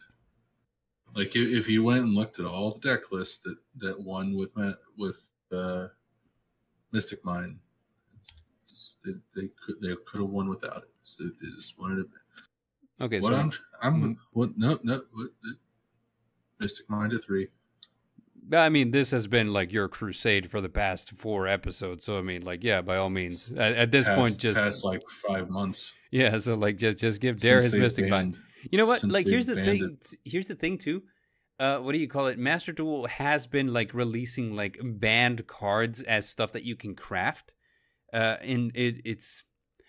Like 1.13 1.35
if 1.35 1.67
you 1.69 1.83
went 1.83 2.03
and 2.05 2.13
looked 2.13 2.39
at 2.39 2.45
all 2.45 2.71
the 2.71 2.79
deck 2.79 3.11
lists 3.11 3.37
that 3.39 3.57
that 3.77 3.99
won 4.01 4.35
with 4.37 4.51
with 4.97 5.29
uh, 5.51 5.87
Mystic 6.91 7.23
Mine, 7.25 7.59
they, 9.03 9.11
they 9.35 9.49
could 9.65 9.75
they 9.81 9.95
could 10.05 10.21
have 10.21 10.29
won 10.29 10.49
without 10.49 10.77
it. 10.77 10.89
So 11.03 11.23
they 11.23 11.49
just 11.55 11.79
wanted 11.79 11.99
it 11.99 12.07
Okay, 13.01 13.19
what 13.19 13.31
so 13.31 13.35
I'm, 13.35 13.51
I'm 13.81 14.01
mm-hmm. 14.01 14.11
what 14.31 14.57
no 14.57 14.77
no 14.83 15.01
what, 15.13 15.29
Mystic 16.59 16.87
Mine 16.87 17.13
at 17.13 17.23
three. 17.23 17.47
I 18.53 18.69
mean, 18.69 18.91
this 18.91 19.11
has 19.11 19.27
been 19.27 19.53
like 19.53 19.71
your 19.71 19.87
crusade 19.87 20.51
for 20.51 20.61
the 20.61 20.69
past 20.69 21.11
four 21.11 21.47
episodes. 21.47 22.03
So 22.03 22.17
I 22.17 22.21
mean, 22.21 22.43
like, 22.43 22.63
yeah, 22.63 22.81
by 22.81 22.97
all 22.97 23.09
means, 23.09 23.53
at, 23.53 23.75
at 23.75 23.91
this 23.91 24.05
past, 24.05 24.19
point, 24.19 24.37
just 24.37 24.59
past 24.59 24.83
like 24.83 25.01
five 25.07 25.49
months. 25.49 25.93
Yeah, 26.11 26.37
so 26.37 26.53
like, 26.53 26.77
just 26.77 26.99
just 26.99 27.21
give 27.21 27.39
Dare 27.39 27.61
his 27.61 27.73
Mystic 27.73 28.09
banned, 28.09 28.35
Mind. 28.35 28.39
You 28.69 28.77
know 28.77 28.85
what? 28.85 29.03
Like, 29.03 29.25
here's 29.25 29.47
the 29.47 29.55
thing. 29.55 29.97
It. 30.01 30.13
Here's 30.23 30.47
the 30.47 30.55
thing 30.55 30.77
too. 30.77 31.03
Uh, 31.59 31.77
what 31.77 31.91
do 31.91 31.99
you 31.99 32.07
call 32.07 32.27
it? 32.27 32.39
Master 32.39 32.71
Duel 32.71 33.05
has 33.07 33.45
been 33.47 33.71
like 33.71 33.93
releasing 33.93 34.55
like 34.55 34.79
banned 34.81 35.45
cards 35.47 36.01
as 36.01 36.27
stuff 36.27 36.53
that 36.53 36.63
you 36.63 36.75
can 36.75 36.95
craft. 36.95 37.53
Uh, 38.13 38.37
and 38.41 38.71
it, 38.75 39.01
it's 39.05 39.43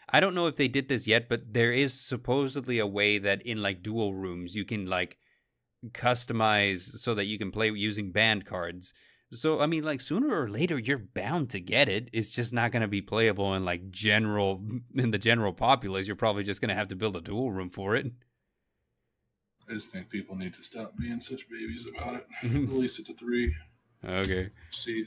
I 0.08 0.20
don't 0.20 0.34
know 0.34 0.46
if 0.46 0.56
they 0.56 0.68
did 0.68 0.88
this 0.88 1.06
yet, 1.06 1.28
but 1.28 1.54
there 1.54 1.72
is 1.72 1.98
supposedly 1.98 2.78
a 2.78 2.86
way 2.86 3.18
that 3.18 3.40
in 3.42 3.62
like 3.62 3.82
duel 3.82 4.14
rooms 4.14 4.54
you 4.54 4.64
can 4.64 4.86
like 4.86 5.16
customize 5.92 6.80
so 6.80 7.14
that 7.14 7.24
you 7.24 7.38
can 7.38 7.50
play 7.50 7.70
using 7.70 8.12
band 8.12 8.44
cards. 8.44 8.92
So 9.32 9.60
I 9.60 9.66
mean, 9.66 9.82
like 9.82 10.02
sooner 10.02 10.42
or 10.42 10.50
later, 10.50 10.78
you're 10.78 10.98
bound 10.98 11.48
to 11.50 11.60
get 11.60 11.88
it. 11.88 12.10
It's 12.12 12.30
just 12.30 12.52
not 12.52 12.70
going 12.70 12.82
to 12.82 12.88
be 12.88 13.00
playable 13.00 13.54
in 13.54 13.64
like 13.64 13.90
general 13.90 14.62
in 14.94 15.10
the 15.10 15.18
general 15.18 15.54
populace. 15.54 16.06
You're 16.06 16.16
probably 16.16 16.44
just 16.44 16.60
going 16.60 16.68
to 16.68 16.74
have 16.74 16.88
to 16.88 16.96
build 16.96 17.16
a 17.16 17.22
duel 17.22 17.50
room 17.50 17.70
for 17.70 17.96
it. 17.96 18.12
I 19.68 19.74
just 19.74 19.90
think 19.90 20.10
people 20.10 20.36
need 20.36 20.54
to 20.54 20.62
stop 20.62 20.96
being 20.98 21.20
such 21.20 21.48
babies 21.48 21.86
about 21.86 22.14
it. 22.14 22.26
Release 22.42 22.98
it 22.98 23.06
to 23.06 23.14
three. 23.14 23.54
Okay. 24.04 24.50
See, 24.70 25.06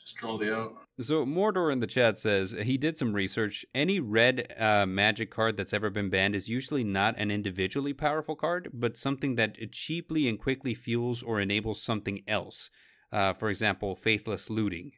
just 0.00 0.16
draw 0.16 0.36
the 0.36 0.56
out. 0.56 0.76
So 1.00 1.26
Mordor 1.26 1.72
in 1.72 1.80
the 1.80 1.86
chat 1.86 2.18
says 2.18 2.54
he 2.62 2.76
did 2.76 2.96
some 2.96 3.14
research. 3.14 3.66
Any 3.74 3.98
red 4.00 4.54
uh, 4.58 4.86
magic 4.86 5.30
card 5.30 5.56
that's 5.56 5.72
ever 5.72 5.90
been 5.90 6.08
banned 6.08 6.36
is 6.36 6.48
usually 6.48 6.84
not 6.84 7.18
an 7.18 7.30
individually 7.30 7.92
powerful 7.92 8.36
card, 8.36 8.70
but 8.72 8.96
something 8.96 9.34
that 9.34 9.56
cheaply 9.72 10.28
and 10.28 10.38
quickly 10.38 10.74
fuels 10.74 11.22
or 11.22 11.40
enables 11.40 11.82
something 11.82 12.22
else. 12.28 12.70
Uh, 13.10 13.32
for 13.32 13.50
example, 13.50 13.96
faithless 13.96 14.50
looting. 14.50 14.92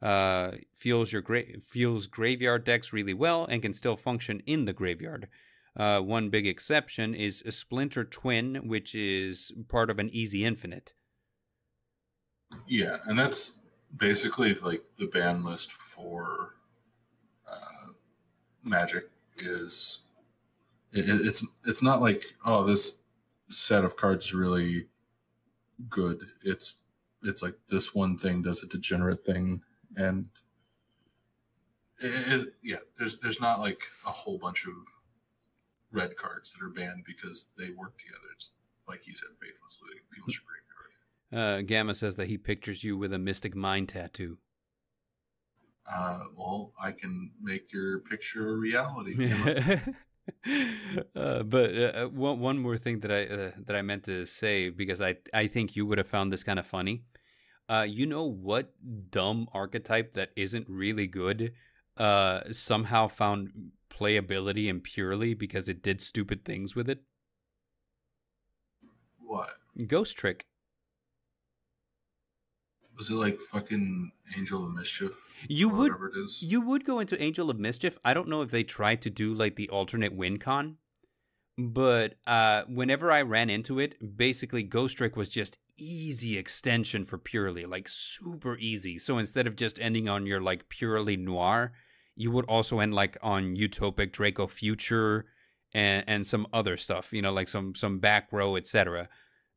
Uh, 0.00 0.52
fuels 0.74 1.12
your 1.12 1.22
gra- 1.22 1.60
fuels 1.64 2.06
graveyard 2.06 2.64
decks 2.64 2.92
really 2.92 3.14
well 3.14 3.44
and 3.44 3.62
can 3.62 3.72
still 3.72 3.96
function 3.96 4.42
in 4.46 4.64
the 4.64 4.72
graveyard. 4.72 5.28
Uh, 5.76 6.00
one 6.00 6.28
big 6.28 6.46
exception 6.46 7.14
is 7.14 7.42
a 7.46 7.52
Splinter 7.52 8.04
Twin, 8.04 8.68
which 8.68 8.94
is 8.94 9.52
part 9.68 9.88
of 9.88 9.98
an 9.98 10.10
Easy 10.10 10.44
Infinite. 10.44 10.92
Yeah, 12.66 12.98
and 13.06 13.18
that's 13.18 13.56
basically 13.96 14.54
like 14.54 14.84
the 14.98 15.06
ban 15.06 15.44
list 15.44 15.72
for 15.72 16.54
uh, 17.50 17.92
Magic 18.62 19.04
is 19.38 20.00
it, 20.92 21.06
it's 21.08 21.44
it's 21.64 21.82
not 21.82 22.02
like 22.02 22.22
oh 22.44 22.64
this 22.64 22.96
set 23.48 23.84
of 23.84 23.96
cards 23.96 24.26
is 24.26 24.34
really 24.34 24.86
good. 25.88 26.20
It's 26.42 26.74
it's 27.22 27.42
like 27.42 27.54
this 27.68 27.94
one 27.94 28.18
thing 28.18 28.42
does 28.42 28.62
a 28.62 28.66
degenerate 28.66 29.24
thing, 29.24 29.62
and 29.96 30.28
it, 32.00 32.32
it, 32.32 32.54
yeah, 32.62 32.78
there's 32.98 33.18
there's 33.18 33.40
not 33.40 33.60
like 33.60 33.80
a 34.06 34.10
whole 34.10 34.38
bunch 34.38 34.66
of 34.66 34.74
red 35.92 36.16
cards 36.16 36.52
that 36.52 36.64
are 36.64 36.70
banned 36.70 37.04
because 37.06 37.48
they 37.56 37.70
work 37.70 37.98
together. 37.98 38.28
It's 38.34 38.50
like 38.88 39.06
you 39.06 39.14
said, 39.14 39.28
faithless 39.40 39.78
looting 39.82 40.02
fuels 40.12 40.34
your 40.34 40.42
graveyard. 40.46 40.68
Uh, 41.32 41.62
Gamma 41.62 41.94
says 41.94 42.16
that 42.16 42.28
he 42.28 42.36
pictures 42.36 42.84
you 42.84 42.96
with 42.96 43.12
a 43.12 43.18
Mystic 43.18 43.54
Mine 43.54 43.86
tattoo. 43.86 44.38
Uh, 45.90 46.24
well, 46.36 46.72
I 46.80 46.92
can 46.92 47.32
make 47.40 47.72
your 47.72 48.00
picture 48.00 48.50
a 48.50 48.56
reality. 48.56 49.32
uh, 51.16 51.42
but 51.42 51.76
uh, 51.76 52.06
one 52.08 52.38
one 52.38 52.58
more 52.58 52.76
thing 52.76 53.00
that 53.00 53.10
I 53.10 53.24
uh, 53.26 53.50
that 53.66 53.74
I 53.74 53.82
meant 53.82 54.04
to 54.04 54.24
say 54.26 54.70
because 54.70 55.00
I 55.02 55.16
I 55.34 55.48
think 55.48 55.74
you 55.74 55.84
would 55.86 55.98
have 55.98 56.06
found 56.06 56.32
this 56.32 56.44
kind 56.44 56.58
of 56.58 56.66
funny. 56.66 57.04
Uh, 57.68 57.86
you 57.88 58.06
know 58.06 58.24
what 58.24 58.72
dumb 59.10 59.48
archetype 59.52 60.14
that 60.14 60.30
isn't 60.36 60.68
really 60.68 61.06
good 61.06 61.52
uh, 61.96 62.40
somehow 62.50 63.08
found 63.08 63.50
playability 63.92 64.68
and 64.70 64.82
Purrely 64.82 65.34
because 65.34 65.68
it 65.68 65.82
did 65.82 66.00
stupid 66.00 66.44
things 66.44 66.74
with 66.74 66.88
it? 66.88 67.02
What? 69.18 69.50
Ghost 69.86 70.16
Trick. 70.16 70.46
Was 72.96 73.10
it 73.10 73.14
like 73.14 73.40
fucking 73.40 74.12
Angel 74.36 74.64
of 74.66 74.74
Mischief? 74.74 75.12
You 75.48 75.68
would 75.68 75.92
you 76.40 76.60
would 76.60 76.84
go 76.84 77.00
into 77.00 77.20
Angel 77.20 77.50
of 77.50 77.58
Mischief. 77.58 77.98
I 78.04 78.14
don't 78.14 78.28
know 78.28 78.42
if 78.42 78.50
they 78.50 78.62
tried 78.62 79.02
to 79.02 79.10
do 79.10 79.34
like 79.34 79.56
the 79.56 79.68
alternate 79.70 80.14
win 80.14 80.38
con, 80.38 80.76
but 81.58 82.14
uh, 82.26 82.62
whenever 82.68 83.10
I 83.10 83.22
ran 83.22 83.50
into 83.50 83.78
it, 83.78 84.16
basically 84.16 84.62
Ghost 84.62 84.98
Trick 84.98 85.16
was 85.16 85.28
just 85.28 85.58
easy 85.78 86.38
extension 86.38 87.04
for 87.04 87.18
Purrely, 87.18 87.64
like 87.64 87.88
super 87.88 88.56
easy. 88.58 88.98
So 88.98 89.18
instead 89.18 89.46
of 89.46 89.56
just 89.56 89.80
ending 89.80 90.08
on 90.08 90.26
your 90.26 90.40
like 90.40 90.68
Purrely 90.68 91.16
noir, 91.16 91.72
you 92.16 92.30
would 92.30 92.44
also 92.46 92.80
end 92.80 92.94
like 92.94 93.16
on 93.22 93.56
Utopic 93.56 94.12
Draco 94.12 94.46
Future 94.46 95.26
and 95.74 96.04
and 96.06 96.26
some 96.26 96.46
other 96.52 96.76
stuff, 96.76 97.12
you 97.12 97.22
know, 97.22 97.32
like 97.32 97.48
some 97.48 97.74
some 97.74 97.98
back 97.98 98.32
row, 98.32 98.56
etc. 98.56 99.08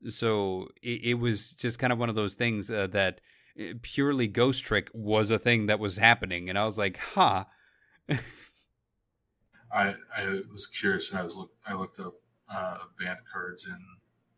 So 0.08 0.70
it, 0.82 1.02
it, 1.04 1.14
was 1.16 1.52
just 1.52 1.80
kind 1.80 1.92
of 1.92 1.98
one 1.98 2.10
of 2.10 2.16
those 2.16 2.36
things 2.36 2.70
uh, 2.70 2.88
that 2.88 3.22
uh, 3.60 3.74
Purrely 3.82 4.28
Ghost 4.28 4.64
Trick 4.64 4.90
was 4.94 5.32
a 5.32 5.40
thing 5.40 5.66
that 5.66 5.80
was 5.80 5.98
happening, 5.98 6.50
and 6.50 6.60
I 6.60 6.66
was 6.66 6.78
like, 6.78 6.98
"Huh." 6.98 7.46
I 9.72 9.96
I 10.16 10.42
was 10.52 10.68
curious, 10.68 11.12
and 11.12 11.20
I 11.20 11.24
was 11.24 11.36
look 11.36 11.52
I 11.66 11.74
looked 11.74 12.00
up 12.00 12.14
uh, 12.50 12.78
band 13.00 13.20
cards 13.32 13.66
in 13.66 13.80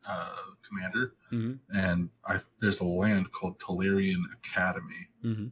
uh, 0.08 0.36
Commander, 0.68 1.14
mm-hmm. 1.32 1.78
and 1.78 2.10
I 2.26 2.40
there's 2.60 2.80
a 2.80 2.86
land 2.86 3.32
called 3.32 3.60
Tolarian 3.60 4.24
Academy, 4.34 5.10
mm-hmm. 5.24 5.48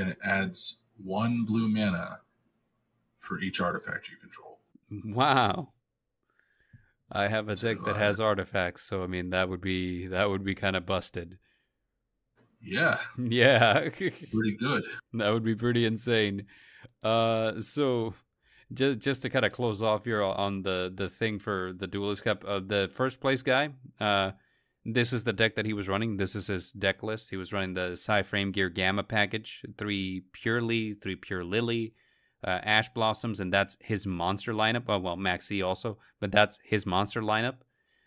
and 0.00 0.10
it 0.10 0.18
adds 0.24 0.81
one 1.04 1.44
blue 1.44 1.68
mana 1.68 2.20
for 3.18 3.38
each 3.40 3.60
artifact 3.60 4.10
you 4.10 4.16
control. 4.16 4.58
Wow. 5.04 5.72
I 7.10 7.28
have 7.28 7.48
a 7.48 7.56
deck 7.56 7.78
that 7.84 7.96
has 7.96 8.20
artifacts, 8.20 8.82
so 8.82 9.02
I 9.02 9.06
mean 9.06 9.30
that 9.30 9.48
would 9.48 9.60
be 9.60 10.06
that 10.08 10.30
would 10.30 10.44
be 10.44 10.54
kind 10.54 10.76
of 10.76 10.86
busted. 10.86 11.38
Yeah. 12.60 12.98
Yeah. 13.18 13.88
pretty 13.90 14.56
good. 14.58 14.84
That 15.14 15.30
would 15.30 15.44
be 15.44 15.54
pretty 15.54 15.84
insane. 15.84 16.46
Uh 17.02 17.60
so 17.60 18.14
just 18.72 19.00
just 19.00 19.22
to 19.22 19.30
kind 19.30 19.44
of 19.44 19.52
close 19.52 19.82
off 19.82 20.04
here 20.04 20.22
on 20.22 20.62
the 20.62 20.92
the 20.94 21.08
thing 21.08 21.38
for 21.38 21.72
the 21.76 21.86
Duelist 21.86 22.24
Cup, 22.24 22.44
uh, 22.46 22.60
the 22.60 22.90
first 22.94 23.20
place 23.20 23.42
guy, 23.42 23.70
uh 24.00 24.32
this 24.84 25.12
is 25.12 25.24
the 25.24 25.32
deck 25.32 25.54
that 25.54 25.66
he 25.66 25.72
was 25.72 25.88
running. 25.88 26.16
This 26.16 26.34
is 26.34 26.48
his 26.48 26.72
deck 26.72 27.02
list. 27.02 27.30
He 27.30 27.36
was 27.36 27.52
running 27.52 27.74
the 27.74 27.96
Psi-Frame 27.96 28.50
Gear 28.50 28.68
Gamma 28.68 29.02
package, 29.02 29.64
three 29.78 30.24
Purrely, 30.32 30.94
three 30.94 31.16
Pure 31.16 31.44
Lily, 31.44 31.94
uh, 32.44 32.60
Ash 32.62 32.88
Blossoms, 32.92 33.38
and 33.38 33.52
that's 33.52 33.76
his 33.80 34.06
monster 34.06 34.52
lineup. 34.52 34.84
Oh, 34.88 34.98
well, 34.98 35.16
Maxi 35.16 35.64
also, 35.64 35.98
but 36.20 36.32
that's 36.32 36.58
his 36.64 36.84
monster 36.84 37.22
lineup. 37.22 37.58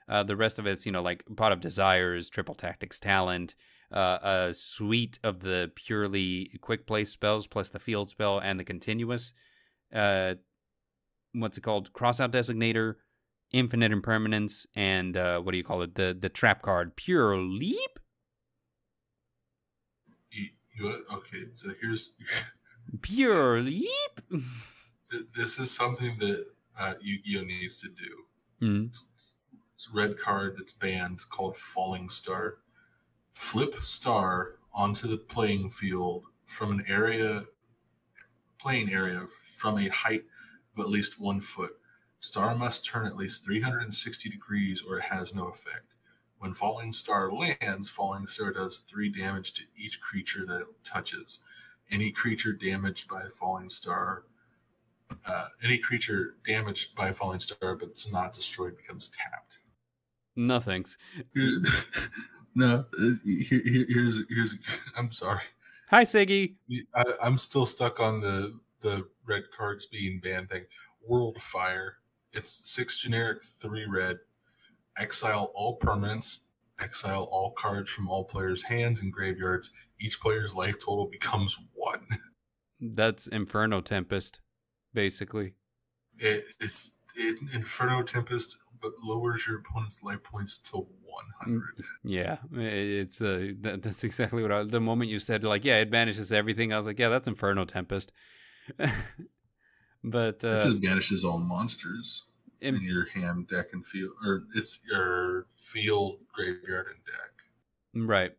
Uh, 0.08 0.24
the 0.24 0.36
rest 0.36 0.60
of 0.60 0.68
it's, 0.68 0.86
you 0.86 0.92
know, 0.92 1.02
like 1.02 1.24
Pot 1.36 1.52
of 1.52 1.62
Desires, 1.62 2.30
Triple 2.30 2.56
Tactics 2.56 3.00
Talent, 3.00 3.56
uh, 3.92 4.20
a 4.22 4.54
suite 4.54 5.18
of 5.24 5.40
the 5.40 5.72
Purrely 5.76 6.60
quick 6.62 6.86
play 6.86 7.06
spells, 7.06 7.48
plus 7.48 7.70
the 7.70 7.80
field 7.80 8.10
spell 8.10 8.40
and 8.40 8.60
the 8.60 8.64
continuous. 8.66 9.34
Uh, 9.94 10.36
what's 11.34 11.58
it 11.58 11.62
called? 11.62 11.94
Crossout 11.94 12.32
Designator, 12.32 12.96
Infinite 13.52 13.92
Impermanence, 13.92 14.66
and 14.76 15.16
uh, 15.16 15.40
what 15.40 15.52
do 15.52 15.58
you 15.58 15.64
call 15.64 15.82
it? 15.82 15.96
The 15.96 16.18
the 16.20 16.30
trap 16.30 16.62
card, 16.62 16.96
Pure 16.96 17.38
Leap. 17.38 18.00
You, 20.32 20.50
you, 20.76 21.06
okay, 21.14 21.46
so 21.54 21.70
here's 21.82 22.14
Pure 23.02 23.62
leap. 23.62 24.22
this 25.36 25.60
is 25.60 25.72
something 25.72 26.18
that 26.20 26.46
uh, 26.80 26.94
Yu-Gi-Oh 27.02 27.44
needs 27.44 27.82
to 27.82 27.90
do. 27.90 28.66
Mm-hmm. 28.66 28.86
It's, 28.86 29.36
it's 29.74 29.90
a 29.92 29.96
red 29.96 30.18
card 30.18 30.56
that's 30.58 30.74
banned 30.74 31.22
called 31.30 31.58
Falling 31.58 32.10
Star. 32.10 32.58
Flip 33.34 33.76
star 33.82 34.56
onto 34.74 35.08
the 35.08 35.18
playing 35.18 35.70
field 35.70 36.24
from 36.46 36.72
an 36.72 36.86
area, 36.88 37.46
playing 38.60 38.92
area 38.92 39.26
from 39.58 39.78
a 39.78 39.88
height 39.90 40.24
of 40.76 40.84
at 40.84 40.90
least 40.90 41.20
one 41.20 41.42
foot. 41.42 41.72
Star 42.20 42.56
must 42.56 42.86
turn 42.86 43.06
at 43.06 43.18
least 43.18 43.44
360 43.44 44.30
degrees 44.30 44.82
or 44.88 44.98
it 44.98 45.04
has 45.04 45.34
no 45.34 45.48
effect. 45.48 45.96
When 46.40 46.54
Falling 46.54 46.92
Star 46.94 47.32
lands, 47.32 47.90
Falling 47.90 48.28
Star 48.28 48.52
does 48.52 48.80
three 48.80 49.10
damage 49.10 49.54
to 49.54 49.64
each 49.78 50.02
creature 50.02 50.46
that 50.46 50.62
it 50.62 50.68
touches 50.84 51.40
any 51.92 52.12
creature 52.12 52.54
damaged 52.54 53.08
by 53.08 53.24
falling 53.40 53.70
star, 53.70 54.24
uh, 55.26 55.48
any 55.64 55.78
creature 55.78 56.36
damaged 56.46 56.96
by 56.96 57.12
falling 57.12 57.40
star 57.40 57.76
but 57.76 57.90
it's 57.90 58.12
not 58.12 58.34
destroyed 58.34 58.76
becomes 58.78 59.10
tapped. 59.10 59.60
No 60.36 60.60
thanks. 60.60 60.98
no, 62.56 62.86
here, 63.24 63.62
here's 63.88 64.24
here's. 64.30 64.56
I'm 64.98 65.12
sorry. 65.12 65.42
Hi, 65.90 66.04
Siggy. 66.04 66.56
I, 66.96 67.04
I'm 67.22 67.38
still 67.38 67.66
stuck 67.66 68.00
on 68.00 68.20
the 68.20 68.60
the 68.82 69.08
red 69.26 69.44
cards 69.56 69.86
being 69.86 70.20
banned 70.20 70.50
thing. 70.50 70.66
World 71.08 71.42
Fire. 71.42 71.98
It's 72.36 72.70
six 72.70 73.02
generic, 73.02 73.44
three 73.44 73.86
red. 73.86 74.18
Exile 74.98 75.52
all 75.56 75.80
permanents 75.80 76.40
exile 76.80 77.28
all 77.32 77.52
cards 77.52 77.90
from 77.90 78.10
all 78.10 78.24
players' 78.24 78.64
hands 78.64 79.02
and 79.02 79.12
graveyards. 79.12 79.72
Each 80.00 80.20
player's 80.20 80.54
life 80.54 80.78
total 80.80 81.08
becomes 81.08 81.58
one. 81.74 82.06
That's 82.82 83.28
Inferno 83.28 83.82
Tempest, 83.82 84.40
basically. 84.94 85.54
It, 86.18 86.44
it's 86.60 86.98
it, 87.16 87.38
Inferno 87.54 88.04
Tempest, 88.04 88.58
but 88.82 88.92
lowers 89.04 89.48
your 89.48 89.60
opponent's 89.60 90.04
life 90.04 90.24
points 90.24 90.58
to 90.58 90.78
100. 90.78 91.48
Mm, 91.48 91.62
yeah, 92.04 92.38
it's 92.54 93.22
uh, 93.22 93.52
that, 93.62 93.82
that's 93.82 94.04
exactly 94.04 94.42
what 94.42 94.52
I. 94.52 94.64
The 94.64 94.82
moment 94.82 95.10
you 95.10 95.20
said 95.20 95.44
like, 95.44 95.64
yeah, 95.64 95.80
it 95.80 95.90
banishes 95.90 96.32
everything, 96.32 96.74
I 96.74 96.78
was 96.78 96.86
like, 96.86 97.00
yeah, 97.00 97.10
that's 97.10 97.28
Inferno 97.28 97.66
Tempest. 97.66 98.12
But 100.06 100.44
It 100.44 100.46
uh, 100.46 100.60
just 100.60 100.82
banishes 100.82 101.26
all 101.26 101.40
monsters 101.40 102.24
in 102.62 102.80
your 102.84 103.06
hand, 103.08 103.48
deck, 103.48 103.74
and 103.74 103.84
field, 103.84 104.12
or 104.24 104.44
it's 104.56 104.80
your 104.90 105.48
field, 105.50 106.20
graveyard, 106.32 106.88
and 106.88 107.04
deck, 107.06 108.08
right. 108.08 108.34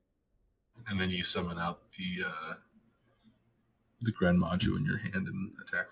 and 0.89 1.01
then 1.01 1.11
you 1.11 1.25
summon 1.25 1.59
out 1.59 1.81
the 1.99 2.25
uh, 2.25 2.55
the 4.01 4.13
Grand 4.13 4.39
Maju 4.39 4.77
in 4.77 4.85
your 4.85 4.99
hand 4.99 5.27
and 5.27 5.53
attack. 5.61 5.87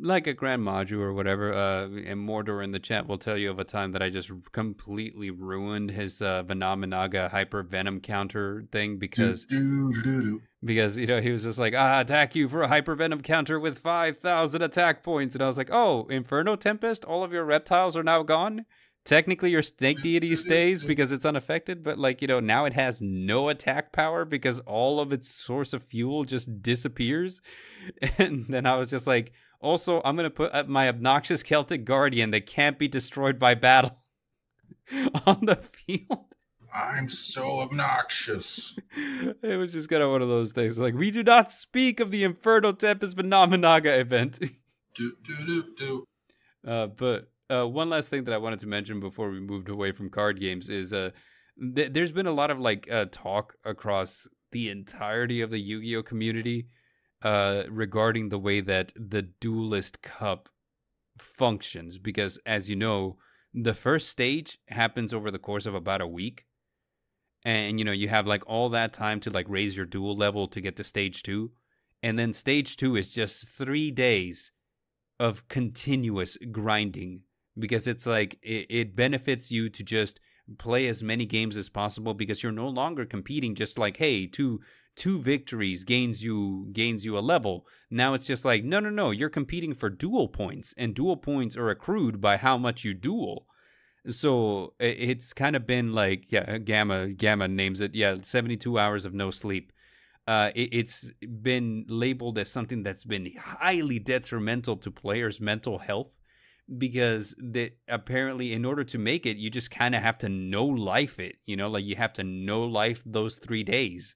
Like 0.00 0.26
a 0.26 0.32
Grand 0.32 0.62
Maju 0.62 1.00
or 1.00 1.12
whatever. 1.12 1.52
Uh, 1.52 1.84
and 1.84 2.28
Mordor 2.28 2.62
in 2.64 2.72
the 2.72 2.78
chat 2.78 3.06
will 3.06 3.18
tell 3.18 3.36
you 3.36 3.50
of 3.50 3.58
a 3.58 3.64
time 3.64 3.92
that 3.92 4.02
I 4.02 4.10
just 4.10 4.30
completely 4.52 5.30
ruined 5.30 5.92
his 5.92 6.20
uh, 6.20 6.42
Vennominaga 6.42 7.30
Hyper 7.30 7.62
Venom 7.62 8.00
counter 8.00 8.64
thing 8.72 8.96
because 8.98 9.44
do, 9.44 9.92
do, 9.92 10.02
do. 10.02 10.42
because 10.64 10.96
you 10.96 11.06
know 11.06 11.20
he 11.20 11.30
was 11.30 11.44
just 11.44 11.58
like 11.58 11.74
I 11.74 12.00
attack 12.00 12.34
you 12.34 12.48
for 12.48 12.62
a 12.62 12.68
Hyper 12.68 12.96
Venom 12.96 13.22
counter 13.22 13.60
with 13.60 13.78
five 13.78 14.18
thousand 14.18 14.62
attack 14.62 15.04
points, 15.04 15.34
and 15.34 15.42
I 15.42 15.46
was 15.46 15.56
like 15.56 15.70
oh 15.70 16.06
Inferno 16.08 16.56
Tempest, 16.56 17.04
all 17.04 17.22
of 17.22 17.32
your 17.32 17.44
reptiles 17.44 17.96
are 17.96 18.02
now 18.02 18.22
gone. 18.22 18.64
Technically, 19.04 19.50
your 19.50 19.62
snake 19.62 20.02
deity 20.02 20.36
stays 20.36 20.82
because 20.84 21.12
it's 21.12 21.24
unaffected, 21.24 21.82
but 21.82 21.98
like 21.98 22.20
you 22.20 22.28
know 22.28 22.40
now 22.40 22.66
it 22.66 22.74
has 22.74 23.00
no 23.00 23.48
attack 23.48 23.90
power 23.90 24.26
because 24.26 24.60
all 24.60 25.00
of 25.00 25.12
its 25.12 25.30
source 25.30 25.72
of 25.72 25.82
fuel 25.82 26.24
just 26.24 26.62
disappears. 26.62 27.40
And 28.18 28.44
then 28.48 28.66
I 28.66 28.74
was 28.76 28.90
just 28.90 29.06
like, 29.06 29.32
also, 29.60 30.00
I'm 30.04 30.16
gonna 30.16 30.30
put 30.30 30.68
my 30.68 30.88
obnoxious 30.88 31.42
Celtic 31.42 31.84
Guardian 31.84 32.30
that 32.30 32.46
can't 32.46 32.78
be 32.78 32.88
destroyed 32.88 33.38
by 33.38 33.54
battle 33.54 33.98
on 35.26 35.46
the 35.46 35.56
field. 35.56 36.24
I'm 36.72 37.08
so 37.08 37.60
obnoxious. 37.60 38.78
It 39.42 39.58
was 39.58 39.72
just 39.72 39.88
kind 39.88 40.02
of 40.02 40.10
one 40.10 40.22
of 40.22 40.28
those 40.28 40.52
things. 40.52 40.78
Like, 40.78 40.94
we 40.94 41.10
do 41.10 41.22
not 41.22 41.50
speak 41.50 41.98
of 41.98 42.10
the 42.10 42.24
Inferno 42.24 42.72
Tempest 42.72 43.16
Vennominaga 43.16 43.98
event. 43.98 44.38
Do 44.94 45.12
do 45.22 45.46
do 45.46 45.64
do. 45.76 46.04
Uh, 46.66 46.88
but 46.88 47.30
uh, 47.48 47.68
one 47.68 47.88
last 47.88 48.08
thing 48.08 48.24
that 48.24 48.34
I 48.34 48.38
wanted 48.38 48.58
to 48.60 48.66
mention 48.66 48.98
before 48.98 49.30
we 49.30 49.38
moved 49.38 49.68
away 49.68 49.92
from 49.92 50.10
card 50.10 50.40
games 50.40 50.68
is 50.68 50.92
uh, 50.92 51.10
th- 51.76 51.92
there's 51.92 52.10
been 52.10 52.26
a 52.26 52.32
lot 52.32 52.50
of 52.50 52.58
like 52.58 52.90
uh, 52.90 53.04
talk 53.12 53.54
across 53.64 54.26
the 54.50 54.70
entirety 54.70 55.40
of 55.40 55.50
the 55.50 55.60
Yu-Gi-Oh 55.60 56.02
community 56.02 56.66
uh, 57.22 57.64
regarding 57.68 58.28
the 58.28 58.38
way 58.38 58.60
that 58.60 58.92
the 58.96 59.22
Duelist 59.22 60.02
Cup 60.02 60.48
functions. 61.18 61.98
Because 61.98 62.38
as 62.46 62.68
you 62.68 62.76
know, 62.76 63.18
the 63.52 63.74
first 63.74 64.08
stage 64.08 64.58
happens 64.68 65.12
over 65.12 65.30
the 65.30 65.38
course 65.38 65.66
of 65.66 65.74
about 65.74 66.00
a 66.00 66.06
week. 66.06 66.44
And 67.44 67.78
you 67.78 67.84
know, 67.84 67.92
you 67.92 68.08
have 68.08 68.26
like 68.26 68.42
all 68.46 68.68
that 68.70 68.92
time 68.92 69.20
to 69.20 69.30
like 69.30 69.48
raise 69.48 69.76
your 69.76 69.86
duel 69.86 70.16
level 70.16 70.48
to 70.48 70.60
get 70.60 70.76
to 70.76 70.84
stage 70.84 71.22
two. 71.22 71.52
And 72.02 72.18
then 72.18 72.32
stage 72.32 72.76
two 72.76 72.96
is 72.96 73.12
just 73.12 73.48
three 73.48 73.90
days 73.90 74.52
of 75.18 75.48
continuous 75.48 76.36
grinding 76.52 77.22
because 77.58 77.86
it's 77.86 78.06
like 78.06 78.38
it, 78.42 78.66
it 78.70 78.96
benefits 78.96 79.50
you 79.50 79.68
to 79.70 79.82
just 79.82 80.20
play 80.58 80.86
as 80.86 81.02
many 81.02 81.26
games 81.26 81.56
as 81.56 81.68
possible 81.68 82.14
because 82.14 82.42
you're 82.42 82.52
no 82.52 82.68
longer 82.68 83.04
competing 83.04 83.54
just 83.54 83.78
like 83.78 83.96
hey 83.98 84.26
two 84.26 84.60
two 84.98 85.20
victories 85.20 85.84
gains 85.84 86.24
you 86.24 86.68
gains 86.72 87.04
you 87.04 87.16
a 87.16 87.20
level. 87.20 87.64
Now 87.88 88.14
it's 88.14 88.26
just 88.26 88.44
like 88.44 88.64
no 88.64 88.80
no 88.80 88.90
no 88.90 89.12
you're 89.12 89.30
competing 89.30 89.72
for 89.72 89.88
duel 89.88 90.26
points 90.26 90.74
and 90.76 90.92
duel 90.92 91.16
points 91.16 91.56
are 91.56 91.70
accrued 91.70 92.20
by 92.20 92.36
how 92.36 92.58
much 92.58 92.84
you 92.84 92.94
duel. 92.94 93.46
So 94.10 94.74
it's 94.80 95.32
kind 95.32 95.54
of 95.54 95.68
been 95.68 95.92
like 95.92 96.32
yeah 96.32 96.58
gamma 96.58 97.10
gamma 97.10 97.46
names 97.46 97.80
it 97.80 97.94
yeah 97.94 98.16
72 98.20 98.76
hours 98.76 99.04
of 99.04 99.14
no 99.14 99.30
sleep. 99.30 99.72
Uh, 100.26 100.50
it, 100.54 100.68
it's 100.72 101.10
been 101.42 101.86
labeled 101.88 102.36
as 102.36 102.50
something 102.50 102.82
that's 102.82 103.04
been 103.04 103.32
highly 103.38 103.98
detrimental 103.98 104.76
to 104.76 104.90
players' 104.90 105.40
mental 105.40 105.78
health 105.78 106.10
because 106.76 107.34
that 107.38 107.78
apparently 107.88 108.52
in 108.52 108.64
order 108.66 108.84
to 108.84 108.98
make 108.98 109.24
it 109.24 109.38
you 109.38 109.48
just 109.48 109.70
kind 109.70 109.94
of 109.94 110.02
have 110.02 110.18
to 110.18 110.28
know 110.28 110.66
life 110.66 111.18
it 111.18 111.36
you 111.46 111.56
know 111.56 111.68
like 111.70 111.84
you 111.84 111.96
have 111.96 112.12
to 112.12 112.22
know 112.22 112.62
life 112.62 113.02
those 113.06 113.36
three 113.36 113.62
days 113.62 114.14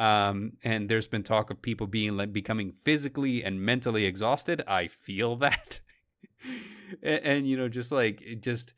um 0.00 0.54
and 0.64 0.88
there's 0.88 1.06
been 1.06 1.22
talk 1.22 1.50
of 1.50 1.62
people 1.62 1.86
being 1.86 2.16
like 2.16 2.32
becoming 2.32 2.72
physically 2.84 3.44
and 3.44 3.60
mentally 3.60 4.06
exhausted. 4.06 4.62
I 4.66 4.88
feel 4.88 5.36
that. 5.46 5.80
And, 7.02 7.24
and 7.24 7.48
you 7.48 7.56
know 7.56 7.68
just 7.68 7.92
like 7.92 8.20
it 8.22 8.42
just 8.42 8.72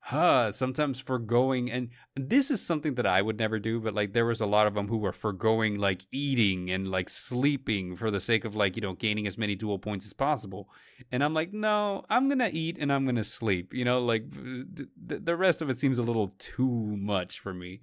huh 0.00 0.50
sometimes 0.52 1.00
foregoing 1.00 1.70
and 1.70 1.90
this 2.14 2.50
is 2.50 2.62
something 2.62 2.94
that 2.94 3.04
i 3.04 3.20
would 3.20 3.38
never 3.38 3.58
do 3.58 3.78
but 3.80 3.92
like 3.92 4.12
there 4.14 4.24
was 4.24 4.40
a 4.40 4.46
lot 4.46 4.66
of 4.66 4.72
them 4.72 4.88
who 4.88 4.96
were 4.96 5.12
foregoing 5.12 5.76
like 5.78 6.06
eating 6.12 6.70
and 6.70 6.88
like 6.90 7.10
sleeping 7.10 7.94
for 7.96 8.10
the 8.10 8.20
sake 8.20 8.44
of 8.46 8.54
like 8.54 8.74
you 8.76 8.80
know 8.80 8.94
gaining 8.94 9.26
as 9.26 9.36
many 9.36 9.54
duel 9.54 9.78
points 9.78 10.06
as 10.06 10.12
possible. 10.12 10.70
And 11.12 11.22
i'm 11.22 11.34
like 11.34 11.52
no 11.52 12.04
i'm 12.08 12.28
gonna 12.28 12.48
eat 12.50 12.78
and 12.80 12.92
i'm 12.92 13.04
gonna 13.04 13.24
sleep 13.24 13.74
you 13.74 13.84
know 13.84 14.00
like 14.00 14.32
th- 14.32 14.88
th- 15.08 15.20
the 15.24 15.36
rest 15.36 15.60
of 15.60 15.68
it 15.68 15.78
seems 15.78 15.98
a 15.98 16.02
little 16.02 16.34
too 16.38 16.96
much 16.96 17.40
for 17.40 17.52
me 17.52 17.80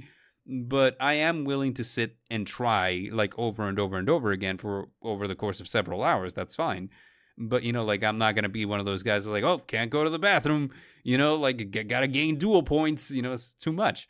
but 0.47 0.95
i 0.99 1.13
am 1.13 1.43
willing 1.43 1.73
to 1.73 1.83
sit 1.83 2.17
and 2.29 2.45
try 2.45 3.09
like 3.11 3.33
over 3.37 3.63
and 3.67 3.79
over 3.79 3.97
and 3.97 4.09
over 4.09 4.31
again 4.31 4.57
for 4.57 4.87
over 5.01 5.27
the 5.27 5.35
course 5.35 5.59
of 5.59 5.67
several 5.67 6.03
hours 6.03 6.33
that's 6.33 6.55
fine 6.55 6.89
but 7.37 7.63
you 7.63 7.73
know 7.73 7.83
like 7.83 8.03
i'm 8.03 8.17
not 8.17 8.35
gonna 8.35 8.47
be 8.49 8.65
one 8.65 8.79
of 8.79 8.85
those 8.85 9.01
guys 9.03 9.25
like 9.27 9.43
oh 9.43 9.57
can't 9.57 9.89
go 9.89 10.03
to 10.03 10.09
the 10.09 10.19
bathroom 10.19 10.69
you 11.03 11.17
know 11.17 11.35
like 11.35 11.71
gotta 11.87 12.07
gain 12.07 12.37
duel 12.37 12.61
points 12.63 13.09
you 13.09 13.21
know 13.21 13.31
it's 13.33 13.53
too 13.53 13.73
much 13.73 14.07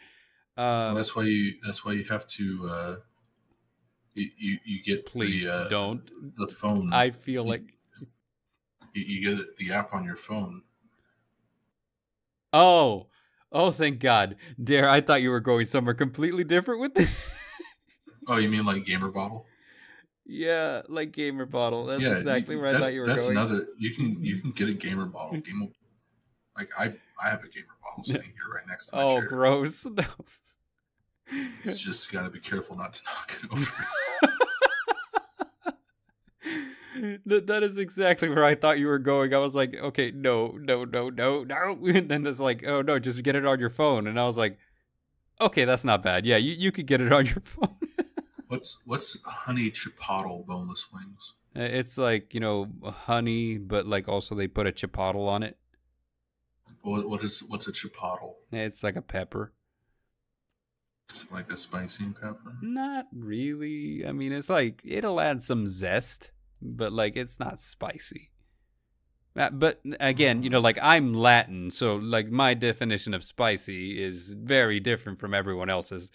Well, 0.58 0.90
uh, 0.90 0.94
that's 0.94 1.16
why 1.16 1.24
you. 1.24 1.54
That's 1.66 1.84
why 1.84 1.94
you 1.94 2.04
have 2.06 2.26
to. 2.28 2.70
Uh, 2.72 2.96
you, 4.14 4.30
you 4.38 4.58
you 4.64 4.84
get 4.84 5.06
please 5.06 5.44
the, 5.46 5.56
uh, 5.56 5.68
don't 5.70 6.02
the 6.38 6.48
phone. 6.48 6.94
i 6.94 7.10
feel 7.12 7.44
you- 7.44 7.50
like 7.50 7.64
you, 8.94 9.04
you 9.04 9.36
get 9.36 9.58
the 9.58 9.74
app 9.74 9.94
on 9.94 10.06
your 10.06 10.16
phone. 10.16 10.62
oh 12.54 13.08
oh 13.56 13.72
thank 13.72 14.00
god 14.00 14.36
dare 14.64 14.88
i 14.88 15.02
thought 15.02 15.22
you 15.24 15.32
were 15.32 15.40
going 15.40 15.66
somewhere 15.66 15.96
completely 15.96 16.44
different 16.44 16.80
with 16.82 16.94
this 16.94 17.10
Oh, 18.28 18.38
you 18.38 18.50
mean 18.50 18.66
like 18.66 18.86
Gamer 18.86 19.10
Bottle? 19.10 19.46
yeah 20.28 20.82
like 20.90 21.12
gamer 21.12 21.46
bottle 21.46 21.86
that's 21.86 22.02
yeah, 22.02 22.16
exactly 22.18 22.56
can- 22.56 22.62
where 22.62 22.70
i 22.70 22.72
that's, 22.74 22.84
thought 22.84 22.94
you 22.96 23.02
were 23.02 23.06
that's 23.06 23.26
going 23.26 23.38
another. 23.38 23.68
You 23.78 23.94
can 23.94 24.24
you 24.24 24.42
can 24.42 24.52
get 24.52 24.68
a 24.68 24.74
Gamer 24.74 25.06
Bottle. 25.06 25.40
Gamer, 25.46 25.68
like 26.58 26.70
I 26.78 26.94
I 27.24 27.30
have 27.30 27.44
a 27.44 27.48
Gamer 27.48 27.76
Bottle 27.84 28.04
sitting 28.04 28.24
here 28.24 28.54
right 28.56 28.68
next 28.68 28.88
to 28.88 28.96
my 28.96 29.04
oh 29.04 29.20
chair. 29.20 29.28
gross 29.28 29.86
no 29.86 30.04
It's 31.64 31.80
just 31.80 32.12
got 32.12 32.24
to 32.24 32.32
be 32.32 32.40
careful 32.40 32.76
not 32.76 32.94
to 32.94 33.02
knock 33.06 33.34
it 33.44 33.52
over. 33.52 33.86
that, 37.26 37.48
that 37.48 37.64
is 37.64 37.78
exactly 37.78 38.30
where 38.30 38.44
I 38.44 38.56
thought 38.56 38.80
you 38.80 38.88
were 38.88 39.00
going. 39.00 39.34
I 39.34 39.40
was 39.40 39.56
like, 39.56 39.76
okay, 39.76 40.12
no, 40.12 40.58
no, 40.60 40.86
no, 40.86 41.10
no, 41.10 41.44
no. 41.44 41.78
And 41.86 42.10
then 42.10 42.26
it's 42.26 42.40
like, 42.40 42.64
oh 42.66 42.82
no, 42.82 43.00
just 43.00 43.22
get 43.24 43.36
it 43.36 43.46
on 43.46 43.60
your 43.60 43.70
phone. 43.70 44.08
And 44.08 44.20
I 44.20 44.26
was 44.26 44.38
like, 44.38 44.58
okay, 45.40 45.66
that's 45.66 45.84
not 45.84 46.04
bad. 46.04 46.26
Yeah, 46.26 46.38
you, 46.38 46.54
you 46.54 46.72
could 46.72 46.88
get 46.88 47.02
it 47.02 47.12
on 47.12 47.26
your 47.26 47.42
phone. 47.44 47.78
what's 48.48 48.82
what's 48.86 49.22
honey 49.24 49.72
chipotle 49.72 50.46
boneless 50.46 50.88
wings? 50.94 51.34
Uh, 51.56 51.62
it's 51.62 51.98
like, 51.98 52.34
you 52.34 52.40
know, 52.40 52.68
honey, 52.84 53.58
but 53.58 53.86
like 53.88 54.08
also 54.08 54.36
they 54.36 54.48
put 54.48 54.68
a 54.68 54.72
chipotle 54.72 55.28
on 55.28 55.44
it. 55.44 55.58
What, 56.82 57.08
what 57.08 57.24
is 57.24 57.44
what's 57.48 57.68
a 57.68 57.72
chipotle? 57.72 58.34
It's 58.52 58.84
like 58.84 58.96
a 58.96 59.02
pepper. 59.02 59.54
Is 61.12 61.24
it 61.24 61.32
like 61.32 61.52
a 61.52 61.58
spicy 61.58 62.06
pepper? 62.06 62.58
Not 62.62 63.08
really. 63.14 64.06
I 64.06 64.12
mean, 64.12 64.32
it's 64.32 64.50
like, 64.50 64.82
it'll 64.84 65.22
add 65.22 65.42
some 65.42 65.68
zest, 65.68 66.32
but 66.76 66.92
like 66.94 67.16
it's 67.16 67.40
not 67.40 67.62
spicy. 67.62 68.32
But 69.34 69.82
again, 70.00 70.44
you 70.44 70.50
know, 70.50 70.62
like 70.62 70.80
I'm 70.82 71.14
Latin, 71.14 71.70
so 71.70 71.98
like 71.98 72.30
my 72.30 72.54
definition 72.54 73.14
of 73.14 73.22
spicy 73.22 74.02
is 74.02 74.34
very 74.34 74.80
different 74.80 75.20
from 75.20 75.34
everyone 75.34 75.70
else's. 75.70 76.10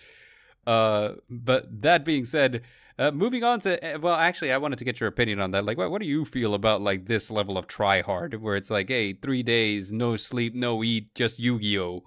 Uh, 0.66 1.16
but 1.28 1.82
that 1.82 2.02
being 2.04 2.24
said, 2.24 2.62
uh, 2.98 3.10
moving 3.10 3.44
on 3.44 3.60
to 3.60 3.94
uh, 3.94 3.98
well, 3.98 4.14
actually, 4.14 4.52
I 4.52 4.56
wanted 4.58 4.78
to 4.78 4.84
get 4.86 5.00
your 5.00 5.08
opinion 5.08 5.38
on 5.38 5.50
that. 5.50 5.66
Like, 5.66 5.76
what 5.76 5.90
what 5.90 6.00
do 6.00 6.08
you 6.08 6.24
feel 6.24 6.54
about 6.54 6.80
like 6.80 7.06
this 7.06 7.30
level 7.30 7.58
of 7.58 7.66
try 7.66 8.00
hard, 8.00 8.34
where 8.40 8.56
it's 8.56 8.70
like, 8.70 8.88
hey, 8.88 9.12
three 9.12 9.42
days, 9.42 9.92
no 9.92 10.16
sleep, 10.16 10.54
no 10.54 10.82
eat, 10.82 11.14
just 11.14 11.38
Yu 11.38 11.58
Gi 11.60 11.78
Oh. 11.78 12.04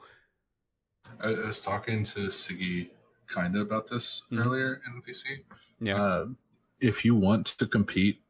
I, 1.22 1.30
I 1.30 1.46
was 1.46 1.62
talking 1.62 2.04
to 2.06 2.22
Siggy 2.30 2.90
kind 3.28 3.56
of 3.56 3.62
about 3.62 3.88
this 3.88 4.24
Mhm. 4.32 4.46
earlier 4.46 4.82
in 4.88 5.02
VC. 5.04 5.46
Yeah. 5.80 6.02
Uh, 6.02 6.26
if 6.80 7.06
you 7.06 7.14
want 7.14 7.46
to 7.46 7.68
compete 7.68 8.23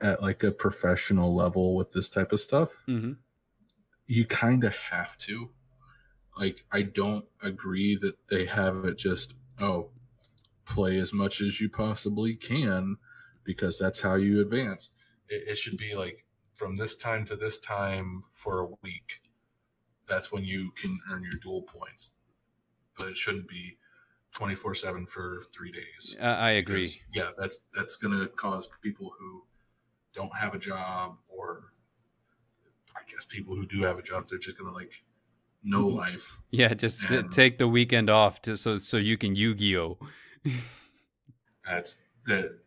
at 0.00 0.22
like 0.22 0.42
a 0.42 0.52
professional 0.52 1.34
level 1.34 1.74
with 1.74 1.92
this 1.92 2.08
type 2.08 2.32
of 2.32 2.40
stuff, 2.40 2.70
mm-hmm. 2.86 3.12
you 4.06 4.24
kind 4.26 4.64
of 4.64 4.74
have 4.74 5.16
to. 5.18 5.50
Like, 6.36 6.64
I 6.70 6.82
don't 6.82 7.24
agree 7.42 7.96
that 7.96 8.28
they 8.28 8.44
have 8.46 8.84
it 8.84 8.96
just, 8.96 9.34
oh, 9.60 9.90
play 10.64 10.98
as 10.98 11.12
much 11.12 11.40
as 11.40 11.60
you 11.60 11.68
possibly 11.68 12.36
can 12.36 12.96
because 13.42 13.78
that's 13.78 14.00
how 14.00 14.14
you 14.14 14.40
advance. 14.40 14.90
It, 15.28 15.48
it 15.48 15.58
should 15.58 15.76
be 15.76 15.94
like 15.94 16.24
from 16.54 16.76
this 16.76 16.96
time 16.96 17.24
to 17.26 17.36
this 17.36 17.58
time 17.58 18.22
for 18.30 18.60
a 18.60 18.66
week. 18.82 19.20
That's 20.06 20.30
when 20.30 20.44
you 20.44 20.70
can 20.72 20.98
earn 21.10 21.22
your 21.22 21.40
duel 21.40 21.62
points. 21.62 22.14
But 22.96 23.08
it 23.08 23.16
shouldn't 23.16 23.48
be 23.48 23.78
24 24.34 24.74
7 24.74 25.06
for 25.06 25.44
three 25.52 25.72
days. 25.72 26.16
I, 26.20 26.28
I 26.28 26.50
agree. 26.50 26.90
Yeah, 27.12 27.30
that's 27.36 27.60
that's 27.74 27.96
gonna 27.96 28.26
cause 28.28 28.68
people 28.82 29.12
who 29.18 29.44
don't 30.18 30.36
have 30.36 30.52
a 30.54 30.58
job 30.58 31.16
or 31.28 31.72
I 32.96 33.00
guess 33.10 33.24
people 33.24 33.54
who 33.54 33.66
do 33.66 33.82
have 33.82 33.98
a 33.98 34.02
job, 34.02 34.26
they're 34.28 34.38
just 34.48 34.58
gonna 34.58 34.72
like 34.82 34.92
no 35.62 35.86
Mm-hmm. 35.86 35.96
life. 35.98 36.38
Yeah, 36.50 36.74
just 36.74 37.02
And- 37.10 37.30
take 37.32 37.58
the 37.58 37.68
weekend 37.68 38.10
off 38.10 38.42
to 38.42 38.56
so 38.56 38.78
so 38.78 38.96
you 38.96 39.16
can 39.16 39.34
Yu-Gi-Oh. 39.36 39.98
That's 41.66 41.96
that. 42.26 42.58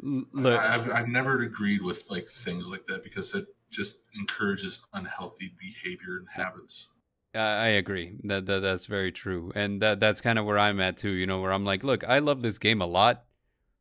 Look, 0.00 0.60
I- 0.60 0.74
I've 0.74 0.90
I've 0.92 1.08
never 1.08 1.40
agreed 1.42 1.82
with 1.82 2.08
like 2.10 2.26
things 2.26 2.68
like 2.68 2.86
that 2.86 3.02
because 3.02 3.34
it 3.34 3.46
just 3.70 4.00
encourages 4.14 4.80
unhealthy 4.92 5.52
behavior 5.58 6.18
and 6.18 6.28
habits. 6.32 6.88
I 7.34 7.40
I 7.40 7.68
agree. 7.82 8.16
That, 8.24 8.46
that 8.46 8.60
that's 8.60 8.86
very 8.86 9.12
true, 9.12 9.52
and 9.54 9.80
that 9.82 9.98
that's 10.00 10.20
kind 10.20 10.38
of 10.38 10.44
where 10.44 10.58
I'm 10.58 10.80
at 10.80 10.96
too. 10.96 11.10
You 11.10 11.26
know, 11.26 11.40
where 11.40 11.52
I'm 11.52 11.64
like, 11.64 11.82
look, 11.84 12.02
I 12.08 12.18
love 12.20 12.42
this 12.42 12.58
game 12.58 12.80
a 12.80 12.86
lot, 12.86 13.24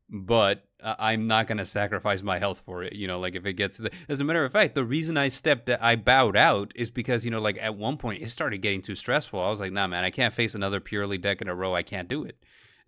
but 0.09 0.63
I'm 0.81 1.27
not 1.27 1.47
gonna 1.47 1.65
sacrifice 1.65 2.21
my 2.21 2.39
health 2.39 2.61
for 2.65 2.83
it. 2.83 2.93
You 2.93 3.07
know, 3.07 3.19
like 3.19 3.35
if 3.35 3.45
it 3.45 3.53
gets 3.53 3.77
to 3.77 3.83
the, 3.83 3.91
as 4.07 4.19
a 4.19 4.23
matter 4.23 4.45
of 4.45 4.51
fact, 4.51 4.75
the 4.75 4.85
reason 4.85 5.17
I 5.17 5.27
stepped, 5.27 5.69
I 5.69 5.95
bowed 5.95 6.37
out 6.37 6.71
is 6.75 6.89
because 6.89 7.25
you 7.25 7.31
know, 7.31 7.41
like 7.41 7.57
at 7.59 7.75
one 7.75 7.97
point 7.97 8.21
it 8.21 8.29
started 8.29 8.59
getting 8.59 8.81
too 8.81 8.95
stressful. 8.95 9.39
I 9.39 9.49
was 9.49 9.59
like, 9.59 9.71
nah, 9.71 9.87
man, 9.87 10.03
I 10.03 10.11
can't 10.11 10.33
face 10.33 10.55
another 10.55 10.79
Purrely 10.79 11.17
deck 11.17 11.41
in 11.41 11.47
a 11.47 11.55
row. 11.55 11.75
I 11.75 11.83
can't 11.83 12.07
do 12.07 12.23
it. 12.23 12.37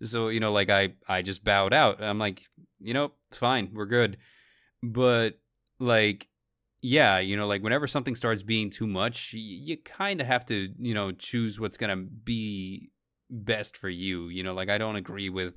So 0.02 0.28
you 0.28 0.40
know, 0.40 0.52
like 0.52 0.70
I 0.70 0.94
I 1.08 1.22
just 1.22 1.44
bowed 1.44 1.74
out. 1.74 2.02
I'm 2.02 2.18
like, 2.18 2.46
you 2.78 2.94
know, 2.94 3.12
fine, 3.32 3.70
we're 3.74 3.86
good, 3.86 4.16
but 4.82 5.38
like 5.78 6.28
yeah, 6.82 7.18
you 7.18 7.36
know, 7.36 7.46
like 7.46 7.62
whenever 7.62 7.86
something 7.86 8.14
starts 8.14 8.42
being 8.42 8.70
too 8.70 8.86
much, 8.86 9.32
you 9.34 9.76
kind 9.76 10.20
of 10.20 10.26
have 10.26 10.46
to, 10.46 10.72
you 10.78 10.94
know, 10.94 11.12
choose 11.12 11.60
what's 11.60 11.76
gonna 11.76 11.96
be 11.96 12.90
best 13.28 13.76
for 13.76 13.88
you. 13.88 14.28
You 14.28 14.42
know, 14.42 14.54
like 14.54 14.70
I 14.70 14.78
don't 14.78 14.96
agree 14.96 15.28
with, 15.28 15.54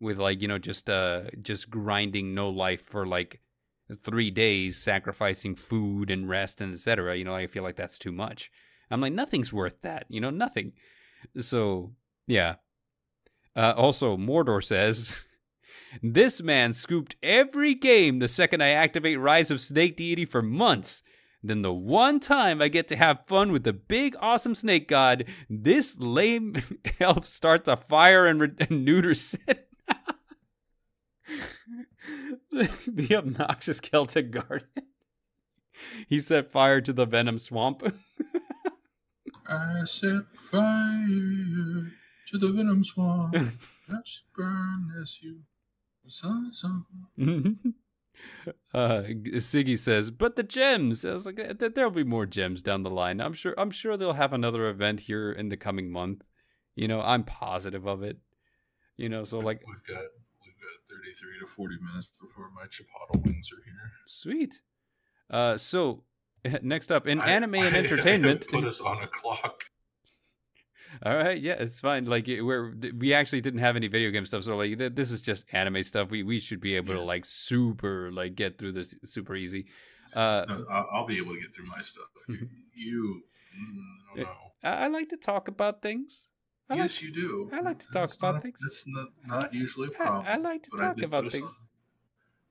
with 0.00 0.18
like 0.18 0.40
you 0.40 0.48
know 0.48 0.58
just 0.58 0.88
uh 0.88 1.22
just 1.42 1.70
grinding 1.70 2.34
no 2.34 2.48
life 2.48 2.82
for 2.86 3.06
like 3.06 3.40
three 4.02 4.30
days, 4.30 4.76
sacrificing 4.76 5.54
food 5.54 6.10
and 6.10 6.28
rest 6.28 6.60
and 6.60 6.72
etc. 6.72 7.16
You 7.16 7.24
know, 7.24 7.34
I 7.34 7.46
feel 7.46 7.62
like 7.62 7.76
that's 7.76 7.98
too 7.98 8.12
much. 8.12 8.50
I'm 8.90 9.00
like 9.00 9.12
nothing's 9.12 9.52
worth 9.52 9.80
that. 9.82 10.06
You 10.08 10.20
know, 10.20 10.30
nothing. 10.30 10.72
So 11.38 11.92
yeah. 12.26 12.56
Uh, 13.56 13.74
also, 13.76 14.16
Mordor 14.16 14.62
says. 14.62 15.24
This 16.02 16.40
man 16.40 16.72
scooped 16.72 17.16
every 17.20 17.74
game 17.74 18.20
the 18.20 18.28
second 18.28 18.62
I 18.62 18.68
activate 18.68 19.18
Rise 19.18 19.50
of 19.50 19.60
Snake 19.60 19.96
Deity 19.96 20.24
for 20.24 20.40
months. 20.40 21.02
Then 21.42 21.62
the 21.62 21.72
one 21.72 22.20
time 22.20 22.60
I 22.60 22.68
get 22.68 22.86
to 22.88 22.96
have 22.96 23.26
fun 23.26 23.50
with 23.50 23.64
the 23.64 23.72
big 23.72 24.14
awesome 24.20 24.54
snake 24.54 24.88
god, 24.88 25.24
this 25.48 25.98
lame 25.98 26.62
elf 27.00 27.26
starts 27.26 27.68
a 27.68 27.76
fire 27.76 28.26
and, 28.26 28.40
re- 28.40 28.50
and. 28.70 28.86
the, 32.50 32.70
the 32.86 33.16
obnoxious 33.16 33.80
Celtic 33.80 34.30
guardian. 34.30 34.68
He 36.08 36.20
set 36.20 36.50
fire 36.52 36.80
to 36.82 36.92
the 36.92 37.06
venom 37.06 37.38
swamp. 37.38 37.82
I 39.48 39.82
set 39.84 40.30
fire 40.30 41.06
to 42.26 42.38
the 42.38 42.52
venom 42.52 42.84
swamp. 42.84 43.34
Let's 43.88 44.22
burn 44.36 44.90
as 45.00 45.18
you. 45.22 45.40
Sun, 46.06 46.52
sun. 46.52 46.84
uh, 48.74 49.02
Siggy 49.36 49.78
says, 49.78 50.10
"But 50.10 50.34
the 50.36 50.42
gems." 50.42 51.04
I 51.04 51.14
was 51.14 51.26
like, 51.26 51.38
"Eh, 51.38 51.52
"There- 51.52 51.68
"There'll 51.68 51.90
be 51.90 52.04
more 52.04 52.26
gems 52.26 52.62
down 52.62 52.82
the 52.82 52.90
line. 52.90 53.20
I'm 53.20 53.32
sure. 53.32 53.54
I'm 53.58 53.70
sure 53.70 53.96
they'll 53.96 54.14
have 54.14 54.32
another 54.32 54.68
event 54.68 55.00
here 55.00 55.30
in 55.30 55.48
the 55.50 55.56
coming 55.56 55.90
month. 55.92 56.22
You 56.74 56.88
know, 56.88 57.00
I'm 57.00 57.22
positive 57.24 57.86
of 57.86 58.02
it. 58.02 58.18
You 58.96 59.08
know, 59.08 59.24
so 59.24 59.38
like, 59.38 59.62
we've 59.66 59.82
got 59.96 60.04
we've 60.70 60.88
thirty 60.98 61.12
three 61.12 61.38
to 61.40 61.46
forty 61.46 61.76
minutes 61.82 62.10
before 62.20 62.50
my 62.54 62.64
chipotle 62.66 63.24
wings 63.24 63.50
are 63.52 63.62
here. 63.64 63.90
sweet. 64.06 64.60
Uh, 65.28 65.56
so 65.56 66.04
next 66.62 66.90
up 66.90 67.06
in 67.06 67.20
I- 67.20 67.30
anime 67.30 67.54
and 67.56 67.74
I- 67.74 67.78
I 67.80 67.82
entertainment. 67.82 68.46
put 68.48 68.64
us 68.64 68.80
on 68.80 69.02
a 69.02 69.06
clock. 69.06 69.64
All 71.04 71.14
right, 71.16 71.40
yeah, 71.40 71.52
it's 71.52 71.78
fine. 71.78 72.04
Like 72.06 72.26
we're 72.26 72.74
we 72.98 73.14
actually 73.14 73.40
didn't 73.40 73.60
have 73.60 73.76
any 73.76 73.86
video 73.86 74.10
game 74.10 74.26
stuff, 74.26 74.42
so 74.44 74.56
like 74.56 74.76
th- 74.76 74.94
this 74.94 75.12
is 75.12 75.22
just 75.22 75.46
anime 75.52 75.82
stuff. 75.84 76.10
We 76.10 76.22
we 76.24 76.40
should 76.40 76.60
be 76.60 76.74
able 76.76 76.94
to 76.94 77.00
like 77.02 77.24
super 77.24 78.10
like 78.10 78.34
get 78.34 78.58
through 78.58 78.72
this 78.72 78.94
super 79.04 79.36
easy. 79.36 79.66
Uh, 80.12 80.44
No, 80.48 80.64
I'll, 80.68 81.06
be 81.06 81.18
able 81.18 81.34
to 81.34 81.40
get 81.40 81.54
through 81.54 81.66
my 81.66 81.80
stuff. 81.82 82.08
You, 82.28 82.48
you 82.74 83.22
mm, 83.56 83.82
I 84.12 84.16
don't 84.16 84.24
know. 84.26 84.36
I, 84.64 84.84
I 84.84 84.88
like 84.88 85.08
to 85.10 85.16
talk 85.16 85.46
about 85.46 85.80
things. 85.82 86.26
I 86.70 86.74
like 86.74 86.82
yes, 86.82 87.02
you 87.02 87.10
do. 87.10 87.50
I 87.52 87.60
like 87.60 87.80
to 87.80 87.86
talk 87.86 87.94
That's 87.94 88.16
about 88.16 88.34
not, 88.34 88.42
things. 88.44 88.60
It's 88.64 88.86
not, 88.86 89.08
not 89.26 89.52
usually 89.52 89.88
a 89.88 89.90
problem. 89.90 90.24
I 90.26 90.36
like 90.36 90.62
to 90.62 90.70
talk 90.70 91.02
about 91.02 91.30
things. 91.30 91.42
on- 91.44 91.66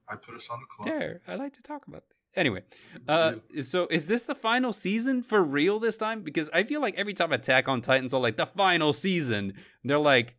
I 0.09 0.15
put 0.17 0.35
us 0.35 0.49
on 0.49 0.59
the 0.59 0.65
clock. 0.65 0.87
There, 0.87 1.21
I 1.27 1.35
like 1.35 1.53
to 1.53 1.61
talk 1.61 1.87
about 1.87 2.01
things. 2.01 2.15
Anyway, 2.35 2.63
uh, 3.07 3.35
so 3.63 3.87
is 3.89 4.07
this 4.07 4.23
the 4.23 4.35
final 4.35 4.73
season 4.73 5.23
for 5.23 5.43
real 5.43 5.79
this 5.79 5.97
time? 5.97 6.21
Because 6.21 6.49
I 6.53 6.63
feel 6.63 6.81
like 6.81 6.95
every 6.95 7.13
time 7.13 7.31
Attack 7.31 7.67
on 7.67 7.81
Titans 7.81 8.13
are 8.13 8.19
like 8.19 8.37
the 8.37 8.45
final 8.45 8.93
season, 8.93 9.53
they're 9.83 9.97
like, 9.97 10.35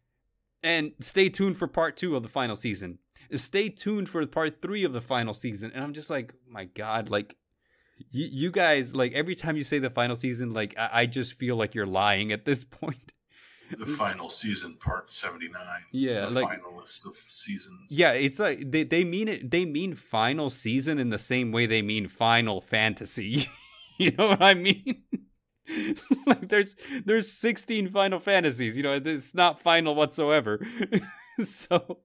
and 0.62 0.92
stay 1.00 1.28
tuned 1.28 1.56
for 1.56 1.66
part 1.66 1.96
two 1.96 2.16
of 2.16 2.22
the 2.22 2.28
final 2.28 2.54
season. 2.54 2.98
Stay 3.34 3.68
tuned 3.70 4.08
for 4.08 4.24
part 4.26 4.60
three 4.60 4.84
of 4.84 4.92
the 4.92 5.00
final 5.00 5.34
season, 5.34 5.72
and 5.74 5.82
I'm 5.82 5.92
just 5.94 6.10
like, 6.10 6.34
my 6.46 6.64
God, 6.64 7.08
like. 7.08 7.36
You, 8.12 8.28
you 8.32 8.50
guys 8.50 8.96
like 8.96 9.12
every 9.12 9.34
time 9.34 9.58
you 9.58 9.62
say 9.62 9.78
the 9.78 9.90
final 9.90 10.16
season 10.16 10.54
like 10.54 10.74
I, 10.78 10.88
I 11.02 11.06
just 11.06 11.34
feel 11.34 11.56
like 11.56 11.74
you're 11.74 11.84
lying 11.84 12.32
at 12.32 12.46
this 12.46 12.64
point 12.80 13.12
the 13.78 13.86
final 13.86 14.28
season, 14.28 14.74
part 14.74 15.10
seventy 15.10 15.48
nine. 15.48 15.82
Yeah, 15.92 16.26
the 16.26 16.30
like- 16.30 16.48
final 16.48 16.76
list 16.76 17.06
of 17.06 17.14
seasons. 17.26 17.86
Yeah, 17.90 18.12
it's 18.12 18.38
like 18.38 18.70
they, 18.70 18.84
they 18.84 19.04
mean 19.04 19.28
it 19.28 19.50
they 19.50 19.64
mean 19.64 19.94
final 19.94 20.50
season 20.50 20.98
in 20.98 21.10
the 21.10 21.18
same 21.18 21.52
way 21.52 21.66
they 21.66 21.82
mean 21.82 22.08
final 22.08 22.60
fantasy. 22.60 23.46
you 23.98 24.12
know 24.12 24.28
what 24.28 24.42
I 24.42 24.54
mean? 24.54 25.02
like 26.26 26.48
there's 26.48 26.74
there's 27.04 27.30
16 27.30 27.90
final 27.90 28.18
fantasies, 28.20 28.76
you 28.76 28.82
know, 28.82 29.00
it's 29.04 29.34
not 29.34 29.60
final 29.60 29.94
whatsoever. 29.94 30.66
so 31.44 31.98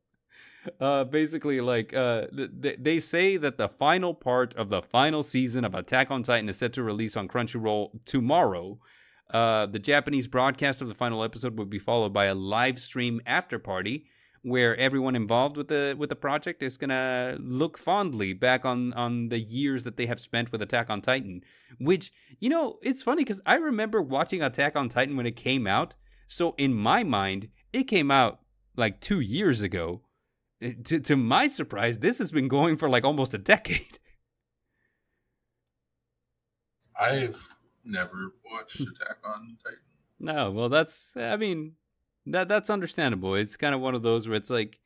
uh 0.79 1.03
basically 1.03 1.61
like 1.61 1.93
uh 1.95 2.25
th- 2.35 2.77
they 2.79 2.99
say 2.99 3.37
that 3.37 3.57
the 3.57 3.69
final 3.69 4.13
part 4.13 4.55
of 4.55 4.69
the 4.69 4.81
final 4.81 5.23
season 5.23 5.63
of 5.63 5.75
Attack 5.75 6.11
on 6.11 6.23
Titan 6.23 6.49
is 6.49 6.57
set 6.57 6.73
to 6.73 6.83
release 6.83 7.15
on 7.15 7.27
Crunchyroll 7.27 7.91
tomorrow. 8.05 8.79
Uh, 9.31 9.65
the 9.65 9.79
Japanese 9.79 10.27
broadcast 10.27 10.81
of 10.81 10.87
the 10.87 10.93
final 10.93 11.23
episode 11.23 11.57
will 11.57 11.65
be 11.65 11.79
followed 11.79 12.13
by 12.13 12.25
a 12.25 12.35
live 12.35 12.79
stream 12.79 13.21
after 13.25 13.57
party 13.57 14.05
where 14.43 14.77
everyone 14.77 15.15
involved 15.15 15.57
with 15.57 15.69
the 15.69 15.95
with 15.97 16.09
the 16.09 16.15
project 16.15 16.61
is 16.61 16.77
gonna 16.77 17.35
look 17.39 17.79
fondly 17.79 18.31
back 18.31 18.63
on 18.63 18.93
on 18.93 19.29
the 19.29 19.39
years 19.39 19.83
that 19.83 19.97
they 19.97 20.05
have 20.05 20.19
spent 20.19 20.51
with 20.51 20.61
Attack 20.61 20.91
on 20.91 21.01
Titan. 21.01 21.41
Which 21.79 22.13
you 22.39 22.49
know, 22.49 22.77
it's 22.83 23.01
funny 23.01 23.23
because 23.23 23.41
I 23.47 23.55
remember 23.55 24.03
watching 24.03 24.43
Attack 24.43 24.75
on 24.75 24.87
Titan 24.87 25.17
when 25.17 25.25
it 25.25 25.35
came 25.35 25.65
out. 25.65 25.95
So 26.27 26.53
in 26.59 26.75
my 26.75 27.03
mind, 27.03 27.49
it 27.73 27.85
came 27.85 28.11
out 28.11 28.41
like 28.77 29.01
two 29.01 29.19
years 29.19 29.63
ago. 29.63 30.01
Uh, 30.63 30.69
To 30.83 30.99
to 30.99 31.15
my 31.15 31.47
surprise, 31.47 31.97
this 31.97 32.19
has 32.19 32.31
been 32.31 32.47
going 32.47 32.77
for 32.77 32.87
like 32.87 33.03
almost 33.03 33.33
a 33.33 33.39
decade. 33.39 33.97
I've 36.99 37.54
never 37.85 38.33
watched 38.51 38.79
hmm. 38.79 38.89
Attack 38.89 39.17
on 39.23 39.57
Titan. 39.63 39.79
No, 40.19 40.51
well, 40.51 40.69
that's 40.69 41.13
I 41.17 41.37
mean 41.37 41.73
that 42.27 42.47
that's 42.47 42.69
understandable. 42.69 43.35
It's 43.35 43.57
kind 43.57 43.75
of 43.75 43.81
one 43.81 43.95
of 43.95 44.01
those 44.01 44.27
where 44.27 44.37
it's 44.37 44.49
like 44.49 44.79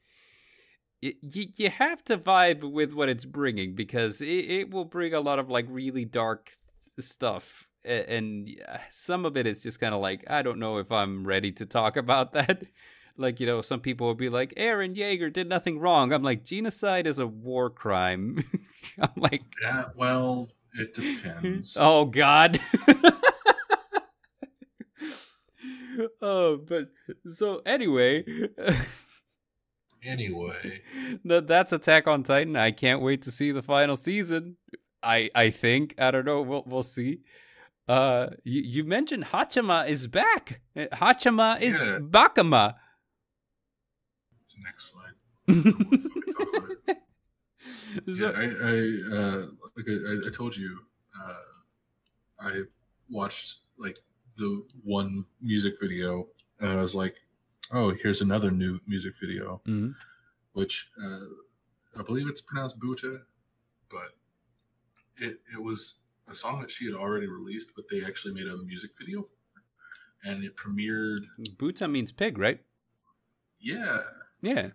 y- 1.02 1.16
you 1.22 1.48
you 1.56 1.70
have 1.70 2.04
to 2.06 2.18
vibe 2.18 2.70
with 2.70 2.94
what 2.94 3.10
it's 3.10 3.26
bringing 3.26 3.76
because 3.76 4.22
it, 4.22 4.28
it 4.28 4.72
will 4.72 4.86
bring 4.86 5.14
a 5.14 5.20
lot 5.20 5.40
of 5.40 5.50
like 5.50 5.66
really 5.70 6.06
dark 6.06 6.52
stuff, 7.00 7.68
and 7.86 8.50
some 8.92 9.26
of 9.26 9.38
it 9.38 9.48
is 9.48 9.64
just 9.64 9.80
kind 9.80 9.94
of 9.94 10.02
like 10.02 10.24
I 10.30 10.42
don't 10.42 10.60
know 10.60 10.78
if 10.78 10.92
I'm 10.92 11.26
ready 11.26 11.52
to 11.54 11.66
talk 11.66 11.98
about 11.98 12.34
that. 12.34 12.64
Like 13.18 13.40
you 13.40 13.46
know, 13.46 13.62
some 13.62 13.82
people 13.82 14.08
will 14.08 14.16
be 14.16 14.30
like, 14.30 14.54
"Eren 14.56 14.96
Yeager 14.96 15.32
did 15.32 15.50
nothing 15.50 15.80
wrong." 15.80 16.14
I'm 16.14 16.24
like, 16.24 16.46
genocide 16.46 17.06
is 17.06 17.20
a 17.20 17.28
war 17.28 17.70
crime. 17.70 18.46
I'm 19.00 19.12
like, 19.18 19.44
Yeah, 19.62 19.90
well, 19.96 20.50
it 20.74 20.94
depends. 20.94 21.76
Oh 21.80 22.06
God. 22.06 22.60
oh, 26.22 26.58
but 26.58 26.90
so 27.26 27.62
anyway, 27.66 28.24
Anyway, 30.02 30.82
that 31.26 31.48
that's 31.48 31.74
Attack 31.74 32.08
on 32.08 32.24
Titan. 32.24 32.56
I 32.56 32.72
can't 32.72 33.02
wait 33.02 33.22
to 33.24 33.32
see 33.32 33.52
the 33.52 33.62
final 33.62 33.98
season. 33.98 34.56
I 35.04 35.30
I 35.36 35.50
think 35.50 35.96
I 35.98 36.12
don't 36.12 36.26
know. 36.26 36.42
We'll 36.42 36.64
we'll 36.66 36.84
see. 36.84 37.20
Uh, 37.88 38.30
you, 38.44 38.62
you 38.62 38.84
mentioned 38.84 39.26
Haachama 39.26 39.88
is 39.90 40.08
back. 40.08 40.62
Uh, 40.78 40.86
Haachama 40.94 41.60
is 41.60 41.74
Yeah. 41.84 41.98
Bakama. 42.00 42.76
next 44.64 44.92
slide. 44.92 45.64
Talk 45.64 46.58
about 46.58 46.70
it. 46.88 46.98
So- 47.60 47.79
yeah, 48.06 48.32
I, 48.36 48.44
I 48.44 49.18
uh, 49.18 49.46
like 49.76 49.88
I, 49.88 50.28
I 50.28 50.30
told 50.32 50.56
you, 50.56 50.80
uh, 51.20 51.34
I 52.40 52.62
watched 53.10 53.60
like 53.78 53.98
the 54.38 54.66
one 54.84 55.26
music 55.42 55.76
video, 55.82 56.28
and 56.60 56.72
I 56.72 56.82
was 56.82 56.96
like, 56.96 57.18
"Oh, 57.72 57.92
here's 57.92 58.22
another 58.22 58.52
new 58.52 58.80
music 58.88 59.14
video," 59.20 59.62
Mhm. 59.68 59.96
which 60.54 60.90
uh, 61.04 62.00
I 62.00 62.04
believe 62.04 62.28
it's 62.28 62.42
pronounced 62.42 62.80
Buta, 62.80 63.24
but 63.90 64.16
it 65.18 65.40
it 65.54 65.62
was 65.62 65.96
a 66.28 66.36
song 66.36 66.62
that 66.62 66.70
she 66.72 66.86
had 66.86 66.94
already 66.94 67.28
released, 67.28 67.72
but 67.76 67.86
they 67.90 68.04
actually 68.06 68.34
made 68.34 68.48
a 68.48 68.58
music 68.58 68.92
video 68.98 69.24
for, 69.24 69.36
and 70.24 70.44
it 70.44 70.56
premiered. 70.56 71.26
Buta 71.58 71.90
means 71.90 72.12
pig, 72.12 72.38
right? 72.38 72.62
Yeah, 73.60 74.00
Yeah. 74.42 74.72